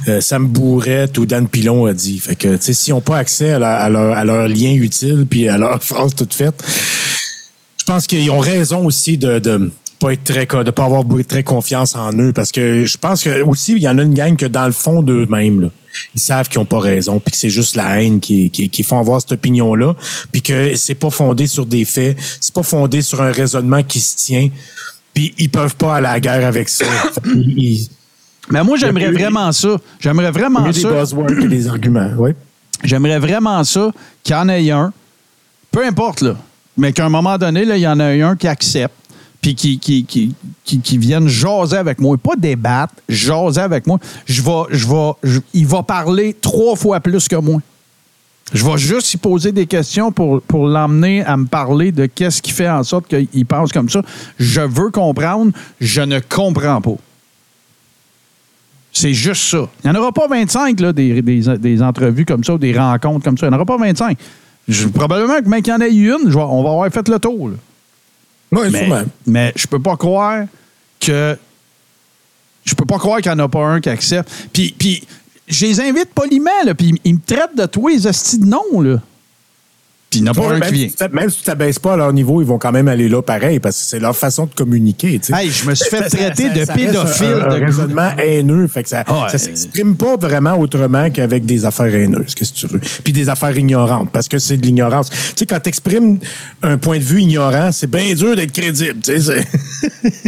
[0.07, 2.19] euh, Sam Bourrette ou Dan Pilon a dit.
[2.19, 5.47] Fait que, tu sais, s'ils n'ont pas accès à, la- à leur, lien utile puis
[5.47, 6.63] à leur phrase toute faite,
[7.77, 11.43] je pense qu'ils ont raison aussi de, de pas être très de pas avoir très
[11.43, 14.37] confiance en eux parce que je pense que aussi il y en a une gang
[14.37, 15.71] que dans le fond d'eux-mêmes
[16.15, 18.83] ils savent qu'ils ont pas raison puis que c'est juste la haine qui, qui, qui
[18.83, 19.95] font avoir cette opinion là
[20.31, 23.99] puis que c'est pas fondé sur des faits c'est pas fondé sur un raisonnement qui
[23.99, 24.49] se tient
[25.13, 26.85] puis ils peuvent pas aller à la guerre avec ça
[27.25, 27.89] Ils-
[28.51, 29.75] Mais moi, j'aimerais vraiment ça.
[29.99, 30.89] J'aimerais vraiment a des ça.
[30.91, 32.31] buzzwords des arguments oui
[32.83, 33.91] J'aimerais vraiment ça
[34.23, 34.91] qu'il y en ait un,
[35.71, 36.35] peu importe, là,
[36.77, 38.93] mais qu'à un moment donné, là, il y en a un qui accepte,
[39.41, 40.33] puis qui, qui, qui,
[40.63, 42.15] qui, qui vienne jaser avec moi.
[42.17, 43.99] Pas débattre, jaser avec moi.
[44.25, 47.59] Je vais, je vais, je- il va parler trois fois plus que moi.
[48.53, 52.41] Je vais juste y poser des questions pour, pour l'emmener à me parler de qu'est-ce
[52.41, 54.01] qui fait en sorte qu'il pense comme ça.
[54.39, 56.95] Je veux comprendre, je ne comprends pas.
[58.91, 59.69] C'est juste ça.
[59.83, 62.77] Il n'y en aura pas 25 là, des, des- des entrevues comme ça ou des
[62.77, 63.45] rencontres comme ça.
[63.45, 64.17] Il n'y en aura pas 25.
[64.67, 67.07] Je- probablement que même qu'il y en ait une, je vais- on va avoir fait
[67.07, 67.49] le tour.
[67.49, 67.55] là.
[68.51, 68.89] oui Mais,
[69.27, 70.45] mais je peux pas croire
[70.99, 71.37] que.
[72.65, 74.29] Je peux pas croire qu'il n'y en a pas un qui accepte.
[74.51, 75.03] Puis, puis
[75.49, 78.81] je les invite poliment, là, puis ils me traitent de tous les hosties de noms,
[78.81, 79.01] là.
[80.09, 80.89] Puis il n'y en a pas un même, qui vient.
[80.89, 83.07] si tu- même si tu t'abaisses pas à leur niveau, ils vont quand même aller
[83.07, 85.19] là pareil parce que c'est leur façon de communiquer.
[85.19, 85.39] tu sais.
[85.43, 87.27] Hey, je me suis fait traiter ça- de pédophile.
[87.27, 88.67] Un, un de- raisonnement haineux.
[88.67, 89.29] Fait que ça, Ouais.
[89.31, 92.81] ça s'exprime pas vraiment autrement qu'avec des affaires haineuses, qu'est-ce que tu veux.
[93.03, 95.09] Puis des affaires ignorantes, parce que c'est de l'ignorance.
[95.11, 96.17] Tu sais, quand t'exprimes
[96.63, 98.99] un point de vue ignorant, c'est bien dur d'être crédible.
[99.03, 99.45] tu sais,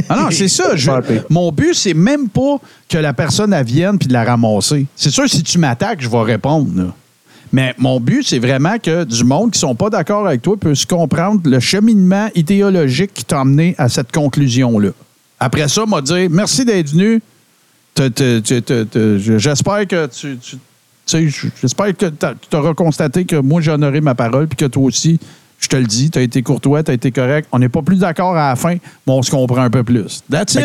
[0.09, 0.75] Ah non, c'est ça.
[0.75, 0.91] je-
[1.29, 2.57] mon but, c'est même pas
[2.87, 4.85] que la personne elle vienne puis de la ramasser.
[4.95, 6.69] C'est sûr, si tu m'attaques, je vais répondre.
[6.75, 6.93] là.
[7.53, 10.85] Mais mon but, c'est vraiment que du monde qui sont pas d'accord avec toi puisse
[10.85, 14.91] comprendre le cheminement idéologique qui t'a amené à cette conclusion-là.
[15.39, 17.21] Après ça, m'a dit merci d'être venu.
[19.37, 20.37] J'espère que tu.
[21.61, 25.19] J'espère que tu auras constaté que moi, j'ai honoré ma parole puis que toi aussi,
[25.61, 27.47] je te le dis, tu as été courtois, tu as été correct.
[27.51, 28.79] On n'est pas plus d'accord à la fin, mais
[29.13, 30.23] on se comprend un peu plus.
[30.29, 30.61] That's it.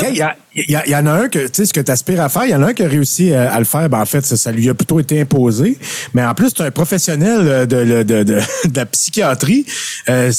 [0.58, 2.50] Il y, en a un que, tu sais, ce que tu aspires à faire, il
[2.50, 3.90] y en a un qui a réussi euh, à le faire.
[3.90, 5.76] Ben, en fait, ça, ça lui a plutôt été imposé.
[6.14, 8.40] Mais en plus, tu un professionnel euh, de, de, de, de-
[8.70, 9.66] de la psychiatrie.
[10.08, 10.32] Euh,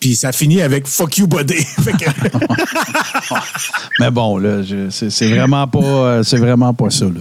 [0.00, 1.44] Puis ça finit avec fuck you, que-
[4.00, 7.04] Mais bon, là, c'est vraiment pas, c'est vraiment pas ça.
[7.04, 7.20] là.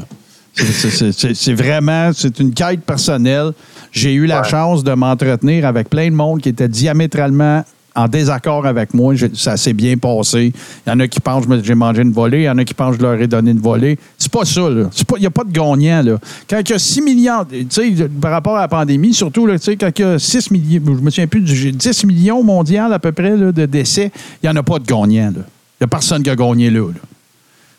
[1.34, 3.52] C'est- vraiment, c'est une quête personnelle.
[3.92, 7.64] J'ai eu la chance de m'entretenir avec plein de monde qui était diamétralement
[7.98, 9.16] en désaccord avec moi.
[9.16, 10.52] Je- ça s'est bien passé.
[10.86, 12.40] Il y en a qui pensent que j'ai mangé une volée.
[12.40, 13.98] Il y en a qui pensent que je leur ai donné une volée.
[14.18, 14.90] C'est pas ça, là.
[15.16, 16.18] Il n'y a pas de gagnant, là.
[16.50, 19.58] Quand il y a 6 millions, tu sais, par rapport à la pandémie, surtout, là,
[19.58, 22.04] tu sais, quand il y a 6 millions, je me souviens plus, du- j'ai 10
[22.06, 24.12] millions mondial à peu près là, de décès,
[24.44, 25.44] il n'y en a pas de gagnant, là.
[25.80, 26.80] Il n'y a personne qui a gagné là.
[26.82, 27.00] là.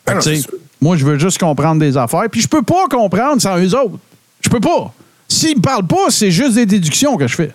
[0.07, 0.15] Ah
[0.81, 2.25] moi, je veux juste comprendre des affaires.
[2.31, 3.99] Puis je peux pas comprendre sans eux autres.
[4.41, 4.93] Je peux pas.
[5.29, 7.53] S'ils me parlent pas, c'est juste des déductions que je fais.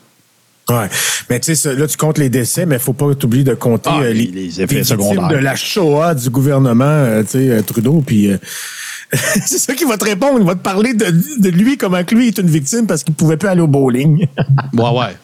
[0.70, 0.88] Ouais.
[1.30, 3.90] Mais tu sais, là, tu comptes les décès, mais il faut pas t'oublier de compter
[3.92, 5.28] Ah, euh, les- les effets secondaires.
[5.28, 8.02] de la Shoah du gouvernement, euh, tu sais, euh, Trudeau.
[8.06, 8.38] Puis euh,
[9.12, 10.38] c'est ça qu'il va te répondre.
[10.40, 11.06] Il va te parler de,
[11.40, 14.28] de lui, comment que lui est une victime parce qu'il pouvait plus aller au bowling.
[14.74, 15.16] Ouais, ouais.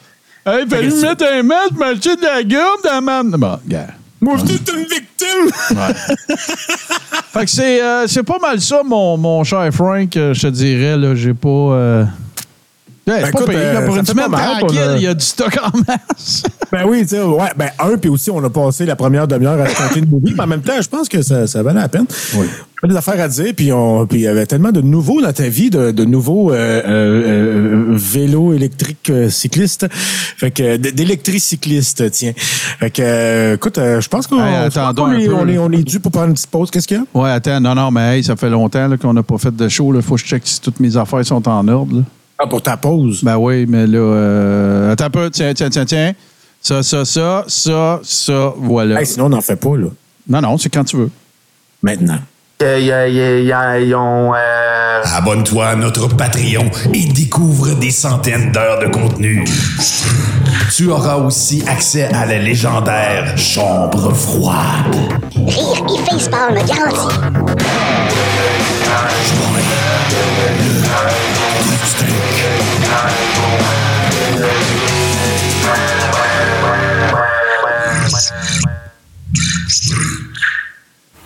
[0.45, 3.24] Hey, il fallait mettre un masque, m'acheter de la gomme dans ma.
[3.24, 3.88] Bon, gars.
[4.19, 5.52] Moi, je suis une victime!
[7.34, 10.48] Fait que c'est, euh, c'est pas mal ça, mon, mon cher Frank, euh, je te
[10.48, 10.98] dirais.
[10.98, 11.48] Là, j'ai pas.
[11.49, 12.06] euh,
[13.07, 15.13] Ouais, Ben, pas écoute, payé, là, euh, pour une semaine tranquille, le- il y a
[15.13, 16.43] du stock en masse.
[16.69, 17.47] Ben oui, tu sais, ouais.
[17.55, 20.34] Ben, un, puis aussi, on a passé la première demi-heure à se compter une movie,
[20.35, 22.05] mais en même temps, je pense que ça, ça valait la peine.
[22.35, 22.45] Oui.
[22.84, 25.31] On a des affaires à dire, puis on, il y avait tellement de nouveaux dans
[25.31, 32.34] ta vie, de, de nouveaux euh, euh, vélos électriques cyclistes, fait que d'électricyclistes, tiens.
[32.35, 34.69] Fait que, euh, écoute, je pense qu'on Hey,
[34.99, 35.53] on là.
[35.53, 36.69] est, on est dû pour prendre une petite pause.
[36.69, 37.03] Qu'est-ce qu'il y a?
[37.19, 39.93] Ouais, attends, non, non, mais hey, ça fait longtemps qu'on n'a pas fait de show.
[39.95, 41.95] Il faut que je check si toutes mes affaires sont en ordre.
[41.95, 42.03] là.
[42.39, 43.23] Ah, pour ta pause?
[43.23, 45.30] Ben oui, mais là, euh, attends un peu.
[45.31, 46.14] Tiens, tiens, tiens, tiens.
[46.61, 48.99] Ça, ça, ça, ça, ça, voilà.
[48.99, 49.88] Hey, sinon, on n'en fait pas, là.
[50.30, 51.09] Non, non, c'est quand tu veux.
[51.81, 52.19] Maintenant.
[52.61, 53.51] Euh,
[55.15, 59.45] Abonne-toi à notre Patreon et découvre des centaines d'heures de contenu.
[60.76, 64.95] Tu auras aussi accès à la légendaire Chambre froide.
[65.35, 67.15] Rire et facepalm garanti.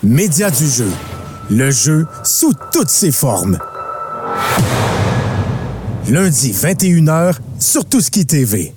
[0.03, 0.91] Média du jeu.
[1.49, 3.57] Le jeu sous toutes ses formes.
[6.09, 8.73] Lundi, 21h, sur Touski TV.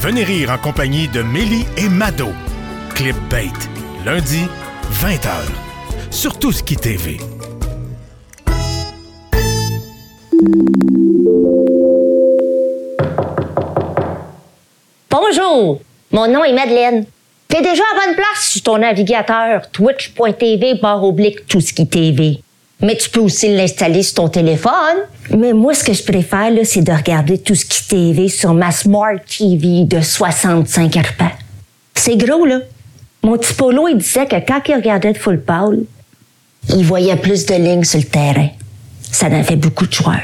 [0.00, 2.28] Venez rire en compagnie de Mélie et Mado.
[2.94, 3.52] Clipbait,
[4.04, 4.46] lundi,
[5.02, 5.67] 20h,
[6.10, 7.18] sur Touski TV.
[15.10, 15.80] Bonjour,
[16.12, 17.04] mon nom est Madeleine.
[17.48, 22.40] T'es déjà à bonne place sur ton navigateur twitch.tv barre oblique tout ce qui TV.
[22.80, 24.72] Mais tu peux aussi l'installer sur ton téléphone.
[25.36, 28.70] Mais moi, ce que je préfère, c'est de regarder tout ce qui TV sur ma
[28.70, 31.32] Smart TV de 65 arpents.
[31.94, 32.60] C'est gros, là.
[33.24, 35.80] Mon petit polo, il disait que quand il regardait full pâle,
[36.68, 38.48] il voyait plus de lignes sur le terrain.
[39.10, 40.20] Ça en fait beaucoup de joueurs.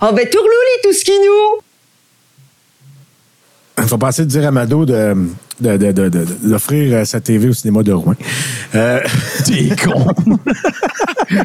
[0.00, 1.60] On va tout rouler tout ce qui nous.
[3.78, 5.16] Il faut passer de dire à Mado de,
[5.60, 8.14] de, de, de- de- d'offrir sa TV au cinéma de Rouen.
[8.74, 9.00] Euh,
[9.44, 10.06] T'es con.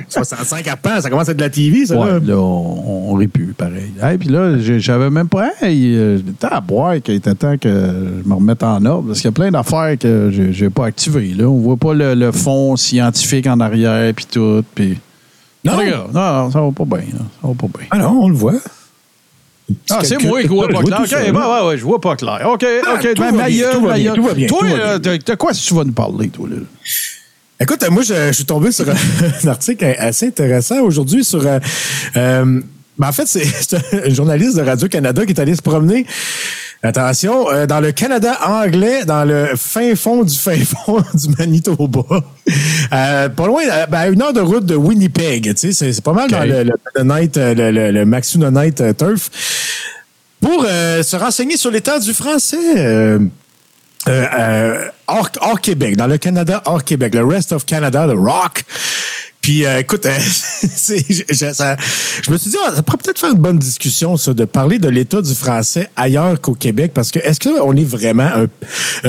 [0.09, 1.95] 65 arpents, ça commence à être de la TV, ça.
[1.97, 2.19] Ouais, là.
[2.19, 3.91] là, on, on rit plus, pareil.
[4.01, 5.49] Hey, puis là, j'avais même pas.
[5.61, 9.07] Hey, euh, j'étais à boire qu'il était temps que je me remette en ordre.
[9.07, 11.33] Parce qu'il y a plein d'affaires que j'ai- j'ai pas activées.
[11.37, 11.45] Là.
[11.45, 14.63] On voit pas le, le fond scientifique en arrière, puis tout.
[14.75, 14.97] Puis.
[15.63, 15.73] Non.
[15.77, 17.05] Non, non, ça va pas bien.
[17.41, 17.87] Ça va pas bien.
[17.91, 18.53] Ah non, on le voit.
[19.89, 21.01] Ah, c'est moi qui vois pas clair.
[21.01, 22.41] OK, ouais, ouais, ouais, je vois pas clair.
[22.45, 26.29] OK, OK, tout va ma bien, gueule, Toi, euh, t'as quoi tu vas nous parler,
[26.29, 26.57] toi, là?
[27.61, 31.45] Écoute, moi, je, je suis tombé sur un, article assez intéressant aujourd'hui sur.
[31.45, 31.59] euh,
[32.15, 32.61] euh,
[32.97, 36.05] ben, en fait, c'est c'est un journaliste de Radio-Canada qui est allé se promener.
[36.81, 42.03] Attention, euh, dans le Canada anglais, dans le fin fond du fin fond du Manitoba.
[42.93, 45.53] Euh, pas loin, euh, ben, à une heure de route de Winnipeg.
[45.55, 48.93] Tu sais, c'est pas mal dans le, le, Mennonite, euh, le, le, le Maxunonite euh,
[48.93, 49.29] Turf.
[50.39, 52.57] Pour euh, se renseigner sur l'état du français.
[52.77, 53.19] euh,
[54.07, 58.13] euh, euh, hors, hors Québec, dans le Canada hors Québec, le rest of Canada, le
[58.13, 58.63] rock.
[59.49, 60.11] Puis, euh, écoute, euh,
[60.61, 61.75] je, je- ça-
[62.23, 64.77] je me suis dit, ah, ça pourrait peut-être faire une bonne discussion, ça, de parler
[64.77, 68.45] de l'état du français ailleurs qu'au Québec, parce que est-ce qu'on est vraiment un,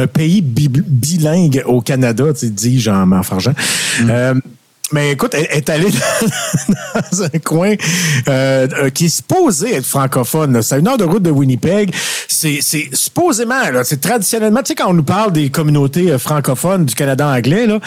[0.00, 3.52] un pays bi- bilingue au Canada, tu dis Jean-Marc Fargeant?
[4.08, 4.32] Euh,
[4.92, 5.90] mais écoute, elle est allée
[7.12, 7.74] dans un coin
[8.28, 10.60] euh, qui est supposé être francophone.
[10.62, 11.94] C'est une heure de route de Winnipeg.
[12.26, 12.60] C'est
[12.92, 17.28] supposément, c'est traditionnellement, tu sais, quand on nous parle des communautés euh, francophones du Canada
[17.28, 17.80] anglais, là,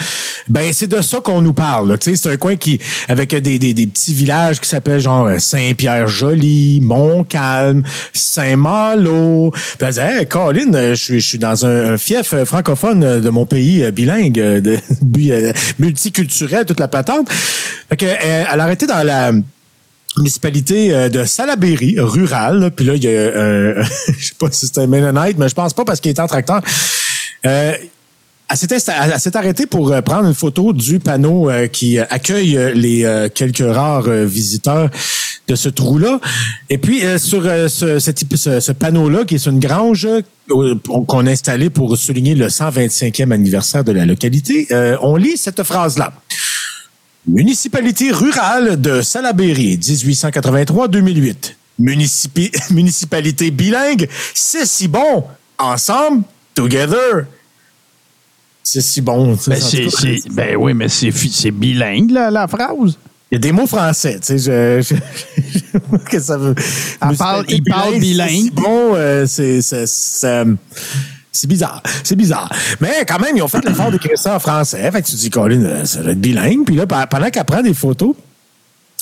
[0.48, 1.98] ben c'est de ça qu'on nous parle.
[1.98, 2.78] Tu sais, c'est un coin qui,
[3.08, 7.82] avec des, des, des petits villages qui s'appellent genre euh, Saint-Pierre-Joli, Montcalm,
[8.12, 9.52] Saint-Malo.
[9.80, 13.90] Disait, hey, Colin, euh, je suis, je suis dans un, fief francophone de mon pays
[13.92, 14.78] bilingue, de,
[15.78, 17.28] multiculturel, toute patente.
[17.98, 19.32] Que, euh, elle a arrêté dans la
[20.16, 22.70] municipalité euh, de Salaberry, rurale.
[22.74, 23.84] Puis là, il y a, euh,
[24.18, 26.26] je sais pas si c'est un Mennonite, mais je pense pas parce qu'il est en
[26.26, 26.60] tracteur.
[27.46, 27.72] Euh,
[28.50, 34.90] elle s'est arrêtée pour prendre une photo du panneau qui accueille les quelques rares visiteurs
[35.48, 36.20] de ce trou-là.
[36.68, 40.06] Et puis, sur ce, ce panneau-là, qui est une grange
[40.48, 44.68] qu'on a installée pour souligner le 125e anniversaire de la localité,
[45.00, 46.12] on lit cette phrase-là.
[47.26, 51.54] Municipalité rurale de Salaberry, 1883-2008.
[51.80, 55.24] Municipi- municipalité bilingue, c'est si bon.
[55.58, 56.22] Ensemble,
[56.54, 57.26] together.
[58.62, 59.36] C'est si bon.
[59.46, 62.98] Ben, c'est, ben oui, mais c'est, bilingue, la, la phrase.
[63.30, 64.94] Il y a des mots français, tu sais, je,
[66.10, 66.54] que ça veut.
[67.18, 68.28] Parle- il parle c'est bilingue.
[68.28, 69.86] si Bon, euh, c'est, c'est,
[71.34, 72.48] c'est bizarre, c'est bizarre.
[72.80, 74.90] Mais quand même, ils ont fait l'effort d'écrire ça en français.
[74.90, 76.64] Fait que tu te dis, Colin, euh, ça doit être bilingue.
[76.64, 78.14] Puis là, pe- pendant qu'elle prend des photos,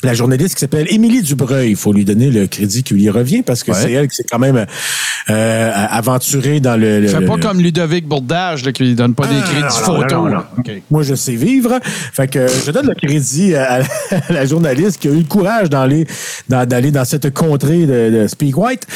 [0.04, 3.42] la journaliste qui s'appelle Émilie Dubreuil, il faut lui donner le crédit qui lui revient
[3.42, 3.78] parce que Ouais.
[3.80, 4.66] c'est elle qui s'est quand même
[5.30, 6.98] euh, aventurée dans le.
[7.00, 9.78] le- Fais pas le- comme Ludovic Bourdage, là, qui lui donne pas des Ah, crédits
[9.84, 10.32] photos.
[10.90, 11.78] Moi, je sais vivre.
[11.84, 13.82] Fait que je donne le crédit à, à
[14.32, 16.04] la journaliste qui a eu le courage d'aller
[16.48, 18.86] dans, d'aller dans cette contrée de, de Speak White.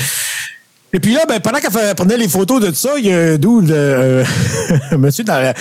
[0.93, 3.37] Et puis là, ben, pendant qu'elle prenait les photos de tout ça, il y a
[3.37, 4.25] dude, euh,
[4.93, 5.53] un monsieur dans la-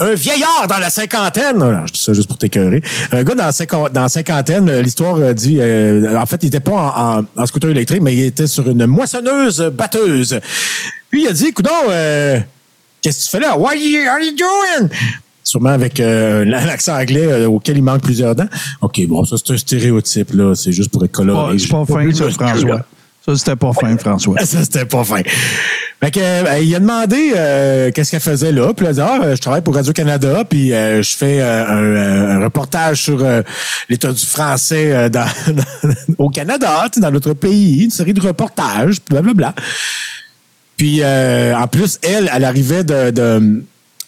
[0.00, 1.58] un vieillard dans la cinquantaine.
[1.58, 2.82] Non, je dis ça juste pour t'écœurer.
[3.12, 6.42] Un gars dans la cinquan- dans la cinquantaine, euh, l'histoire euh, dit, euh, en fait,
[6.42, 10.40] il était pas en, en- en scooter électrique, mais il était sur une moissonneuse batteuse.
[11.10, 12.40] Puis il a dit, écoute, euh,
[13.02, 13.56] qu'est-ce que tu fais là?
[13.56, 14.88] What are you, are you doing?
[15.44, 18.46] Sûrement avec euh, l'accent anglais euh, auquel il manque plusieurs dents.
[18.80, 20.54] OK, bon, ça, c'est un stéréotype, là.
[20.54, 21.52] C'est juste pour être coloré.
[21.56, 22.86] Pas- c'est pas J'ai fin, ça, François.
[23.24, 24.38] Ça, c'était pas fin, François.
[24.44, 25.22] ça, c'était pas fin.
[26.02, 28.74] Fait que, euh, il a demandé euh, qu'est-ce qu'elle faisait là.
[28.74, 31.82] Puis elle a dit, ah, je travaille pour Radio-Canada, puis euh, je fais euh, un,
[31.82, 33.24] euh, un reportage sur
[33.88, 35.26] l'état du français dans,
[36.18, 39.54] au Canada, dans notre pays, une série de reportages, blablabla.
[40.76, 43.10] Puis en plus, elle, elle arrivait de...
[43.10, 43.62] de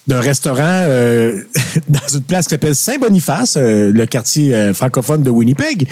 [0.06, 1.40] d'un restaurant euh,
[1.88, 5.88] dans une place qui s'appelle Saint-Boniface, euh, le quartier euh, francophone de Winnipeg.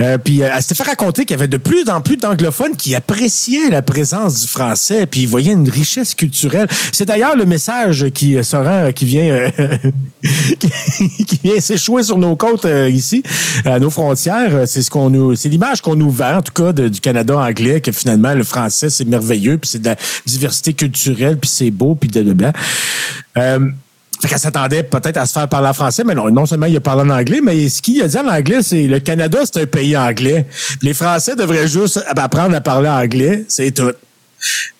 [0.00, 2.76] Euh, puis euh, elle s'était fait raconter qu'il y avait de plus en plus d'anglophones
[2.76, 6.68] qui appréciaient la présence du français, puis ils voyaient une richesse culturelle.
[6.92, 9.50] C'est d'ailleurs le message qui se rend, qui vient,
[10.58, 13.22] qui, qui vient s'échouer sur nos côtes ici,
[13.64, 14.66] à nos frontières.
[14.66, 17.80] C'est ce qu'on nous, c'est l'image qu'on nous vend, en tout cas, du Canada anglais,
[17.80, 19.96] que finalement le français c'est merveilleux, puis c'est de la
[20.26, 22.52] diversité culturelle, puis c'est beau, puis de blanc.
[23.38, 23.70] Euh,
[24.20, 26.80] fait qu'elle s'attendait peut-être à se faire parler en français, mais non, seulement il a
[26.80, 29.66] parlé en anglais, mais ce qu'il a dit en anglais, c'est le Canada, c'est un
[29.66, 30.46] pays anglais.
[30.82, 33.92] Les Français devraient juste apprendre à parler anglais, c'est tout.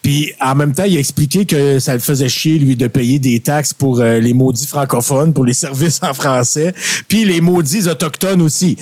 [0.02, 3.18] Puis en même temps, il a expliqué que ça le faisait chier, lui, de payer
[3.18, 6.74] des taxes pour euh, les maudits francophones, pour les services en français,
[7.06, 8.76] puis les maudits autochtones aussi.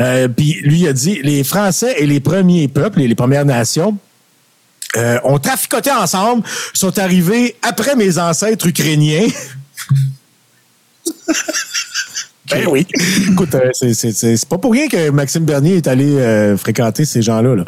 [0.00, 3.44] Euh, puis lui il a dit, les Français et les premiers peuples et les Premières
[3.44, 3.96] Nations
[4.96, 6.42] euh, ont traficoté ensemble,
[6.74, 9.26] sont arrivés après mes ancêtres ukrainiens.
[12.48, 12.86] Ben oui.
[13.32, 16.56] Écoute, euh, c'est- c'est c'est- c'est pas pour rien que Maxime Bernier est allé euh,
[16.56, 17.56] fréquenter ces gens-là.
[17.56, 17.64] Là.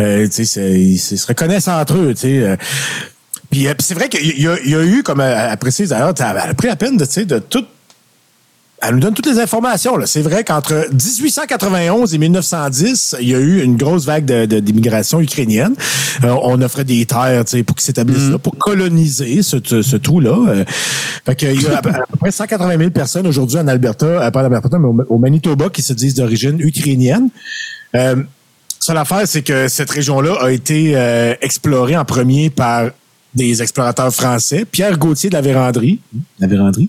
[0.00, 2.12] Euh, ils, se reconnaissent entre eux.
[2.16, 2.58] sais.
[3.50, 5.20] Puis c'est vrai qu'il y, y a eu, comme
[5.60, 7.64] précise d'ailleurs, elle a pris la peine de, de tout
[8.82, 9.96] elle nous donne toutes les informations.
[9.96, 10.06] là.
[10.06, 14.60] C'est vrai qu'entre 1891 et 1910, il y a eu une grosse vague de- de-
[14.60, 15.74] d'immigration ukrainienne.
[16.24, 19.82] Euh, on offrait des terres tu sais, pour qu'ils s'établissent là, pour coloniser ce, ce,
[19.82, 20.36] ce trou-là.
[20.48, 20.64] Euh,
[21.24, 21.90] fait qu'il y a à peu,
[22.20, 25.68] près 180 000 personnes aujourd'hui en Alberta, euh, pas en Alberta, mais au, au Manitoba,
[25.70, 27.30] qui se disent d'origine ukrainienne.
[27.94, 28.16] Euh,
[28.78, 32.90] ça, l'affaire, c'est que cette région-là a été euh, explorée en premier par
[33.34, 34.64] des explorateurs français.
[34.70, 35.98] Pierre Gauthier de la Vérandrie.
[36.38, 36.88] La Vérandrie.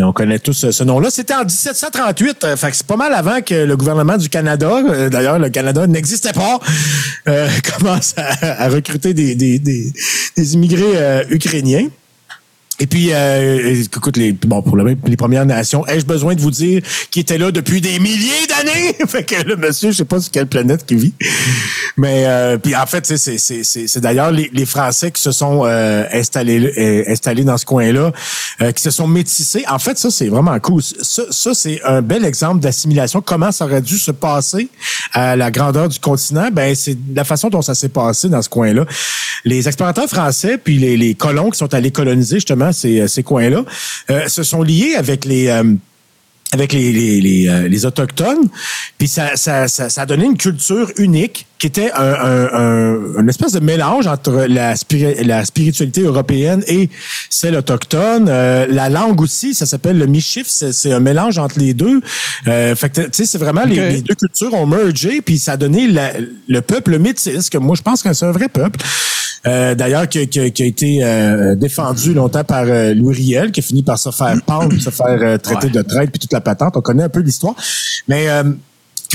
[0.00, 1.10] Euh, On connaît tous ce, ce nom-là.
[1.10, 2.44] C'était en 1738.
[2.44, 5.48] euh, fait que c'est pas mal avant que le gouvernement du Canada, euh, d'ailleurs, le
[5.50, 6.58] Canada n'existait pas,
[7.28, 7.48] euh,
[7.78, 9.92] commence à, recruter des, des, des,
[10.36, 11.88] des immigrés euh, ukrainiens.
[12.78, 16.50] Et puis, euh, écoute, les, bon, pour le, les Premières Nations, ai-je besoin de vous
[16.50, 18.94] dire qu'ils étaient là depuis des milliers d'années?
[19.08, 21.14] fait que le monsieur, je sais pas sur quelle planète qu'il vit.
[21.96, 26.70] Mais, euh, puis en fait, c'est, d'ailleurs les, les Français qui se sont euh, installés,
[26.76, 28.12] euh, installés dans ce coin-là,
[28.60, 29.64] euh, qui se sont métissés.
[29.68, 30.82] En fait, ça, c'est vraiment cool.
[30.82, 33.20] Ça, ça c'est un bel exemple d'assimilation.
[33.20, 34.68] Comment ça aurait dû se passer
[35.12, 36.48] à la grandeur du continent?
[36.52, 38.84] Ben, c'est la façon dont ça s'est passé dans ce coin-là.
[39.44, 43.64] Les explorateurs français, puis les, les colons qui sont allés coloniser, justement, ces, ces coins-là,
[44.10, 45.48] euh, se sont liés avec les...
[45.48, 45.74] euh,
[46.52, 48.48] avec les, les, les, euh, les autochtones,
[48.98, 53.20] puis ça, ça, ça, ça a donné une culture unique qui était un, un, un-
[53.22, 56.90] une espèce de mélange entre la, spiri- la spiritualité européenne et
[57.30, 58.26] celle autochtone.
[58.28, 62.00] Euh, la langue aussi, ça s'appelle le Michif, c'est un mélange entre les deux.
[62.46, 65.56] Euh, fait que, tu sais, c'est vraiment les, deux cultures ont mergé, puis ça a
[65.56, 66.12] donné la-
[66.48, 68.78] le peuple métis, que moi, je pense que c'est un vrai peuple.
[69.46, 73.60] Euh, D'ailleurs, qui, qui- qui a été euh, défendu longtemps par euh, Louis Riel, qui
[73.60, 76.40] a fini par se faire pendre, se faire euh, traiter de traite, puis toute la
[76.40, 76.76] patente.
[76.76, 77.54] On connaît un peu l'histoire.
[78.08, 78.42] Mais euh,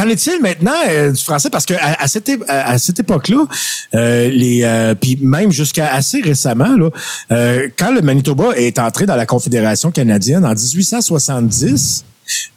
[0.02, 1.50] Qu'en est-il maintenant euh, du français?
[1.50, 3.46] Parce que à, à cette, à, à cette époque-là,
[3.94, 6.90] euh, les euh, puis même jusqu'à assez récemment, là,
[7.32, 12.06] euh, quand le Manitoba est entré dans la Confédération canadienne en 1870,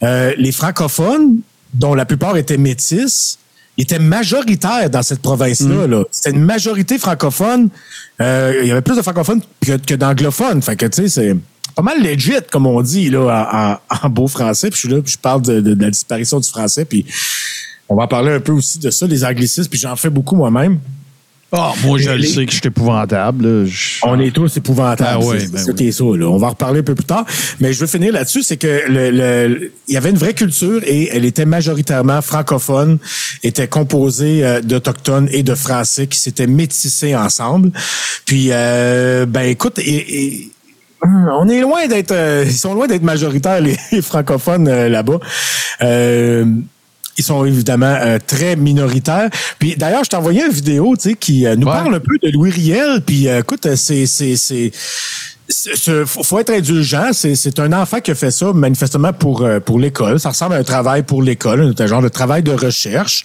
[0.03, 1.39] euh, les francophones,
[1.75, 3.39] dont la plupart étaient métis,
[3.77, 5.87] étaient majoritaires dans cette province-là.
[5.87, 6.05] là.
[6.11, 7.69] C'était une majorité francophone.
[8.21, 10.63] Euh, il y avait plus de francophones que, que d'anglophones.
[10.63, 11.37] Fait que, tu sais, c'est
[11.75, 14.71] pas mal legit, comme on dit, là, en, en- beau français.
[14.71, 16.85] Puis je suis là, puis je parle de, de- de la disparition du français.
[16.85, 17.05] Puis
[17.89, 19.69] on va en parler un peu aussi de ça, les anglicismes.
[19.71, 20.79] Puis j'en fais beaucoup moi-même.
[21.57, 23.47] Ah, moi, je le sais que je suis épouvantable.
[23.47, 23.65] là.
[23.67, 25.09] Je- On est tous épouvantables.
[25.23, 25.93] Ah ouais, c'est ben ça oui.
[25.93, 26.27] ça, là.
[26.29, 27.25] On va en reparler un peu plus tard.
[27.61, 30.81] Mais je veux finir là-dessus, c'est que le, le- il y avait une vraie culture
[30.85, 32.99] et elle était majoritairement francophone,
[33.45, 37.71] était composée euh, d'Autochtones et de Français qui s'étaient métissés ensemble.
[38.27, 40.51] Puis, euh, ben écoute, et, et-
[41.05, 45.19] on est loin d'être, euh, ils sont loin d'être majoritaires les, les francophones euh, là-bas.
[45.83, 46.45] Euh,
[47.17, 49.31] ils sont évidemment euh, très minoritaires.
[49.59, 51.73] Puis d'ailleurs, je t'ai envoyé une vidéo, tu sais, qui euh, nous Ouais.
[51.73, 53.03] parle un peu de Louis Riel.
[53.07, 54.73] Puis écoute, c'est c'est c'est
[55.49, 57.11] c'est- faut, faut être indulgent.
[57.13, 60.19] C'est, un enfant qui a fait ça manifestement pour euh, pour l'école.
[60.19, 63.25] Ça ressemble à un travail pour l'école, un genre de travail de recherche.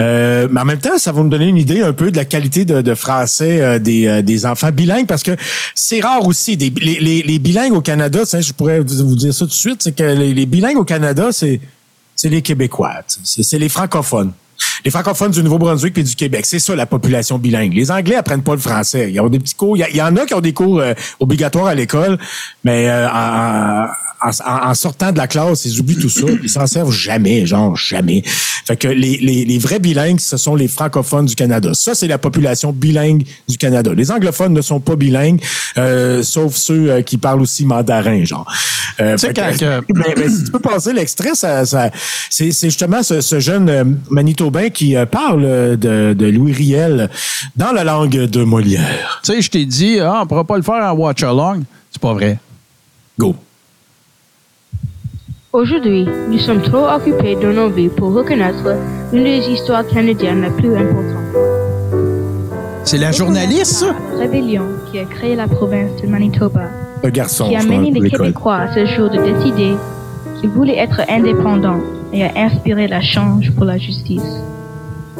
[0.00, 2.24] Euh, mais en même temps, ça va nous donner une idée un peu de la
[2.24, 5.36] qualité de, de français euh, des, euh, des enfants bilingues parce que
[5.74, 6.56] c'est rare aussi.
[6.56, 6.70] Les,
[7.00, 10.02] les, les bilingues au Canada, je pourrais vous dire ça tout de suite, c'est que
[10.04, 11.60] les, les bilingues au Canada, c'est
[12.24, 12.94] les Québécois,
[13.24, 14.32] c'est les francophones.
[14.84, 17.72] Les francophones du Nouveau-Brunswick et du Québec, c'est ça la population bilingue.
[17.74, 19.10] Les Anglais apprennent pas le français.
[19.12, 19.76] Ils ont des petits cours.
[19.76, 22.18] Il y, en a qui ont des cours euh, obligatoires à l'école,
[22.64, 23.86] mais euh, en,
[24.24, 26.26] en- en sortant de la classe, ils oublient tout ça.
[26.42, 28.22] Ils s'en servent jamais, genre jamais.
[28.66, 31.70] Fait que les, les, les vrais bilingues, ce sont les francophones du Canada.
[31.74, 33.92] Ça, c'est la population bilingue du Canada.
[33.96, 35.40] Les anglophones ne sont pas bilingues,
[35.76, 38.50] euh, sauf ceux euh, qui parlent aussi mandarin, genre.
[39.00, 41.90] Euh, Tu sais, quand que- ben, ben, si tu peux passer l'extrait, ça, ça,
[42.28, 43.84] c'est, justement ce, ce jeune euh,
[44.72, 47.10] Qui euh, parle euh, de, de Louis Riel
[47.56, 49.20] dans la langue de Molière.
[49.22, 51.62] Tu sais, je t'ai dit, ah, on pourra pas le faire en watch-along.
[51.90, 52.38] C'est pas vrai.
[53.18, 53.34] Go.
[55.52, 58.64] Aujourd'hui, nous sommes trop occupés dans nos vies pour reconnaître
[59.12, 61.14] l'une des histoires canadiennes les plus importantes.
[62.84, 63.94] C'est la journaliste, ça?
[64.14, 66.62] La rébellion qui a créé la province de Manitoba,
[67.04, 67.48] Un garçon.
[67.48, 68.08] qui a mené les.
[68.10, 69.74] Québécois à ce jour de décider
[70.40, 71.80] qu'ils voulaient être indépendants
[72.12, 74.22] et a inspiré la change pour la justice.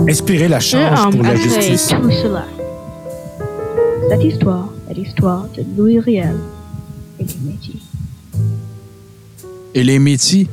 [0.08, 1.88] Inspirer la change pour homme la justice.
[1.88, 2.44] tout cela.
[4.10, 6.36] Cette histoire est l'histoire de Louis Riel
[7.20, 7.82] et des Métis.
[9.74, 10.48] Et les métiers.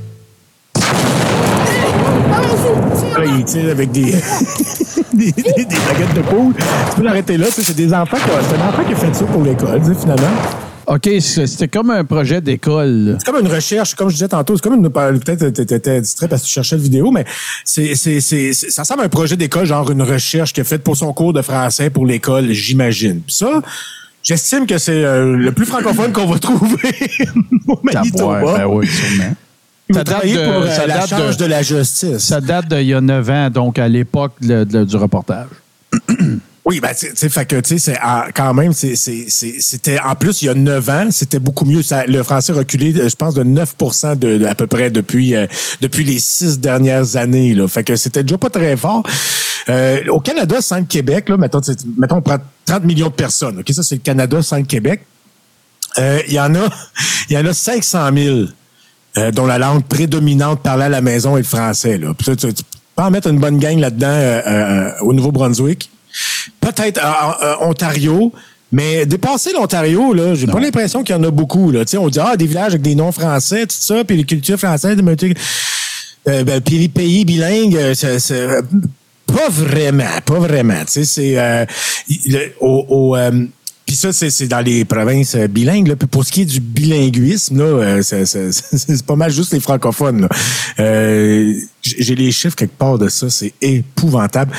[3.18, 4.04] Là, il tire avec des,
[5.14, 6.54] des, des, des baguettes de poule.
[6.90, 7.46] Tu peux l'arrêter là.
[7.46, 9.44] tu sais, C'est des enfants qui ont- c'est un enfant qui a fait ça pour
[9.44, 10.28] l'école, finalement.
[10.88, 13.16] OK, c'était comme un projet d'école.
[13.20, 14.90] C'est comme une recherche, comme je disais tantôt, c'est comme une.
[14.90, 17.26] Peut-être que tu étais distrait parce que tu cherchais la vidéo, mais
[17.64, 20.84] c'est, c'est, c'est, ça ressemble à un projet d'école, genre une recherche qu'il a faite
[20.84, 23.22] pour son cours de français pour l'école, j'imagine.
[23.22, 23.62] Puis ça,
[24.22, 26.94] j'estime que c'est euh, le plus francophone qu'on va trouver
[27.68, 28.58] au Manitoba.
[28.58, 29.36] Ben oui, sûrement.
[29.92, 32.18] Ça date de- pour euh, ça la date charge de- de, la justice.
[32.18, 35.48] Ça date d'il y a 9 ans, donc à l'époque du reportage.
[36.68, 38.00] Oui, ben, tu sais, fait que, tu sais, c'est
[38.34, 41.64] quand même, c'est- c'est- c'est- c'était, en plus, il y a 9 ans, c'était beaucoup
[41.64, 41.84] mieux.
[41.84, 43.76] Ça, le français reculé, euh, je pense, de 9
[44.18, 45.46] de, de- à peu près depuis, euh,
[45.82, 47.68] depuis les six dernières années, là.
[47.68, 49.04] Fait que c'était déjà pas très fort.
[49.70, 53.14] Euh, au Canada, sans le Québec, là, mettons, tu mettons, on prend 30 millions de
[53.14, 53.60] personnes.
[53.60, 55.06] OK, ça, c'est le Canada sans le Québec.
[56.00, 56.68] Euh, Il y en a,
[57.30, 58.38] il y en a 500 000
[59.18, 62.00] euh, dont la langue prédominante parlée à la maison est le français.
[62.00, 62.14] Là.
[62.26, 62.64] Ça, tu, tu
[62.96, 65.92] peux en mettre une bonne gang là-dedans au Nouveau-Brunswick.
[66.62, 68.32] Peut-être euh, euh, Ontario,
[68.72, 71.72] Mais dépasser l'Ontario, là, j'ai pas l'impression qu'il y en a beaucoup.
[71.72, 71.84] Là.
[71.98, 74.98] On dit ah, des villages avec des noms français, tout ça, puis les cultures françaises,
[76.28, 78.48] euh, ben, puis les pays bilingues, euh, c'est, c'est-
[79.28, 80.82] pas vraiment, pas vraiment.
[80.88, 81.66] C'est euh,
[82.60, 83.46] au, au, euh,
[83.86, 85.88] puis ça, c'est, dans les provinces euh, bilingues.
[85.88, 85.96] Là.
[85.96, 90.22] Puis pour ce qui est du bilinguisme, là, euh, c'est, pas mal juste les francophones.
[90.22, 90.30] Là.
[90.80, 91.54] Euh,
[91.84, 94.52] j'ai les chiffres quelque part de ça, c'est épouvantable.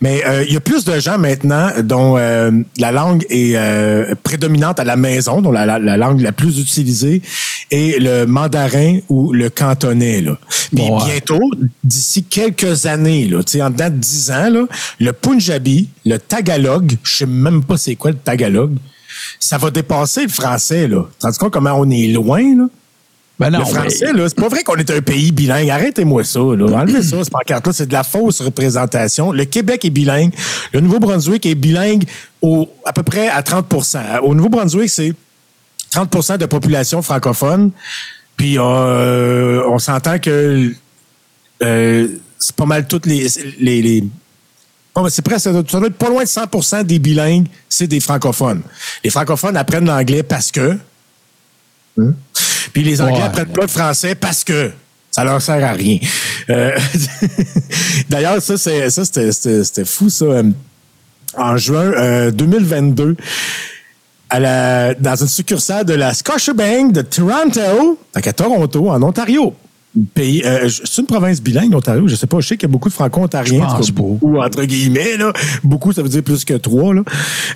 [0.00, 4.16] Mais euh, il y a plus de gens maintenant dont euh, la langue est euh,
[4.24, 7.22] prédominante à la maison, dont la, la- la langue la plus utilisée
[7.70, 10.20] est le mandarin ou le cantonais.
[10.22, 10.36] Là.
[10.74, 11.04] Puis Ouais.
[11.06, 11.40] bientôt,
[11.84, 14.64] d'ici quelques années, là, tu sais, en dedans de 10 ans, là,
[14.98, 18.71] le punjabi, le tagalog, je sais même pas c'est quoi le tagalog,
[19.38, 20.88] ça va dépasser le français.
[20.88, 21.04] Là.
[21.18, 22.64] Tandis compte comment on est loin, là?
[23.38, 25.68] Ben non, le français, mais- là, c'est pas vrai qu'on est un pays bilingue.
[25.70, 26.38] Arrêtez-moi ça.
[26.38, 26.66] Là.
[26.80, 27.72] Enlevez ça, cette pancarte-là.
[27.72, 29.32] C'est de la fausse représentation.
[29.32, 30.32] Le Québec est bilingue.
[30.72, 32.04] Le Nouveau-Brunswick est bilingue
[32.40, 35.12] au, à peu près à 30% Au Nouveau-Brunswick, c'est
[35.92, 37.72] 30% de population francophone.
[38.36, 40.72] Puis euh, on s'entend que
[41.62, 42.08] euh,
[42.38, 43.26] c'est pas mal toutes les...
[43.58, 44.04] les, les
[44.94, 48.62] Ben, c'est presque, ça doit être pas loin de 100% des bilingues, c'est des francophones.
[49.02, 50.76] Les francophones apprennent l'anglais parce que
[52.72, 53.22] puis les Anglais Ouais.
[53.22, 54.70] apprennent pas le français parce que
[55.10, 55.98] ça leur sert à rien.
[56.50, 56.76] Euh,
[58.08, 60.24] D'ailleurs, ça, c'était, fou, ça.
[60.24, 60.42] Euh,
[61.36, 63.16] En juin euh, 2022,
[64.30, 69.54] à la, dans une succursale de la Scotiabank de Toronto, donc à Toronto, en Ontario.
[70.14, 72.08] Pays, euh, c'est une province bilingue, l'Ontario.
[72.08, 73.60] Je sais pas, je sais qu'il y a beaucoup de franco-ontariens.
[74.18, 75.32] Beaucoup, entre guillemets, là.
[75.62, 77.02] Beaucoup, ça veut dire plus que trois, là.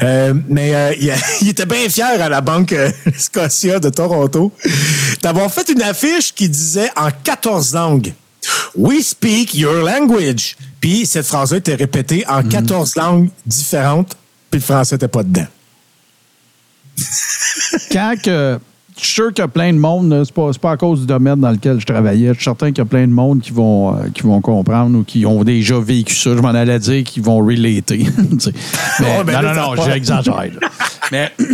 [0.02, 2.74] Euh, mais euh, il, a- il était bien fier à la Banque
[3.16, 4.52] Scotia de Toronto
[5.22, 8.12] d'avoir fait une affiche qui disait en 14 langues
[8.76, 10.56] We speak your language.
[10.78, 14.14] Puis cette phrase-là était répétée en 14 langues différentes,
[14.50, 15.46] puis le français n'était pas dedans.
[17.90, 18.58] quand que.
[18.98, 21.06] Je suis sûr qu'il y a plein de monde, c'est pas, pas à cause du
[21.06, 22.28] domaine dans lequel je travaillais.
[22.28, 24.98] Je suis certain qu'il y a plein de monde qui vont, euh, qui vont comprendre
[24.98, 26.35] ou qui ont déjà vécu ça.
[26.35, 28.06] Je m'en allais dire qu'ils vont relater.
[29.01, 30.48] Mais- ben non, non, non, j'exagère.
[31.12, 31.47] Mais, tu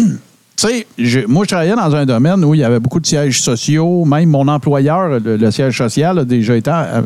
[0.57, 3.43] sais, je- moi, je travaillais dans un domaine où il y avait beaucoup de sièges
[3.43, 4.05] sociaux.
[4.05, 7.03] Même mon employeur, le, le siège social, a déjà été euh,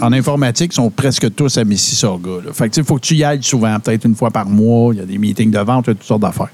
[0.00, 2.44] en informatique, sont presque tous à Mississauga.
[2.46, 2.52] là.
[2.52, 4.46] Fait que, tu sais, il faut que tu y ailles souvent, peut-être une fois par
[4.48, 4.92] mois.
[4.92, 6.48] Il y a des meetings de vente, il y a toutes sortes d'affaires.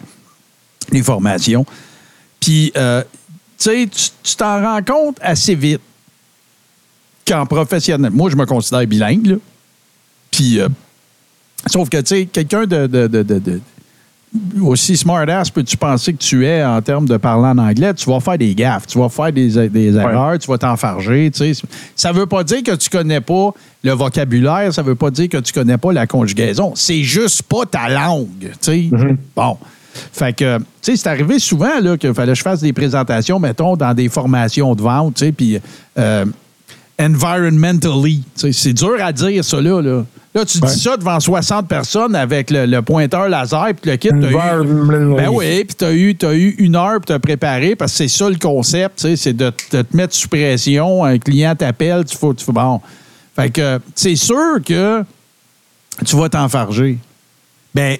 [0.92, 1.64] Les formations.
[2.44, 5.80] Puis, euh, tu sais, tu- tu t'en rends compte assez vite
[7.26, 8.10] qu'en professionnel.
[8.12, 9.36] Moi, je me considère bilingue, là.
[10.30, 10.68] Puis, euh,
[11.66, 13.60] sauf que, tu sais, quelqu'un de, de, de, de- de-
[14.60, 18.18] aussi smart-ass peux-tu penser que tu es en termes de parler en anglais, tu vas
[18.20, 21.62] faire des gaffes, tu vas faire des, des erreurs, tu vas t'enfarger, tu sais.
[21.96, 23.54] Ça veut pas dire que tu connais pas
[23.84, 26.72] le vocabulaire, ça veut pas dire que tu connais pas la conjugaison.
[26.74, 28.90] C'est juste pas ta langue, tu sais.
[29.36, 29.56] Bon.
[30.12, 33.38] Fait que, tu sais, c'est arrivé souvent là, qu'il fallait que je fasse des présentations,
[33.38, 35.60] mettons, dans des formations de vente, tu sais, puis
[35.98, 36.24] euh,
[36.98, 38.22] environmentally.
[38.34, 39.80] tu sais, C'est dur à dire, ça, là.
[39.80, 40.04] Là,
[40.36, 44.08] Là, tu dis ça devant 60 personnes avec le, le pointeur laser puis le kit.
[44.08, 45.14] eu- Environmentally.
[45.14, 47.98] Ben oui, puis tu as eu, t'as eu une heure pour te préparer parce que
[47.98, 51.04] c'est ça le concept, tu sais, c'est de, de te mettre sous pression.
[51.04, 52.80] Un client t'appelle, tu faut, tu fais bon.
[53.36, 55.04] Fait que c'est sûr que
[56.04, 56.98] tu vas t'enfarger.
[57.72, 57.96] Ben,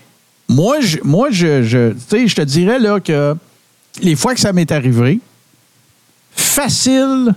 [0.49, 3.35] moi, je, moi, je, je, te dirais là que
[4.03, 5.21] les fois que ça m'est arrivé,
[6.33, 7.35] facile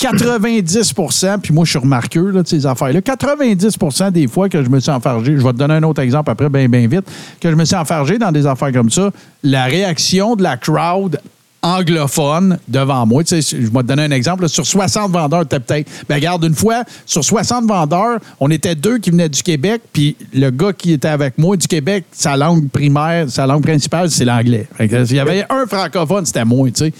[0.00, 3.00] 90% puis moi, je suis remarqueux, là, de ces affaires-là.
[3.00, 6.30] 90% des fois que je me suis enfargé, je vais te donner un autre exemple
[6.30, 7.04] après, bien, bien vite,
[7.40, 9.10] que je me suis enfargé dans des affaires comme ça,
[9.42, 11.20] la réaction de la crowd
[11.64, 13.24] anglophone devant moi.
[13.24, 14.42] Tu sais, je vais te donner un exemple.
[14.42, 15.90] là, sur 60 vendeurs, t'as peut-être.
[16.08, 20.16] Ben, regarde, une fois, sur 60 vendeurs, on était deux qui venaient du Québec, puis
[20.32, 24.24] le gars qui était avec moi du Québec, sa langue primaire, sa langue principale, c'est
[24.24, 24.68] l'anglais.
[24.78, 26.92] S'il y avait un francophone, c'était moi, tu sais.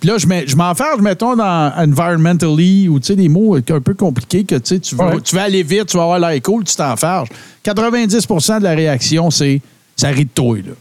[0.00, 3.80] Puis là, je, mets- je m'enferme, mettons, dans environmentally ou tu sais, des mots un
[3.80, 5.20] peu compliqués que tu sais, tu veux, Ouais.
[5.22, 7.28] tu aller vite, tu vas avoir l'air cool, tu t'enfarges.
[7.64, 9.60] 90% de la réaction, c'est
[9.96, 10.72] ça rit de toi, là.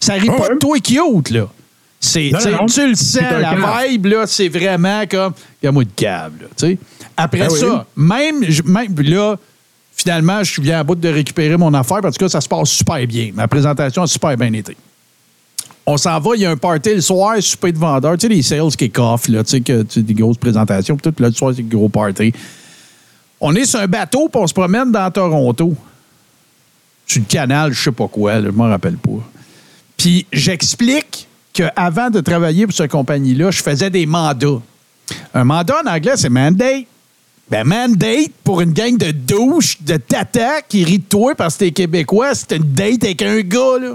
[0.00, 0.54] Ça rit pas Ouais?
[0.54, 1.48] de toi qui cute, là.
[2.04, 2.66] C'est, Non, tu sais, non, non.
[2.66, 6.66] tu le sens, un la vibe, là, c'est vraiment comme, regarde-moi de câble, là, tu
[6.66, 6.78] sais.
[7.16, 7.60] Après Ah oui.
[7.60, 9.36] ça, même, même, là,
[9.94, 12.70] finalement, je suis bien à bout de récupérer mon affaire parce que ça se passe
[12.70, 13.30] super bien.
[13.32, 14.76] Ma présentation a super bien été.
[15.86, 18.34] On s'en va, il y a un party le soir, souper de vendeurs, tu sais,
[18.34, 21.22] les sales kick-off, là, tu sais, que, tu sais, des grosses présentations, puis tout, puis
[21.22, 22.32] là, le soir, c'est gros party.
[23.40, 25.72] On est sur un bateau, puis on se promène dans Toronto.
[27.06, 29.22] Sur le canal, je sais pas quoi, là, je m'en rappelle pas.
[29.96, 34.60] Puis j'explique qu'avant de travailler pour cette compagnie-là, je faisais des mandats.
[35.34, 36.84] Un mandat en anglais, c'est mandate.
[37.50, 41.60] Ben, mandate pour une gang de douches, de tata qui rit de toi parce que
[41.60, 43.94] t'es québécois, c'est une date avec un gars, là.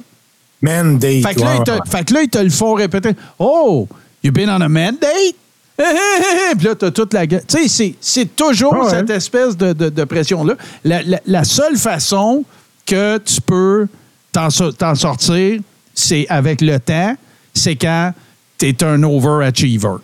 [0.62, 1.02] Mandate.
[1.24, 1.78] Fait que, là, ouais, ouais.
[1.90, 3.12] fait que là, ils te le font répéter.
[3.40, 3.88] Oh,
[4.24, 5.36] you been on a mandate?
[5.78, 7.44] Puis là, t'as toute la gueule.
[7.48, 8.90] Tu sais, c'est- toujours Ah ouais.
[8.90, 10.56] cette espèce de, de- de pression-là.
[10.84, 12.44] La, la- la seule façon
[12.86, 13.88] que tu peux
[14.32, 14.50] t'en
[14.96, 15.60] sortir,
[15.94, 17.16] c'est avec le temps,
[17.58, 18.14] c'est quand
[18.58, 19.98] tu es un overachiever.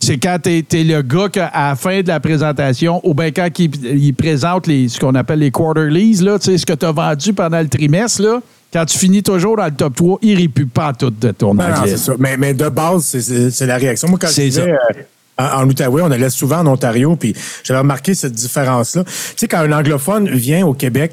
[0.00, 3.48] C'est quand tu es, le gars qu'à la fin de la présentation, ou bien quand
[3.58, 7.32] il, il présente les, ce qu'on appelle les quarterlies, là, ce que tu as vendu
[7.32, 8.40] pendant le trimestre, là,
[8.72, 11.54] quand tu finis toujours dans le top 3, il ne plus pas tout de ton
[11.54, 12.14] Non, non, ça.
[12.18, 14.08] Mais, mais de base, c'est- la réaction.
[14.08, 15.02] Moi, quand je vivais euh,
[15.38, 19.04] en, en Outaouais, on allait souvent en Ontario, puis j'avais remarqué cette différence-là.
[19.04, 21.12] Tu sais, quand un anglophone vient au Québec,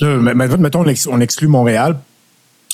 [0.00, 0.18] là,
[0.58, 1.96] mettons, on exclut Montréal.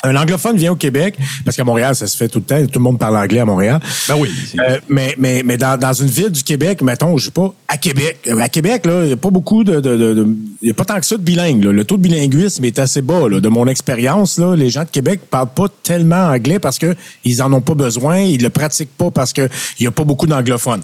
[0.04, 2.78] Un anglophone vient au Québec, parce qu'à Montréal, ça se fait tout le temps, tout
[2.78, 3.80] le monde parle anglais à Montréal.
[4.08, 4.30] Ben oui.
[4.60, 7.76] Euh, mais mais, mais dans, dans une ville du Québec, mettons, je sais pas, à
[7.76, 8.18] Québec.
[8.28, 9.80] Euh, À Québec, là, il n'y a pas beaucoup de.
[9.80, 10.28] de, de- de-
[10.62, 11.64] il y a pas tant que ça de bilingue.
[11.64, 11.72] là.
[11.72, 13.28] Le taux de bilinguisme est assez bas.
[13.28, 13.40] Là.
[13.40, 16.94] De mon expérience, là, les gens de Québec parlent pas tellement anglais parce que
[17.24, 19.48] ils en ont pas besoin, ils le pratiquent pas parce que
[19.78, 20.82] il y a pas beaucoup d'anglophones.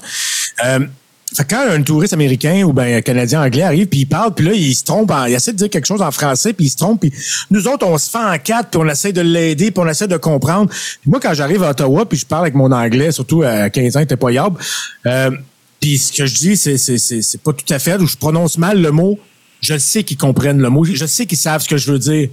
[0.65, 0.81] Euh,
[1.35, 4.35] fait que quand un touriste américain ou ben un Canadien anglais arrive puis il parle
[4.35, 6.67] puis là il se trompe, en- il essaie de dire quelque chose en français puis
[6.67, 7.13] il se trompe puis
[7.51, 10.07] nous autres on se fait en quatre puis on essaie de l'aider puis on essaie
[10.07, 10.69] de comprendre.
[10.71, 13.97] Puis moi quand j'arrive à Ottawa puis je parle avec mon anglais surtout à 15
[13.97, 14.57] ans était pas yable,
[15.07, 15.31] euh,
[15.81, 18.59] puis ce que je dis c'est c'est c'est pas tout à fait où je prononce
[18.59, 19.19] mal le mot.
[19.61, 22.29] Je sais qu'ils comprennent le mot, je sais qu'ils savent ce que je veux dire.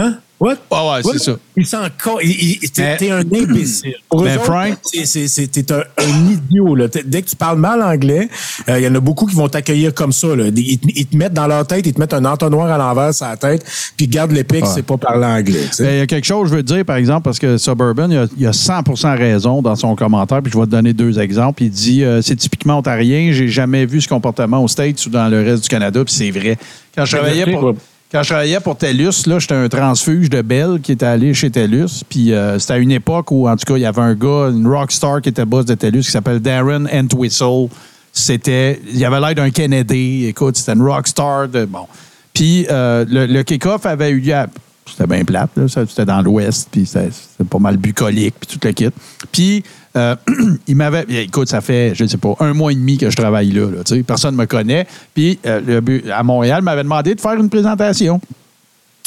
[0.00, 0.18] Hein?
[0.40, 0.56] What?
[0.70, 1.12] Ah ouais, What?
[1.12, 1.36] c'est ça.
[1.54, 1.80] Il s'en
[2.22, 3.92] il- il- T'es Mais- t'es un imbécile.
[4.08, 6.74] Pour Mais autres, Frank- c'est- c'est- c'est- T'es un, un idiot.
[6.74, 6.88] Là.
[6.88, 8.26] T'es- Dès que tu parles mal anglais,
[8.70, 10.28] euh, il y en a beaucoup qui vont t'accueillir comme ça.
[10.34, 10.46] Là.
[10.46, 13.12] Ils, te- ils te mettent dans leur tête, ils te mettent un entonnoir à l'envers
[13.12, 13.62] sur la tête,
[13.98, 15.66] puis ils gardent l'épée que c'est pas parler anglais.
[15.68, 15.84] tu sais.
[15.84, 18.08] Ben, Il y a quelque chose, je veux te dire, par exemple, parce que Suburban,
[18.10, 21.18] il a, il a 100% raison dans son commentaire, puis je vais te donner deux
[21.18, 21.64] exemples.
[21.64, 25.28] Il dit euh, c'est typiquement ontarien, j'ai jamais vu ce comportement aux States ou dans
[25.28, 26.56] le reste du Canada, puis c'est vrai.
[26.96, 27.74] Quand je travaillais pour.
[28.12, 31.48] Quand je travaillais pour TELUS, là, j'étais un transfuge de Bell qui était allé chez
[31.50, 32.02] TELUS.
[32.08, 34.48] Puis euh, c'était à une époque où, en tout cas, il y avait un gars,
[34.50, 37.68] une rockstar qui était boss de TELUS qui s'appelle Darren Entwistle.
[38.12, 40.26] C'était, il avait l'air d'un Kennedy.
[40.26, 41.86] Écoute, c'était une rockstar de bon.
[42.34, 44.48] Puis euh, le, le kick-off avait eu lieu à-
[44.86, 48.66] c'était bien plate, là, c'était dans l'Ouest, puis c'était c'était pas mal bucolique, puis tout
[48.66, 48.88] le kit.
[49.30, 49.62] Puis
[49.96, 50.14] euh,
[50.66, 53.16] il m'avait, écoute, ça fait, je ne sais pas, un mois et demi que je
[53.16, 53.66] travaille là,
[54.06, 54.86] personne ne me connaît.
[55.14, 58.20] Puis euh, à Montréal, m'avait demandé de faire une présentation.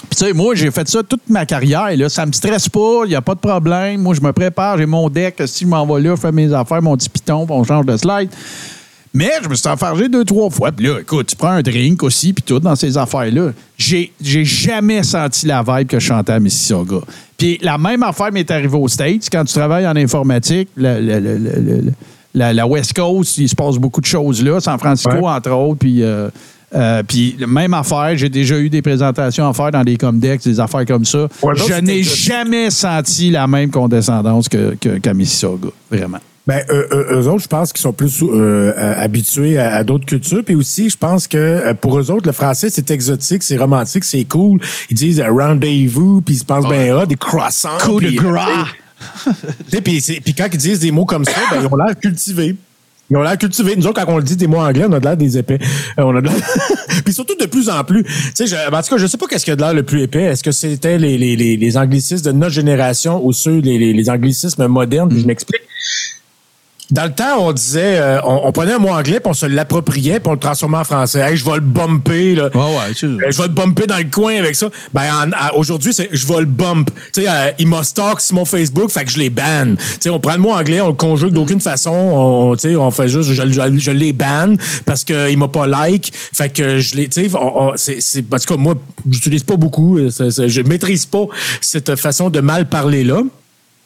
[0.09, 1.95] Puis, tu sais, moi, j'ai fait ça toute ma carrière.
[1.95, 2.09] Là.
[2.09, 4.01] Ça me stresse pas, il n'y a pas de problème.
[4.01, 5.41] Moi, je me prépare, j'ai mon deck.
[5.45, 7.95] Si je m'en vais là, je fais mes affaires, mon petit piton, on change de
[7.95, 8.29] slide.
[9.13, 10.71] Mais je me suis enfargé deux, trois fois.
[10.71, 13.51] Puis là, écoute, tu prends un drink aussi, puis tout, dans ces affaires-là.
[13.77, 16.97] J'ai, j'ai jamais senti la vibe que je chantais à Mississauga.
[17.43, 19.27] Puis la même affaire m'est arrivée aux States.
[19.29, 20.97] Quand tu travailles en informatique, la,
[22.53, 24.59] la- West Coast, il se passe beaucoup de choses là.
[24.61, 25.27] San Francisco, Ouais.
[25.27, 25.79] entre autres.
[25.79, 26.29] Puis, euh,
[26.73, 30.59] euh, puis même affaire, j'ai déjà eu des présentations à faire dans des Comdex, des
[30.59, 31.27] affaires comme ça.
[31.41, 35.69] Ouais, je n'ai jamais senti la même condescendance que, que- qu'à Mississauga.
[35.91, 36.19] Vraiment.
[36.45, 40.05] Ben, eux, eux- autres, je pense qu'ils sont plus euh, euh, habitués à, à d'autres
[40.05, 40.43] cultures.
[40.43, 44.03] Puis aussi, je pense que euh, pour eux autres, le français, c'est exotique, c'est romantique,
[44.03, 44.59] c'est cool.
[44.89, 47.77] Ils disent euh, rendez-vous, puis ils se pensent ben ah, des croissants.
[47.81, 48.65] Coup de gras.
[49.71, 52.55] Puis quand ils disent des mots comme ça, ben, ils ont l'air cultivés.
[53.09, 53.75] Ils ont l'air cultivés.
[53.75, 55.59] Nous autres, quand on le dit des mots anglais, on a de l'air des épais.
[55.99, 56.29] Euh, on a de
[57.05, 58.03] Puis surtout de plus en plus.
[58.03, 59.83] Tu sais, je- en tout cas, je sais pas qu'est-ce qui a de l'air le
[59.83, 60.23] plus épais.
[60.23, 63.93] Est-ce que c'était les, les, les, les anglicismes de notre génération ou ceux, les, les,
[63.93, 65.09] les anglicismes modernes?
[65.17, 65.61] Je m'explique.
[66.93, 69.47] Dans le temps, on disait, euh, on, on prenait un mot anglais, puis on se
[69.47, 71.21] l'appropriait, puis on le transformait en français.
[71.21, 72.49] Hey, je vais le bumper, là.
[73.17, 74.67] Ouais, je vais le bumper dans le coin avec ça.
[74.93, 76.91] Ben, en- aujourd'hui, c'est je vais le bump.
[77.11, 79.75] Tu sais, euh, il m'a stalk sur mon Facebook, fait que je les banne.
[79.77, 81.89] Tu sais, on prend le mot anglais, on le conjugue d'aucune façon.
[81.91, 85.65] On, tu sais, on fait juste, je, je, je les banne parce qu'il m'a pas
[85.65, 86.11] like.
[86.13, 88.75] Fait que je les, tu sais, on- on- c'est, c'est, parce que moi,
[89.09, 91.25] j'utilise pas beaucoup, je maîtrise pas
[91.59, 93.21] cette façon de mal parler là.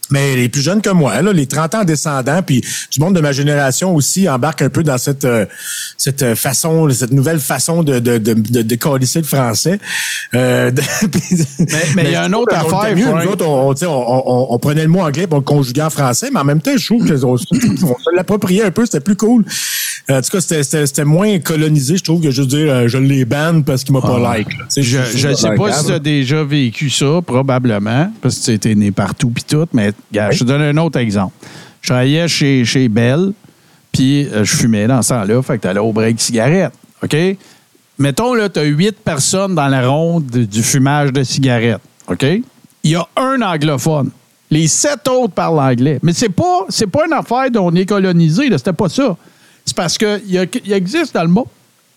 [0.09, 3.19] Mais les plus jeunes que moi, là, les 30 ans descendants, puis du monde de
[3.21, 5.45] ma génération aussi embarquent un peu dans cette euh,
[5.97, 9.79] cette euh, façon, cette nouvelle façon de de de, de, de coalisser le français.
[10.33, 10.81] Euh, de-
[11.95, 14.29] mais il y a une autre affaire, mieux, nous autres, on, on, tu sais, on,
[14.29, 16.75] on- on prenait le mot anglais, on le conjuguait en français, mais en même temps,
[16.77, 19.43] je trouve qu'on on se l'appropriait un peu, c'était plus cool.
[20.09, 22.87] Euh, En tout cas, c'était- c'était c'était moins colonisé, je trouve, que juste dire euh,
[22.87, 24.47] je les banne parce qu'il m'a pas like.
[24.57, 24.65] là.
[24.77, 28.75] Je ne sais pas si tu as déjà vécu ça, probablement, parce que tu étais
[28.75, 31.33] né partout puis tout, mais je te donne un autre exemple.
[31.81, 33.31] Je travaillais chez, chez Bell,
[33.91, 37.15] puis euh, je fumais dans ce temps-là, fait que tu allais au break cigarette, OK?
[37.99, 42.23] Mettons, là, tu as huit personnes dans la ronde de- du fumage de cigarette, OK?
[42.83, 44.11] Il y a un anglophone.
[44.49, 45.99] Les sept autres parlent anglais.
[46.03, 49.17] Mais c'est pas, c'est pas une affaire dont on est colonisé, là, c'était pas ça.
[49.65, 51.47] C'est parce qu'il y, existe dans le monde,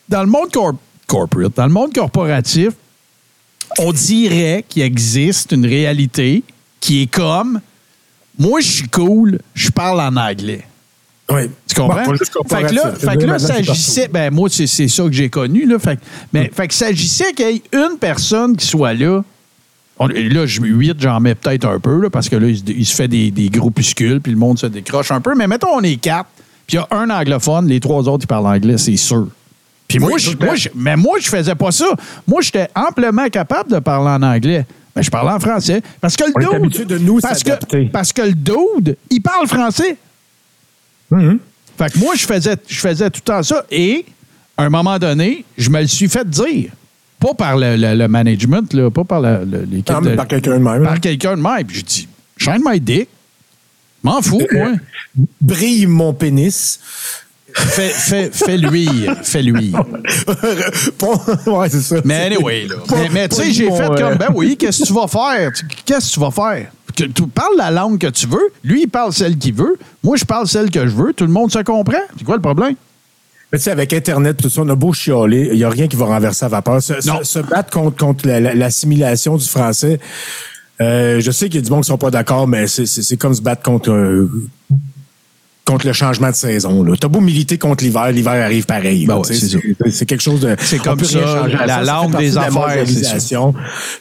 [0.09, 2.71] dans le monde corp- corporate, dans le monde corporatif,
[3.79, 6.43] on dirait qu'il existe une réalité
[6.81, 7.61] qui est comme
[8.41, 10.65] moi, je suis cool, je parle en anglais.
[11.31, 11.43] Oui.
[11.69, 12.03] Tu comprends?
[12.05, 14.09] Bon, fait que là, fait que là s'agissait.
[14.09, 15.65] Ben, moi, c'est c'est ça que j'ai connu.
[15.65, 16.01] Là, fait, que-
[16.33, 19.23] mais fait que s'agissait qu'il y ait une personne qui soit là.
[20.01, 22.59] On- et là, je- huit, j'en mets peut-être un peu, là, parce que là, il
[22.59, 25.35] se, il se fait des, des groupuscules, puis le monde se décroche un peu.
[25.37, 26.31] Mais mettons, on est quatre,
[26.67, 29.29] puis il y a un anglophone, les trois autres, ils parlent anglais, c'est sûr.
[29.87, 31.87] Puis moi, je- moi, je- mais moi, je faisais pas ça.
[32.27, 34.67] Moi, j'étais amplement capable de parler en anglais.
[35.01, 35.83] Mais je parlais en français.
[36.01, 36.55] Parce que le On dude.
[36.55, 39.97] habitué de nous parce que, parce que le dude, il parle français.
[41.11, 41.39] Mhm.
[41.79, 43.65] Fait que moi, je faisais, je faisais tout le temps ça.
[43.71, 44.05] Et,
[44.57, 46.71] à un moment donné, je me le suis fait dire.
[47.19, 49.91] Pas par le, le- le management, là, pas par l'équipe.
[49.91, 50.83] Non, mais de- par quelqu'un de même.
[50.85, 50.99] par là.
[50.99, 51.65] quelqu'un de même.
[51.67, 53.09] Puis je dis, shine my dick.
[54.03, 54.71] M'en fous, Euh, moi.
[55.41, 56.81] Brille mon pénis.
[57.55, 59.17] Fais, fais, fais luire.
[59.23, 59.43] Fais.
[60.99, 61.21] Bon,
[61.59, 61.97] ouais, c'est ça.
[62.05, 62.77] Mais anyway, là.
[62.93, 65.51] Mais mais tu sais, j'ai fait euh, comme, ben oui, qu'est-ce que tu vas faire?
[65.85, 66.71] Qu'est-ce que tu vas faire?
[66.95, 68.51] Tu, tu parles la langue que tu veux.
[68.65, 69.77] Lui, il parle celle qu'il veut.
[70.03, 71.13] Moi, je parle celle que je veux.
[71.13, 71.99] Tout le monde se comprend?
[72.19, 72.75] C'est quoi le problème?
[73.53, 75.89] Mais tu sais, avec Internet, tout ça, on a beau chialer, il n'y a rien
[75.89, 76.81] qui va renverser la vapeur.
[76.83, 77.23] Se, Non.
[77.25, 79.99] se battre contre, contre la- la- l'assimilation du français,
[80.81, 83.35] euh, je sais qu'il y a du monde qui sont pas d'accord, mais c'est comme
[83.35, 84.31] se battre contre, euh,
[85.71, 86.85] contre le changement de saison.
[86.99, 89.07] T'as beau militer contre l'hiver, l'hiver arrive pareil.
[89.07, 90.57] Ben ouais, c'est quelque chose de...
[90.61, 91.83] C'est comme ça, la ça.
[91.83, 92.85] Langue des affaires.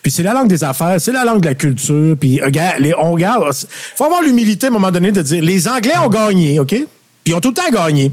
[0.02, 2.16] Puis c'est la langue des affaires, c'est la langue de la culture.
[2.20, 2.40] Puis
[2.80, 3.44] les- on regarde...
[3.96, 6.70] faut avoir l'humilité à un moment donné de dire, les Anglais ont gagné, OK?
[6.70, 6.88] Puis
[7.28, 8.12] ils ont tout le temps gagné.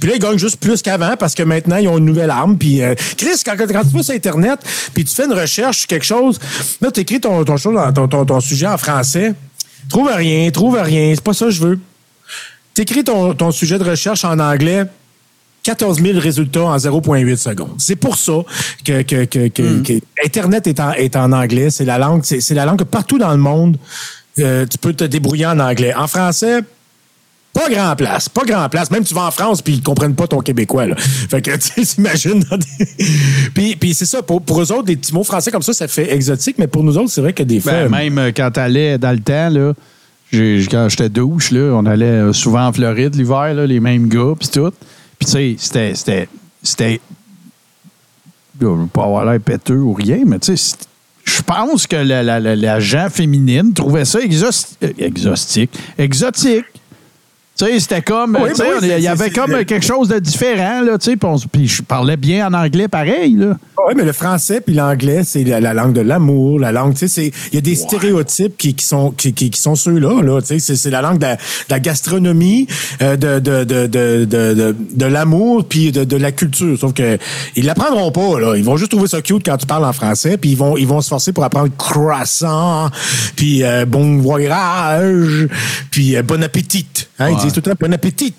[0.00, 2.58] Puis là, ils gagnent juste plus qu'avant parce que maintenant, ils ont une nouvelle arme.
[2.58, 4.58] Puis, euh, Chris, quand, quand tu vas sur Internet,
[4.92, 6.38] puis tu fais une recherche sur quelque chose,
[6.82, 9.32] là, tu écris ton, ton, ton sujet en français.
[9.88, 11.12] Trouve rien, trouve rien.
[11.14, 11.78] C'est pas ça que je veux.
[12.78, 14.84] Tu écris ton, ton sujet de recherche en anglais.
[15.64, 17.74] 14 000 résultats en 0,8 secondes.
[17.78, 18.34] C'est pour ça
[18.84, 19.92] que, que, que, que- que
[20.24, 21.70] Internet est en, est en anglais.
[21.70, 23.76] C'est la langue, c'est, c'est la langue que partout dans le monde,
[24.38, 25.92] euh, tu peux te débrouiller en anglais.
[25.92, 26.60] En français,
[27.52, 28.92] pas grand place, pas grand place.
[28.92, 30.86] Même tu vas en France puis ils comprennent pas ton québécois.
[30.86, 30.94] Là.
[30.96, 32.44] Fait que tu t'imagines.
[32.48, 32.86] dans des-
[33.54, 35.88] puis, puis c'est ça, pour, pour eux autres, des petits mots français comme ça, ça
[35.88, 37.72] fait exotique, mais pour nous autres, c'est vrai que des fois.
[37.72, 39.72] Ben, même euh, quand t'allais dans le temps, là,
[40.32, 44.48] quand j'étais douche, là, on allait euh, souvent en Floride l'hiver, les mêmes gars, puis
[44.48, 44.72] tout.
[45.18, 45.94] Puis tu sais, c'était.
[45.94, 46.28] C'était.
[46.62, 47.00] C'était.
[48.60, 50.76] Je veux pas avoir l'air péteux ou rien, mais tu sais,
[51.24, 55.70] je pense que la, la, la, la gent féminine trouvait ça exos- euh, exotique.
[55.96, 56.64] Exotique.
[57.58, 58.38] Tu sais, c'était comme.
[58.40, 61.16] Oui, ben oui, il y avait comme quelque chose de différent, là, tu sais,
[61.50, 63.56] puis je parlais bien en anglais pareil, là.
[63.86, 67.00] Oui, mais le français puis l'anglais, c'est la, la langue de l'amour, la langue, tu
[67.00, 70.22] sais, c'est il y a des stéréotypes qui, qui sont qui, qui, qui sont ceux-là,
[70.22, 71.40] là, tu sais, c'est, la langue de la, de
[71.70, 72.68] la gastronomie,
[73.02, 76.78] euh, de de de de de, de, de l'amour puis de, de la culture.
[76.78, 77.18] Sauf que
[77.56, 78.56] ils l'apprendront pas, là.
[78.56, 80.86] Ils vont juste trouver ça cute quand tu parles en français, puis ils vont ils
[80.86, 82.88] vont se forcer pour apprendre croissant,
[83.34, 85.48] puis euh, bon voyage,
[85.90, 86.86] puis euh, bon appétit.
[87.20, 88.34] Hein, Ils disent tout le temps bon appétit.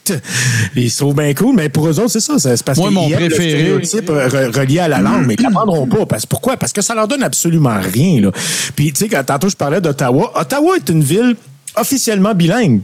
[0.75, 2.37] Ils se trouvent bien cool, mais pour eux autres, c'est ça.
[2.39, 6.05] C'est parce Moi, mon le préféré- stéréotype relié à la langue, mais ils l'apprendront pas.
[6.05, 6.57] Parce, pourquoi?
[6.57, 8.21] Parce que ça leur donne absolument rien.
[8.21, 8.31] Là.
[8.75, 11.35] Puis, tu sais, tantôt je parlais d'Ottawa, Ottawa est une ville
[11.75, 12.81] officiellement bilingue.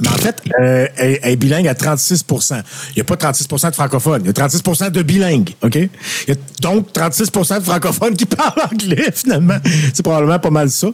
[0.00, 2.56] Mais en fait, euh, elle, elle est bilingue à 36%
[2.90, 4.22] Il n'y a pas 36% de francophones.
[4.24, 5.50] Il y a 36% de bilingues.
[5.62, 5.76] OK?
[5.76, 5.88] Il
[6.28, 9.54] y a donc 36% de francophones qui parlent anglais, finalement.
[9.92, 10.88] C'est probablement pas mal ça.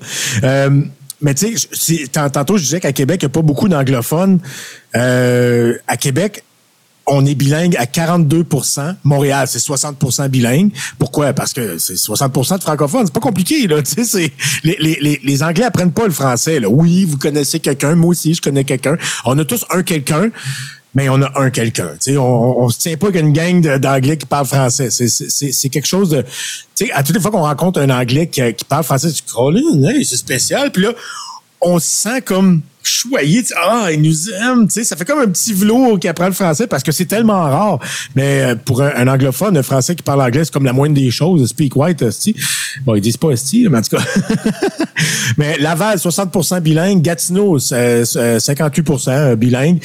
[0.45, 0.83] Euh,
[1.21, 4.41] mais tu sais, tantôt, je disais qu'à Québec, il n'y a pas beaucoup d'anglophones.
[4.97, 6.45] Euh, à Québec,
[7.07, 10.71] on est bilingue à 42% Montréal, c'est 60% bilingue.
[10.99, 11.33] Pourquoi?
[11.33, 13.07] Parce que c'est 60% de francophones.
[13.07, 13.83] C'est pas compliqué, là.
[13.83, 14.33] Tu sais,
[14.63, 16.69] les, les, les Anglais apprennent pas le français, là.
[16.69, 17.95] Oui, vous connaissez quelqu'un.
[17.97, 18.97] Moi aussi, je connais quelqu'un.
[19.25, 20.31] On a tous un quelqu'un.
[20.95, 21.91] Mais on a un quelqu'un.
[22.09, 22.21] On,
[22.59, 24.91] on se tient pas qu'une gang d'anglais qui parle français.
[24.91, 26.25] C'est, quelque chose de.
[26.93, 29.23] À toutes les fois qu'on rencontre un anglais qui, qui parle français, tu
[29.87, 30.73] hey, c'est spécial.
[30.73, 30.93] Puis là,
[31.61, 33.45] on se sent comme choyé.
[33.57, 34.69] Ah, il nous aime.
[34.69, 37.79] Ça fait comme un petit velours qui apprend le français parce que c'est tellement rare.
[38.15, 41.11] Mais euh, pour un, anglophone, un français qui parle anglais, c'est comme la moindre des
[41.11, 41.47] choses.
[41.49, 42.35] Speak white, esti.
[42.85, 44.05] Bon, ils disent pas esti, mais en tout cas.
[45.37, 47.03] mais Laval, 60% bilingue.
[47.03, 49.81] Gatineau, c'est, euh, 58% bilingue.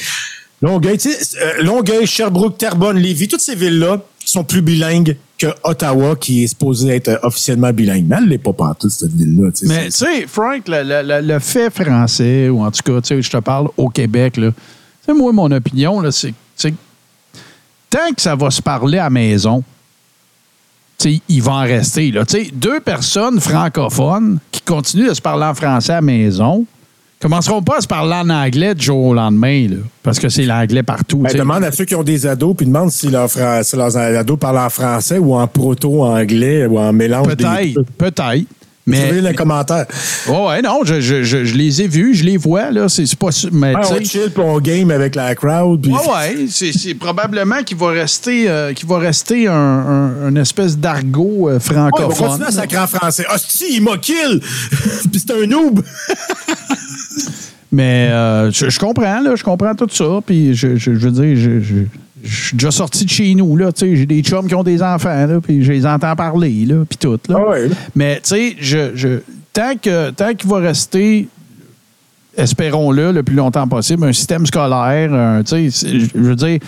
[0.62, 6.44] Longueuil, euh, Longueuil, Sherbrooke, Terrebonne, Lévis, toutes ces villes-là sont plus bilingues que Ottawa, qui
[6.44, 8.06] est supposé être euh, officiellement bilingue.
[8.08, 9.50] Mais elle l'est pas partout, cette ville-là.
[9.52, 9.72] tu sais.
[9.72, 13.08] Mais tu sais, Frank, le, le- le- le fait français, ou en tout cas, tu
[13.08, 14.48] sais, je te parle au Québec, là.
[14.50, 14.56] Tu
[15.06, 16.68] sais, moi, mon opinion, c'est que
[17.90, 19.62] tant que ça va se parler à la maison,
[20.98, 22.10] tu sais, il va en rester.
[22.10, 22.24] Là.
[22.24, 26.64] Tu sais, Deux personnes francophones qui continuent de se parler en français à la maison,
[27.20, 30.44] commenceront pas à se parler en anglais du jour au lendemain, là, parce que c'est
[30.44, 31.18] l'anglais partout.
[31.18, 33.96] Ben, demande à ceux qui ont des ados, puis demande si, leur fra- si leurs
[33.96, 38.46] ados parlent en français ou en proto-anglais ou en mélange Peut-être, peut-être.
[38.88, 39.86] Mais, les commentaires.
[40.28, 43.12] ouais, ouais, non, je, je, je, je les ai vus, je les vois, là, c'est
[43.16, 45.82] pas mais Ah, on chill puis on game avec la crowd.
[45.82, 50.28] puis- Ouais, ouais, c'est c'est probablement qu'il va rester, euh, qu'il va rester un, un-
[50.28, 52.26] une espèce d'argot euh, Ouais, on va francophone.
[52.28, 53.24] continuer à sacrer en français.
[53.34, 54.40] Hostie, il m'a kill!
[55.10, 55.82] puis c'est un noob!
[57.72, 60.20] Mais euh, je, comprends, là, je comprends tout ça.
[60.24, 61.82] Puis je, je, je veux dire, je,
[62.26, 63.72] je, je suis déjà sorti de chez nous, là.
[63.72, 66.64] Tu sais, j'ai des chums qui ont des enfants, là, puis je les entends parler,
[66.66, 67.36] là, puis tout, là.
[67.38, 67.68] Ah ouais.
[67.94, 69.08] Mais, tu sais, je, je,
[69.52, 71.28] tant que tant qu'il va rester,
[72.36, 76.58] espérons-le, le plus longtemps possible, un système scolaire, un, tu sais, c'est- je veux dire,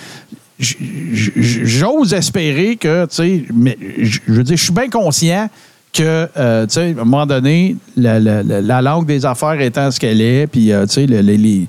[0.59, 5.49] j'ose espérer que, tu sais, mais je je veux dire, je suis bien conscient
[5.93, 9.61] que, euh, tu sais, à un moment donné, la, la- la- la langue des affaires
[9.61, 11.67] étant ce qu'elle est, puis, euh, tu sais, le- le- les-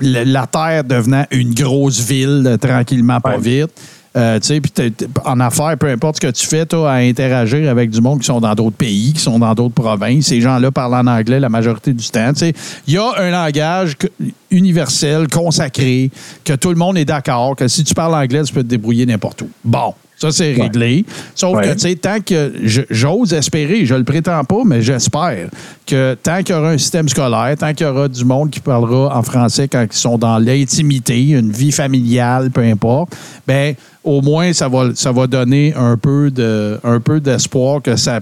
[0.00, 3.62] la, Terre devenant une grosse ville euh, tranquillement, pas Ouais.
[3.62, 3.70] vite.
[4.16, 4.92] Euh, tu sais,
[5.24, 8.18] en affaires, peu importe ce que tu fais, tu as à interagir avec du monde
[8.20, 10.26] qui sont dans d'autres pays, qui sont dans d'autres provinces.
[10.26, 12.32] Ces gens-là parlent en anglais la majorité du temps.
[12.32, 12.52] Tu sais,
[12.88, 14.08] Il y a un langage que-
[14.50, 16.10] universel, consacré,
[16.44, 19.06] que tout le monde est d'accord, que si tu parles anglais, tu peux te débrouiller
[19.06, 19.48] n'importe où.
[19.64, 21.04] Bon, ça, c'est réglé.
[21.34, 21.68] Sauf Ouais.
[21.68, 22.52] que, tu sais, tant que
[22.90, 25.48] j'ose espérer, je le prétends pas, mais j'espère
[25.86, 28.58] que tant qu'il y aura un système scolaire, tant qu'il y aura du monde qui
[28.60, 33.14] parlera en français quand ils sont dans l'intimité, une vie familiale, peu importe,
[33.46, 37.94] ben au moins ça va, ça va donner un peu de, un peu d'espoir que
[37.94, 38.20] ça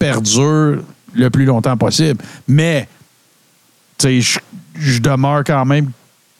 [0.00, 0.78] perdure
[1.14, 2.22] le plus longtemps possible.
[2.48, 2.88] Mais
[3.98, 4.40] tu sais,
[4.78, 5.90] je- demeure quand même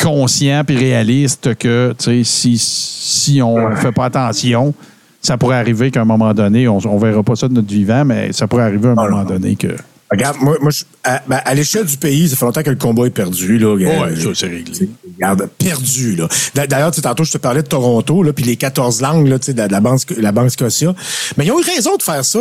[0.02, 4.74] conscient et réaliste que tu sais, si, si on ne fait pas attention,
[5.22, 8.04] ça pourrait arriver qu'à un moment donné, on ne verra pas ça de notre vivant,
[8.04, 9.28] mais ça pourrait arriver à un Ah, moment non.
[9.30, 9.68] donné que.
[10.08, 12.76] Regarde, moi, moi je- à, ben, à l'échelle du pays, ça fait longtemps que le
[12.76, 13.58] combat est perdu.
[13.58, 14.88] Là, Ouais, Euh, ça, c'est réglé.
[15.16, 16.14] Regarde, perdu.
[16.14, 16.28] Là.
[16.54, 19.26] D'a- D'ailleurs, tu sais, tantôt, je te parlais de Toronto, là, puis les 14 langues
[19.26, 20.94] là, tu sais, de la, banque, la Banque Scotia.
[21.36, 22.38] Mais ils ont eu raison de faire ça.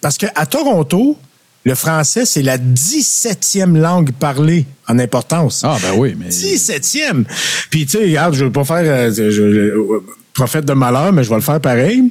[0.00, 1.18] Parce qu'à Toronto,
[1.64, 5.62] le français, c'est la 17e langue parlée en importance.
[5.64, 6.28] Ah, ben oui, mais.
[6.28, 7.24] 17e!
[7.70, 10.02] Puis, tu sais, regarde, je veux pas faire euh, je- je- euh,
[10.34, 12.10] prophète de malheur, mais je vais le faire pareil.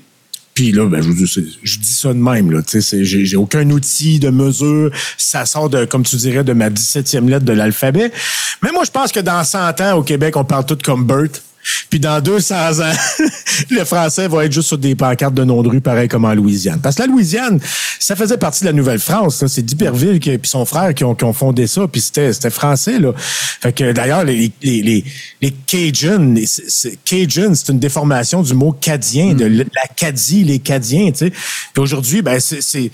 [0.53, 2.51] Puis là, ben, je, vous dis- c'est- je dis ça de même.
[2.51, 4.91] Là, tu sais, c'est- j'ai, j'ai aucun outil de mesure.
[5.17, 8.11] Ça sort, de, comme tu dirais, de ma 17e lettre de l'alphabet.
[8.61, 11.29] Mais moi, je pense que dans 100 ans, au Québec, on parle tout comme Bert.
[11.89, 12.93] Puis dans 200 ans,
[13.69, 16.33] le français va être juste sur des pancartes de nom de rue, pareil comme en
[16.33, 16.79] Louisiane.
[16.81, 17.59] Parce que la Louisiane,
[17.99, 19.45] ça faisait partie de la Nouvelle-France.
[19.47, 21.87] C'est d'Iberville puis son frère qui ont, qui ont fondé ça.
[21.87, 22.99] Puis c'était, français.
[22.99, 23.13] Là.
[23.15, 25.05] Fait que d'ailleurs, les, les, les,
[25.41, 26.35] les Cajuns,
[27.05, 31.11] Cajun, c'est une déformation du mot cadien, de l'Acadie, les Cadiens.
[31.11, 31.31] Puis
[31.77, 32.91] aujourd'hui, ben c'est...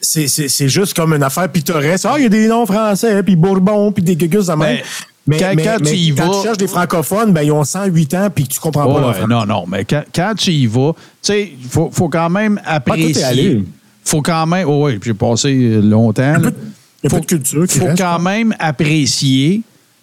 [0.00, 2.06] c'est juste comme une affaire pittoresque.
[2.08, 4.78] Ah, il y a des noms français, puis Bourbon, puis des gugus de même.
[5.26, 7.50] Mais quand- mais- quand mais tu y quand vas- tu cherches des francophones, ben, ils
[7.52, 10.66] ont 108 ans, puis tu comprends pas leur non, non, mais quand, quand tu y
[10.66, 13.24] vas, tu sais, il faut, faut quand même Ah, apprécier.
[13.24, 13.64] allé.
[14.04, 14.66] faut quand même.
[14.68, 16.34] Oh, oui, j'ai passé longtemps.
[17.02, 18.18] Il y a peu de culture qui faut reste, quand hein.
[18.18, 19.62] même apprécier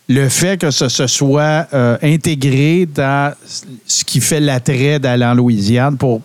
[0.10, 3.34] le fait que ce se soit euh, intégré dans
[3.86, 6.22] ce qui fait l'attrait d'aller en Louisiane pour.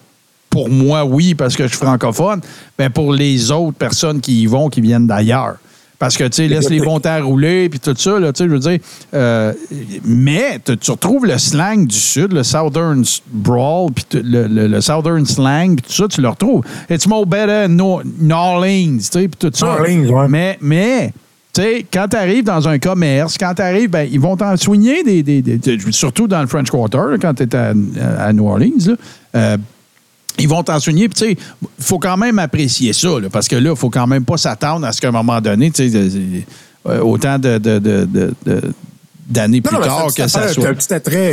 [0.48, 2.40] Pour moi, oui, parce que je suis francophone,
[2.78, 5.56] mais pour les autres personnes qui y vont, qui viennent d'ailleurs.
[5.98, 8.48] Parce que, tu sais, laisse les bons temps rouler, puis tout ça, là, tu sais,
[8.50, 8.78] je veux dire.
[9.14, 9.52] euh,
[10.04, 13.02] mais tu retrouves le slang du Sud, le Southern
[13.32, 16.62] Brawl, puis le, le- le Southern Slang, puis tout ça, tu le retrouves.
[16.90, 19.66] It's more better no, New Orleans, tu sais, puis tout ça.
[19.68, 20.28] Orleans, ouais.
[20.28, 21.12] Mais, mais
[21.54, 24.54] tu sais, quand tu arrives dans un commerce, quand tu arrives, ben, ils vont t'en
[24.58, 27.72] soigner, des, des- des- des- surtout dans le French Quarter, là, quand tu es à,
[28.18, 28.70] à New Orleans.
[28.86, 28.94] là.
[29.34, 29.56] Euh,
[30.38, 31.08] ils vont t'en soigner.
[31.08, 31.38] Puis, tu sais,
[31.78, 34.36] il faut quand même apprécier ça, là, parce que là, il faut quand même pas
[34.36, 36.10] s'attendre à ce qu'à un moment donné, tu sais, de-
[36.88, 38.34] euh, autant de, de- de-
[39.28, 40.62] d'années plus tard c'est que ça soit.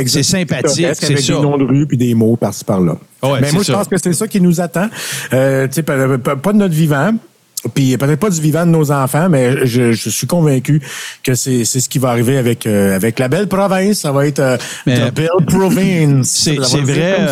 [0.08, 1.34] C'est sympathique, c'est avec ça.
[1.34, 2.96] des noms de rue puis des mots par-ci par-là.
[3.22, 4.88] Ouais, Mais moi, je pense que c'est ça qui nous attend.
[5.32, 7.12] Euh, tu sais, pas, de notre vivant.
[7.72, 10.82] Puis peut-être pas du vivant de nos enfants, mais je, je suis convaincu
[11.22, 14.00] que c'est ce qui va arriver avec euh, avec la belle province.
[14.00, 16.28] Ça va être euh, Mais- the belle province.
[16.52, 17.26] C'est vrai.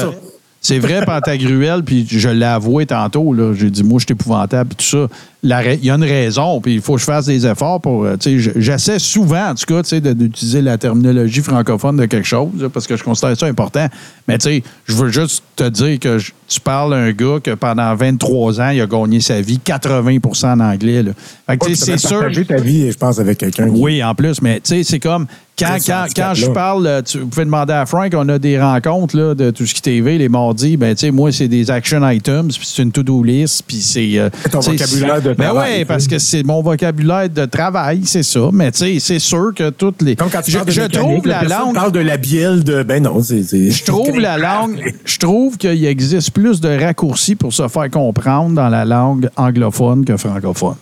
[0.62, 4.84] C'est vrai, Pantagruel, puis je l'ai avoué tantôt, j'ai dit, moi, je suis épouvantable, tout
[4.84, 5.09] ça.
[5.44, 5.48] Il
[5.85, 8.05] y a une raison, puis il faut que je fasse des efforts pour.
[8.05, 8.16] euh,
[8.56, 9.82] J'essaie souvent, en tout cas,
[10.14, 13.89] d'utiliser la terminologie francophone de quelque chose, là, parce que je considère ça important.
[14.28, 17.39] Mais tu sais, je veux juste te dire que je- tu parles à un gars
[17.43, 21.02] que pendant 23 ans, il a gagné sa vie 80 en anglais.
[21.02, 21.10] Là.
[21.48, 22.20] Fait que, Ouais, c'est sûr.
[22.47, 23.64] ta vie, je pense, avec quelqu'un.
[23.69, 25.27] qui- Oui, en plus, mais tu sais, c'est comme
[25.59, 28.60] quand, quand, quand je parle, euh, tu, vous pouvez demander à Frank, on a des
[28.60, 31.48] rencontres là, de tout ce qui est TV les mardis, ben tu sais, moi, c'est
[31.48, 34.19] des action items, puis c'est une to-do list, puis c'est.
[34.19, 35.78] euh, Ton vocabulaire de de Ben travail.
[35.80, 38.50] oui, parce que c'est mon vocabulaire de travail, c'est ça.
[38.52, 40.16] Mais tu sais, c'est sûr que toutes les.
[40.16, 41.74] Comme quand tu je parles de je mécanique, trouve la langue.
[41.74, 42.82] parle de la bielle de.
[42.82, 43.42] Ben non, c'est.
[43.42, 47.90] c'est- Je trouve la langue, je trouve qu'il existe plus de raccourcis pour se faire
[47.90, 50.76] comprendre dans la langue anglophone que francophone.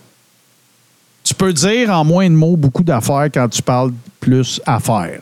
[1.23, 5.19] Tu peux dire en moins de mots beaucoup d'affaires quand tu parles plus affaires.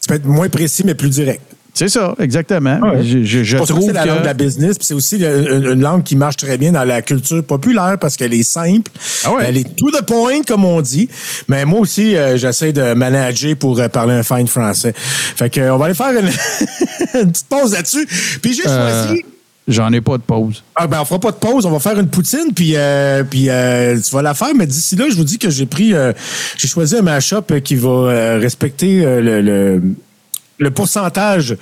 [0.00, 1.42] Tu peux être moins précis, mais plus direct.
[1.78, 2.80] C'est ça, exactement.
[2.80, 3.02] Ouais.
[3.04, 4.08] Je, je- je ça que trouve c'est la que.
[4.08, 6.84] langue de la business, puis c'est aussi une, une langue qui marche très bien dans
[6.84, 8.90] la culture populaire parce qu'elle est simple,
[9.24, 9.44] Ah ouais.
[9.46, 11.08] elle est to the point, comme on dit.
[11.48, 14.94] Mais moi aussi, euh, j'essaie de manager pour euh, parler un fine français.
[14.96, 16.28] Fait que, euh, on va aller faire une,
[17.20, 18.08] une petite pause là-dessus.
[18.40, 19.24] Puis j'ai Euh, choisi.
[19.68, 20.62] J'en ai pas de pause.
[20.76, 23.50] Ah ben on fera pas de pause, on va faire une poutine puis euh, puis
[23.50, 26.12] euh, tu vas la faire mais d'ici là je vous dis que j'ai pris euh,
[26.56, 29.82] j'ai choisi un mashup qui va euh, respecter euh, le, le
[30.58, 31.56] le pourcentage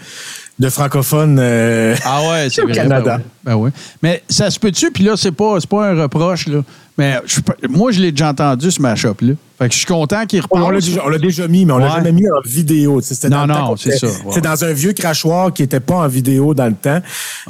[0.61, 2.75] de francophones euh, Ah ouais, c'est au vrai.
[2.75, 3.19] Canada.
[3.45, 3.57] Ben ouais.
[3.57, 3.71] Ben ouais.
[4.03, 6.63] Mais ça se peut-tu, puis là, c'est pas, c'est pas un reproche, là.
[6.97, 9.33] Mais je moi, je l'ai déjà entendu, ce match-up-là.
[9.59, 11.79] Fait que je suis content qu'il On l'a déjà, on l'a déjà mis, mais on
[11.79, 11.93] l'a Ouais.
[11.97, 13.01] jamais mis en vidéo.
[13.01, 14.15] C'était Non, dans non, c'est était- ça, ouais.
[14.29, 17.01] C'était dans un vieux crachoir qui était pas en vidéo dans le temps.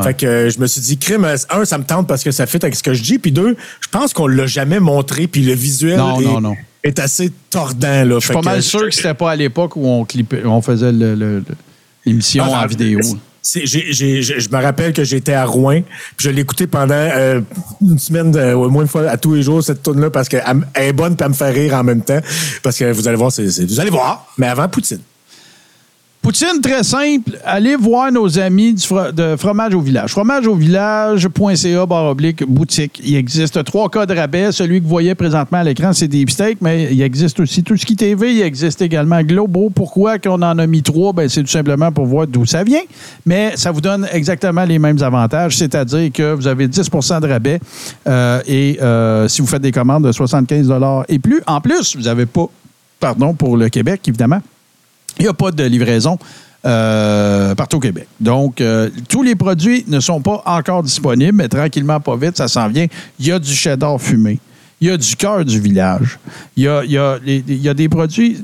[0.03, 2.31] Fait que euh, je me suis dit, crime, euh, un, ça me tente parce que
[2.31, 3.19] ça fit avec ce que je dis.
[3.19, 5.27] Puis deux, je pense qu'on l'a jamais montré.
[5.27, 6.55] Puis le visuel Non, est, non, non.
[6.85, 8.05] Est assez tordant.
[8.05, 8.19] Là.
[8.20, 10.93] Je suis pas mal sûr que c'était pas à l'époque où on, clippait, on faisait
[10.93, 13.01] l'émission en vidéo.
[13.43, 15.82] Je me rappelle que j'étais à Rouen,
[16.16, 17.40] puis je l'ai écouté pendant euh,
[17.82, 20.28] une semaine, euh, au moins une fois à tous les jours, cette tune là parce
[20.28, 20.43] qu'elle
[20.74, 22.20] est bonne, puis elle me fait rire en même temps.
[22.62, 25.01] Parce que vous allez voir, vous allez voir, mais avant Poutine.
[26.25, 27.39] Poutine, très simple.
[27.45, 28.83] Allez voir nos amis du
[29.13, 30.13] de Fromage au Village.
[30.13, 32.99] Fromage au Village.ca, barre oblique, boutique.
[33.05, 34.51] Il existe trois cas de rabais.
[34.51, 37.77] Celui que vous voyez présentement à l'écran, c'est des steaks, mais il existe aussi tout
[37.77, 38.37] ce qui TV.
[38.37, 39.69] Il existe également Globo.
[39.69, 41.13] Pourquoi qu'on en a mis trois?
[41.13, 42.85] Ben, c'est tout simplement pour voir d'où ça vient.
[43.27, 46.89] Mais ça vous donne exactement les mêmes avantages, c'est-à-dire que vous avez 10
[47.21, 47.61] de rabais
[48.09, 50.73] euh, et euh, si vous faites des commandes de 75
[51.07, 51.43] et plus.
[51.47, 52.47] En plus, vous n'avez pas,
[52.99, 54.41] pardon, pour le Québec, évidemment,
[55.19, 56.19] il n'y a pas de livraison
[56.66, 58.07] euh, partout au Québec.
[58.20, 62.49] Donc, euh, tous les produits ne sont pas encore disponibles, mais tranquillement, pas vite, ça
[62.49, 62.86] s'en vient.
[63.19, 64.39] Il y a du cheddar fumé.
[64.81, 66.19] Il y a du cœur du village.
[66.57, 66.91] Il y a, il
[67.62, 68.39] y a, des produits.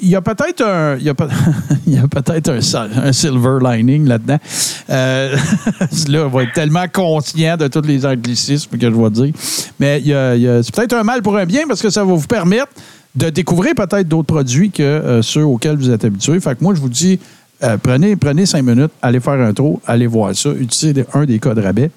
[0.00, 1.14] il y a peut-être un, il y a
[2.08, 4.38] peut-être un, sil- un silver lining là-dedans.
[4.90, 5.36] Euh,
[6.08, 9.34] là, on va être tellement conscient de tous les anglicismes que je vais dire.
[9.80, 12.12] Mais il y a- c'est peut-être un mal pour un bien parce que ça va
[12.12, 12.68] vous permettre
[13.14, 16.40] de découvrir peut-être d'autres produits que euh, ceux auxquels vous êtes habitués.
[16.40, 17.18] Fait que moi, je vous dis,
[17.62, 21.38] euh, prenez, prenez cinq minutes, allez faire un tour, allez voir ça, utilisez un des
[21.38, 21.90] codes rabais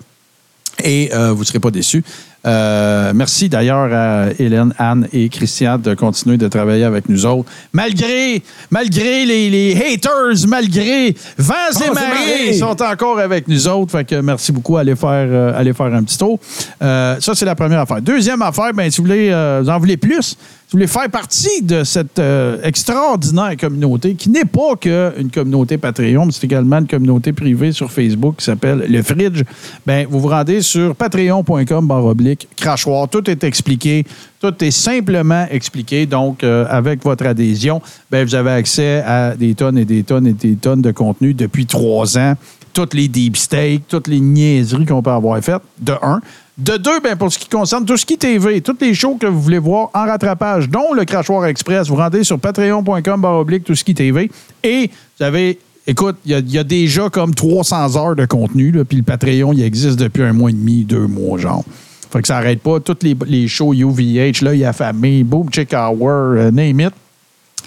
[0.84, 2.04] et euh, vous ne serez pas déçus.
[2.46, 7.50] Euh, merci d'ailleurs à Hélène, Anne et Christian de continuer de travailler avec nous autres.
[7.74, 12.50] Malgré, malgré les, les haters, malgré vents et marées, marées.
[12.50, 13.92] ils sont encore avec nous autres.
[13.94, 14.78] Fait que merci beaucoup.
[14.78, 16.40] Allez faire, euh, allez faire un petit tour.
[16.84, 18.02] Euh, ça, c'est la première affaire.
[18.02, 19.30] Deuxième affaire, ben, si vous voulez,
[19.64, 20.38] vous en voulez plus,
[20.76, 26.34] voulez faire partie de cette euh, extraordinaire communauté qui n'est pas qu'une communauté Patreon, mais
[26.34, 29.44] c'est également une communauté privée sur Facebook qui s'appelle Le Fridge,
[29.86, 33.08] ben, vous vous rendez sur patreon.com oblique crachoir.
[33.08, 34.04] Tout est expliqué.
[34.42, 36.06] Tout est simplement expliqué.
[36.06, 37.82] Donc, euh, avec votre adhésion,
[38.12, 41.34] ben, vous avez accès à des tonnes et des tonnes et des tonnes de contenu
[41.34, 42.34] depuis trois ans.
[42.74, 46.20] Toutes les deep steaks, toutes les niaiseries qu'on peut avoir faites, de un.
[46.57, 49.15] De deux, ben, pour ce qui concerne tout ce qui est TV, toutes les shows
[49.19, 53.65] que vous voulez voir en rattrapage, dont le Crachoir Express, vous rendez sur patreon.com oblique
[53.65, 54.32] tout ce qui est TV.
[54.64, 59.03] Et vous avez, écoute, il y a- déjà comme 300 heures de contenu, puis le
[59.03, 61.65] Patreon, il existe depuis un mois et demi, deux mois, genre.
[62.10, 62.80] Fait que ça n'arrête pas.
[62.80, 66.80] Toutes les, les shows UVH, là, il y a famille, Boom Chick Hour, euh, name
[66.80, 66.94] it.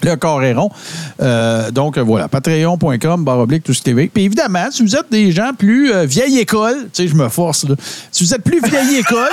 [0.03, 0.41] Le corps.
[1.21, 5.11] Euh, donc, euh, voilà, patreon.com, barre oblique, tout ce qui Puis évidemment, si vous êtes
[5.11, 7.75] des gens plus euh, vieille école, tu sais, je me force, là.
[8.11, 9.27] Si vous êtes plus vieille école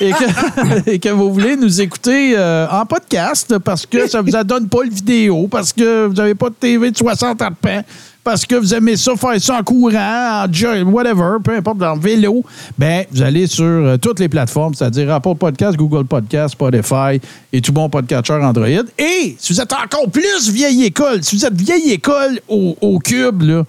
[0.00, 2.36] et que, vous voulez nous écouter
[2.70, 6.48] en podcast parce que ça vous donne pas le vidéo, parce que vous n'avez pas
[6.48, 7.82] de TV de 60 ans de pain,
[8.24, 11.96] parce que vous aimez ça, faire ça en courant, en jog, whatever, peu importe, en
[11.96, 12.44] vélo,
[12.78, 17.20] ben vous allez sur euh, toutes les plateformes, c'est-à-dire Apple Podcast, Google Podcast, Spotify
[17.52, 18.66] et tout bon podcatcher Android.
[18.98, 22.98] Et si vous êtes encore plus vieille école, si vous êtes vieille école au, au
[22.98, 23.64] cube, là,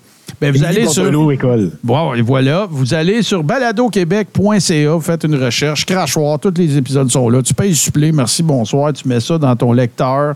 [0.52, 1.32] ben vous allez sur...
[1.32, 1.72] École.
[1.84, 2.68] Bon, et voilà.
[2.70, 7.42] Vous allez sur baladoquebec.ca, vous faites une recherche, crachoir, tous les épisodes sont là.
[7.42, 10.36] Tu payes supplé, merci, bonsoir, tu mets ça dans ton lecteur.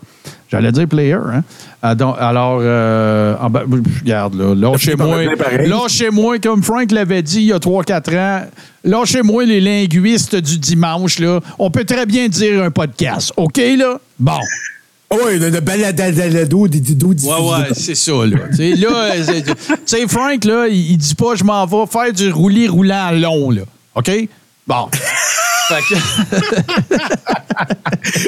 [0.49, 1.43] J'allais dire player, hein?
[1.81, 3.63] Ah, Alors, euh, en bas-
[4.01, 5.23] regarde, là, lâchez-moi,
[5.65, 8.41] lâchez-moi, comme Frank l'avait dit il y a 3-4 ans,
[8.85, 11.41] lâchez-moi les linguistes du dimanche, là.
[11.59, 13.99] On peut très bien dire un podcast, OK, là?
[14.19, 14.39] Bon.
[15.11, 18.37] Oui, de, de baladadalado, des didos, des Ouais, ouais, c'est ça, là.
[18.51, 19.53] Tu sais, là, euh, c'est- tu
[19.85, 23.51] sais, Frank, là, il, il dit pas je m'en vais faire du roulis roulant long,
[23.51, 23.61] là.
[23.95, 24.11] OK?
[24.67, 24.87] Bon.
[25.69, 25.99] Fait que-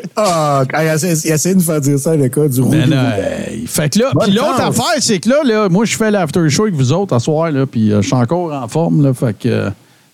[0.15, 2.76] Ah, il essayé de faire dire ça avec quoi, du rouge.
[2.76, 6.11] Ben, euh, fait que là, puis l'autre affaire, c'est que là, là, moi, je fais
[6.11, 9.03] l'after show avec vous autres à soir, là, puis euh, je suis encore en forme,
[9.03, 9.47] là, fait que.
[9.47, 9.69] euh,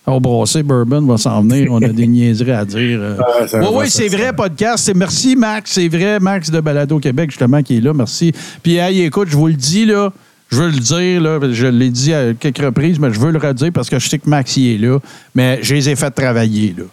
[0.06, 1.72] on brasser Bourbon va s'en venir.
[1.72, 2.98] On a des niaiseries à dire.
[3.00, 3.16] euh.
[3.18, 4.84] Ah, oui, va, oui, c'est vrai, podcast.
[4.84, 5.72] C'est merci, Max.
[5.72, 7.92] C'est vrai, Max de Balado Québec, justement, qui est là.
[7.92, 8.32] Merci.
[8.62, 10.12] Puis, hey, écoute, je vous le dis, là.
[10.48, 13.38] Je veux le dire, là, je l'ai dit à quelques reprises, mais je veux le
[13.38, 15.00] redire parce que je sais que Max y est là.
[15.34, 16.84] Mais je les ai fait travailler, là.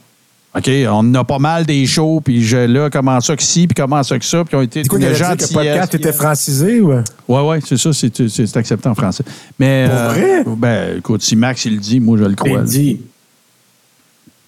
[0.56, 0.70] OK?
[0.92, 4.04] On a pas mal des shows, puis je, là, comment ça que ci, puis comment
[4.04, 6.92] ça que ça, puis ont été quoi a dit que le podcast était francisé ou?
[6.94, 9.24] Oui, oui, c'est ça, c'est accepté en français.
[9.60, 10.44] Mais, Pour vrai?
[10.58, 12.60] Ben, écoute, si Max, il le dit, moi, je le crois.
[12.60, 13.02] Il dit.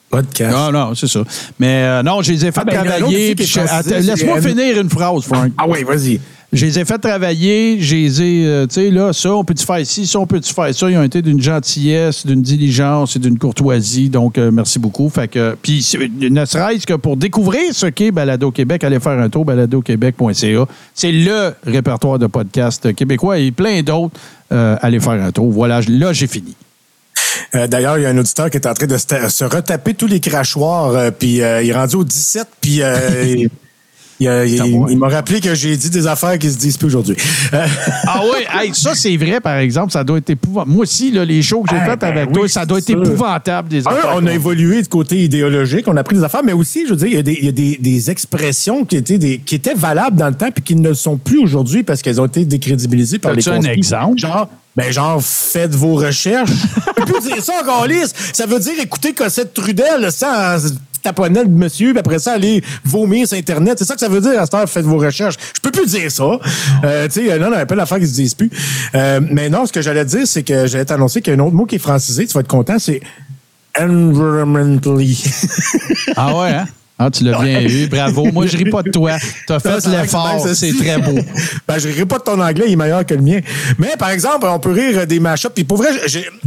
[0.08, 0.56] Podcast.
[0.56, 1.22] Non, non, c'est ça.
[1.60, 3.36] Mais euh, non, je les ai fait Ah, ben, travailler.
[3.36, 5.52] Laisse-moi finir une phrase, Frank.
[5.58, 6.22] Ah oui, vas-y.
[6.56, 9.66] Je les ai fait travailler, je les ai, euh, tu sais, là, ça, on peut-tu
[9.66, 10.90] faire ci, ça, on peut-tu faire ça?
[10.90, 14.08] Ils ont été d'une gentillesse, d'une diligence et d'une courtoisie.
[14.08, 15.10] Donc, euh, merci beaucoup.
[15.10, 15.86] Fait que, puis,
[16.18, 20.66] ne serait-ce que pour découvrir ce qu'est Balado Québec, allez faire un tour, baladoquebec.ca.
[20.94, 24.18] C'est le répertoire de podcasts québécois et plein d'autres.
[24.54, 25.52] Euh, allez faire un tour.
[25.52, 26.56] Voilà, là, j'ai fini.
[27.54, 29.94] Euh, D'ailleurs, il y a un auditeur qui est en train de se, se retaper
[29.94, 32.82] tous les crachoirs, euh, puis euh, il est rendu au 17, puis
[34.20, 37.16] il, m'a rappelé que j'ai dit des affaires qui se disent plus aujourd'hui.
[37.54, 37.66] Euh,
[38.08, 40.72] Ah oui, hey, ça c'est vrai, par exemple, ça doit être épouvantable.
[40.72, 42.78] Moi aussi, là, les shows que j'ai Ah, faites ben avec oui, toi, ça doit
[42.80, 43.02] être sûr.
[43.04, 44.14] épouvantable des un, affaires.
[44.16, 46.96] on a évolué du côté idéologique, on a pris des affaires, mais aussi, je veux
[46.98, 49.56] dire, il y a des, il y a des, des expressions qui étaient, des, qui
[49.56, 52.26] étaient valables dans le temps puis qui ne le sont plus aujourd'hui parce qu'elles ont
[52.26, 54.18] été décrédibilisées par les As-tu un exemple?
[54.20, 56.52] Genre, ben genre, faites vos recherches.
[56.96, 58.14] Plus dire ça encore lisse.
[58.34, 60.58] Ça veut dire écouter Cossette Trudel sans
[61.06, 63.78] taponner le monsieur, puis après ça, aller vomir sur Internet.
[63.78, 65.36] C'est ça que ça veut dire, à cette heure, faites vos recherches.
[65.56, 66.40] Je peux plus dire ça.
[66.84, 68.50] Euh, tu sais, non, non, il y a pas d'affaires qui se disent plus.
[68.96, 71.46] Euh, mais non, ce que j'allais dire, c'est que j'allais t'annoncer qu'il y a un
[71.46, 73.02] autre mot qui est francisé, tu vas être content, c'est
[73.80, 75.24] environmentally.
[76.16, 76.66] Ah ouais, hein?
[76.98, 78.32] Ah, tu l'as bien eu, bravo.
[78.32, 79.18] Moi, je ris pas de toi.
[79.48, 81.20] Tu as fait l'effort, c'est très beau.
[81.68, 83.40] ben, je rirai pas de ton anglais, il est meilleur que le mien.
[83.78, 85.54] Mais, par exemple, on peut rire des mashups.
[85.54, 85.90] Puis pour vrai,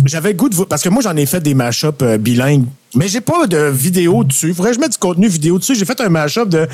[0.07, 0.65] j'avais goût de vous...
[0.65, 2.65] Parce que moi, j'en ai fait des mashups euh, bilingues.
[2.95, 4.55] Mais j'ai pas de vidéo dessus.
[4.55, 5.75] Faudrait que je mette du contenu vidéo dessus.
[5.75, 6.67] J'ai fait un mashup de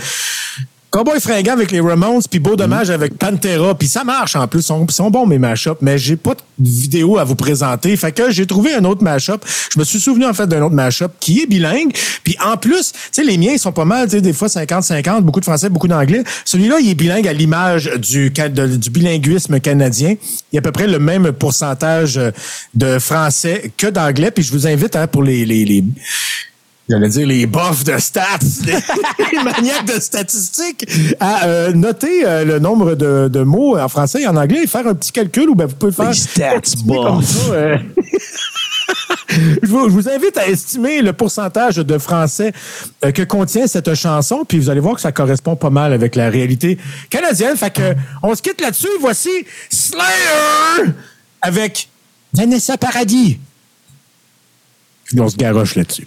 [0.95, 3.75] Cowboy fringant avec les Ramones, puis Beau Dommage avec Pantera.
[3.75, 4.61] Puis ça marche en plus.
[4.61, 5.79] Ils sont, bons, mes mashups.
[5.81, 7.97] Mais j'ai pas de vidéo à vous présenter.
[7.97, 9.45] Fait que j'ai trouvé un autre mashup.
[9.73, 11.93] Je me suis souvenu, en fait, d'un autre mashup qui est bilingue.
[12.23, 14.47] Puis en plus, tu sais, les miens, ils sont pas mal, tu sais, des fois
[14.47, 16.23] 50-50, beaucoup de français, beaucoup d'anglais.
[16.45, 20.15] Celui-là, il est bilingue à l'image du, du bilinguisme canadien.
[20.53, 22.21] Il y a à peu près le même pourcentage
[22.75, 24.31] de français que d'anglais.
[24.31, 25.83] Puis je vous invite, hein, pour les, les, les
[26.89, 28.75] J'allais dire les buffs de stats, les,
[29.33, 30.87] les maniaques de statistiques,
[31.19, 34.67] à euh, noter euh, le nombre de, de mots en français et en anglais et
[34.67, 36.11] faire un petit calcul ou ben vous pouvez faire.
[36.11, 37.79] Les stats ça, euh.
[39.29, 42.53] je, vous, je vous invite à estimer le pourcentage de français
[43.03, 46.17] euh, que contient cette chanson, puis vous allez voir que ça correspond pas mal avec
[46.17, 46.79] la réalité
[47.09, 47.57] canadienne.
[47.57, 48.89] Fait que on se quitte là-dessus.
[49.01, 49.31] Voici
[49.71, 50.93] Slayer
[51.41, 51.89] avec
[52.35, 53.39] Vanessa Paradis.
[55.07, 56.07] Puis on se garoche là-dessus.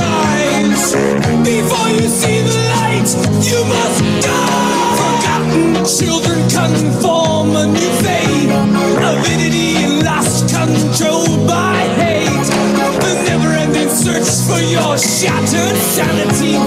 [0.91, 3.07] Before you see the light,
[3.47, 4.91] you must die.
[4.99, 8.51] Forgotten children conform a new fate.
[8.99, 12.27] Avidity lost control by hate.
[12.99, 16.59] The never-ending search for your shattered sanity.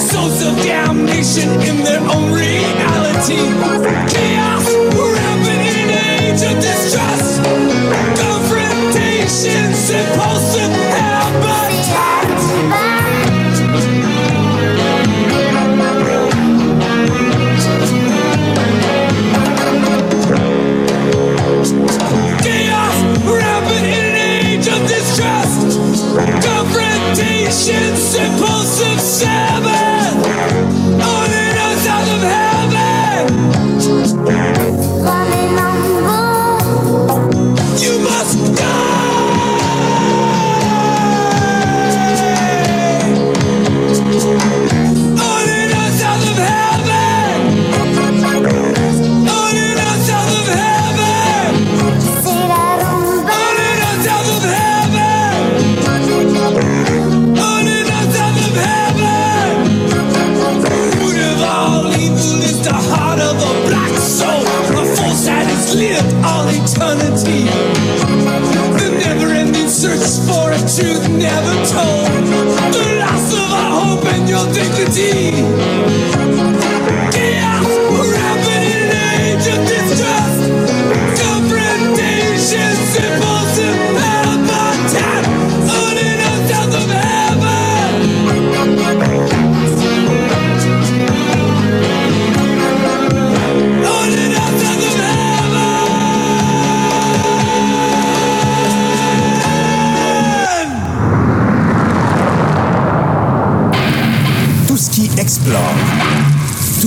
[0.00, 3.38] Souls of damnation in their own reality.
[4.10, 4.66] Chaos
[4.98, 7.38] rampant in age of distrust.
[8.18, 10.74] Confrontations, impulsive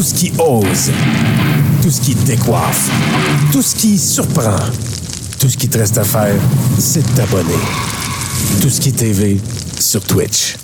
[0.04, 0.92] tout ce qui ose,
[1.82, 2.92] tout ce qui décoiffe,
[3.54, 4.58] tout ce qui surprend,
[5.40, 6.36] tout ce qui te reste à faire,
[6.78, 7.54] c'est de t'abonner.
[8.62, 9.40] Tout ce qui TV
[9.80, 10.58] sur Twitch.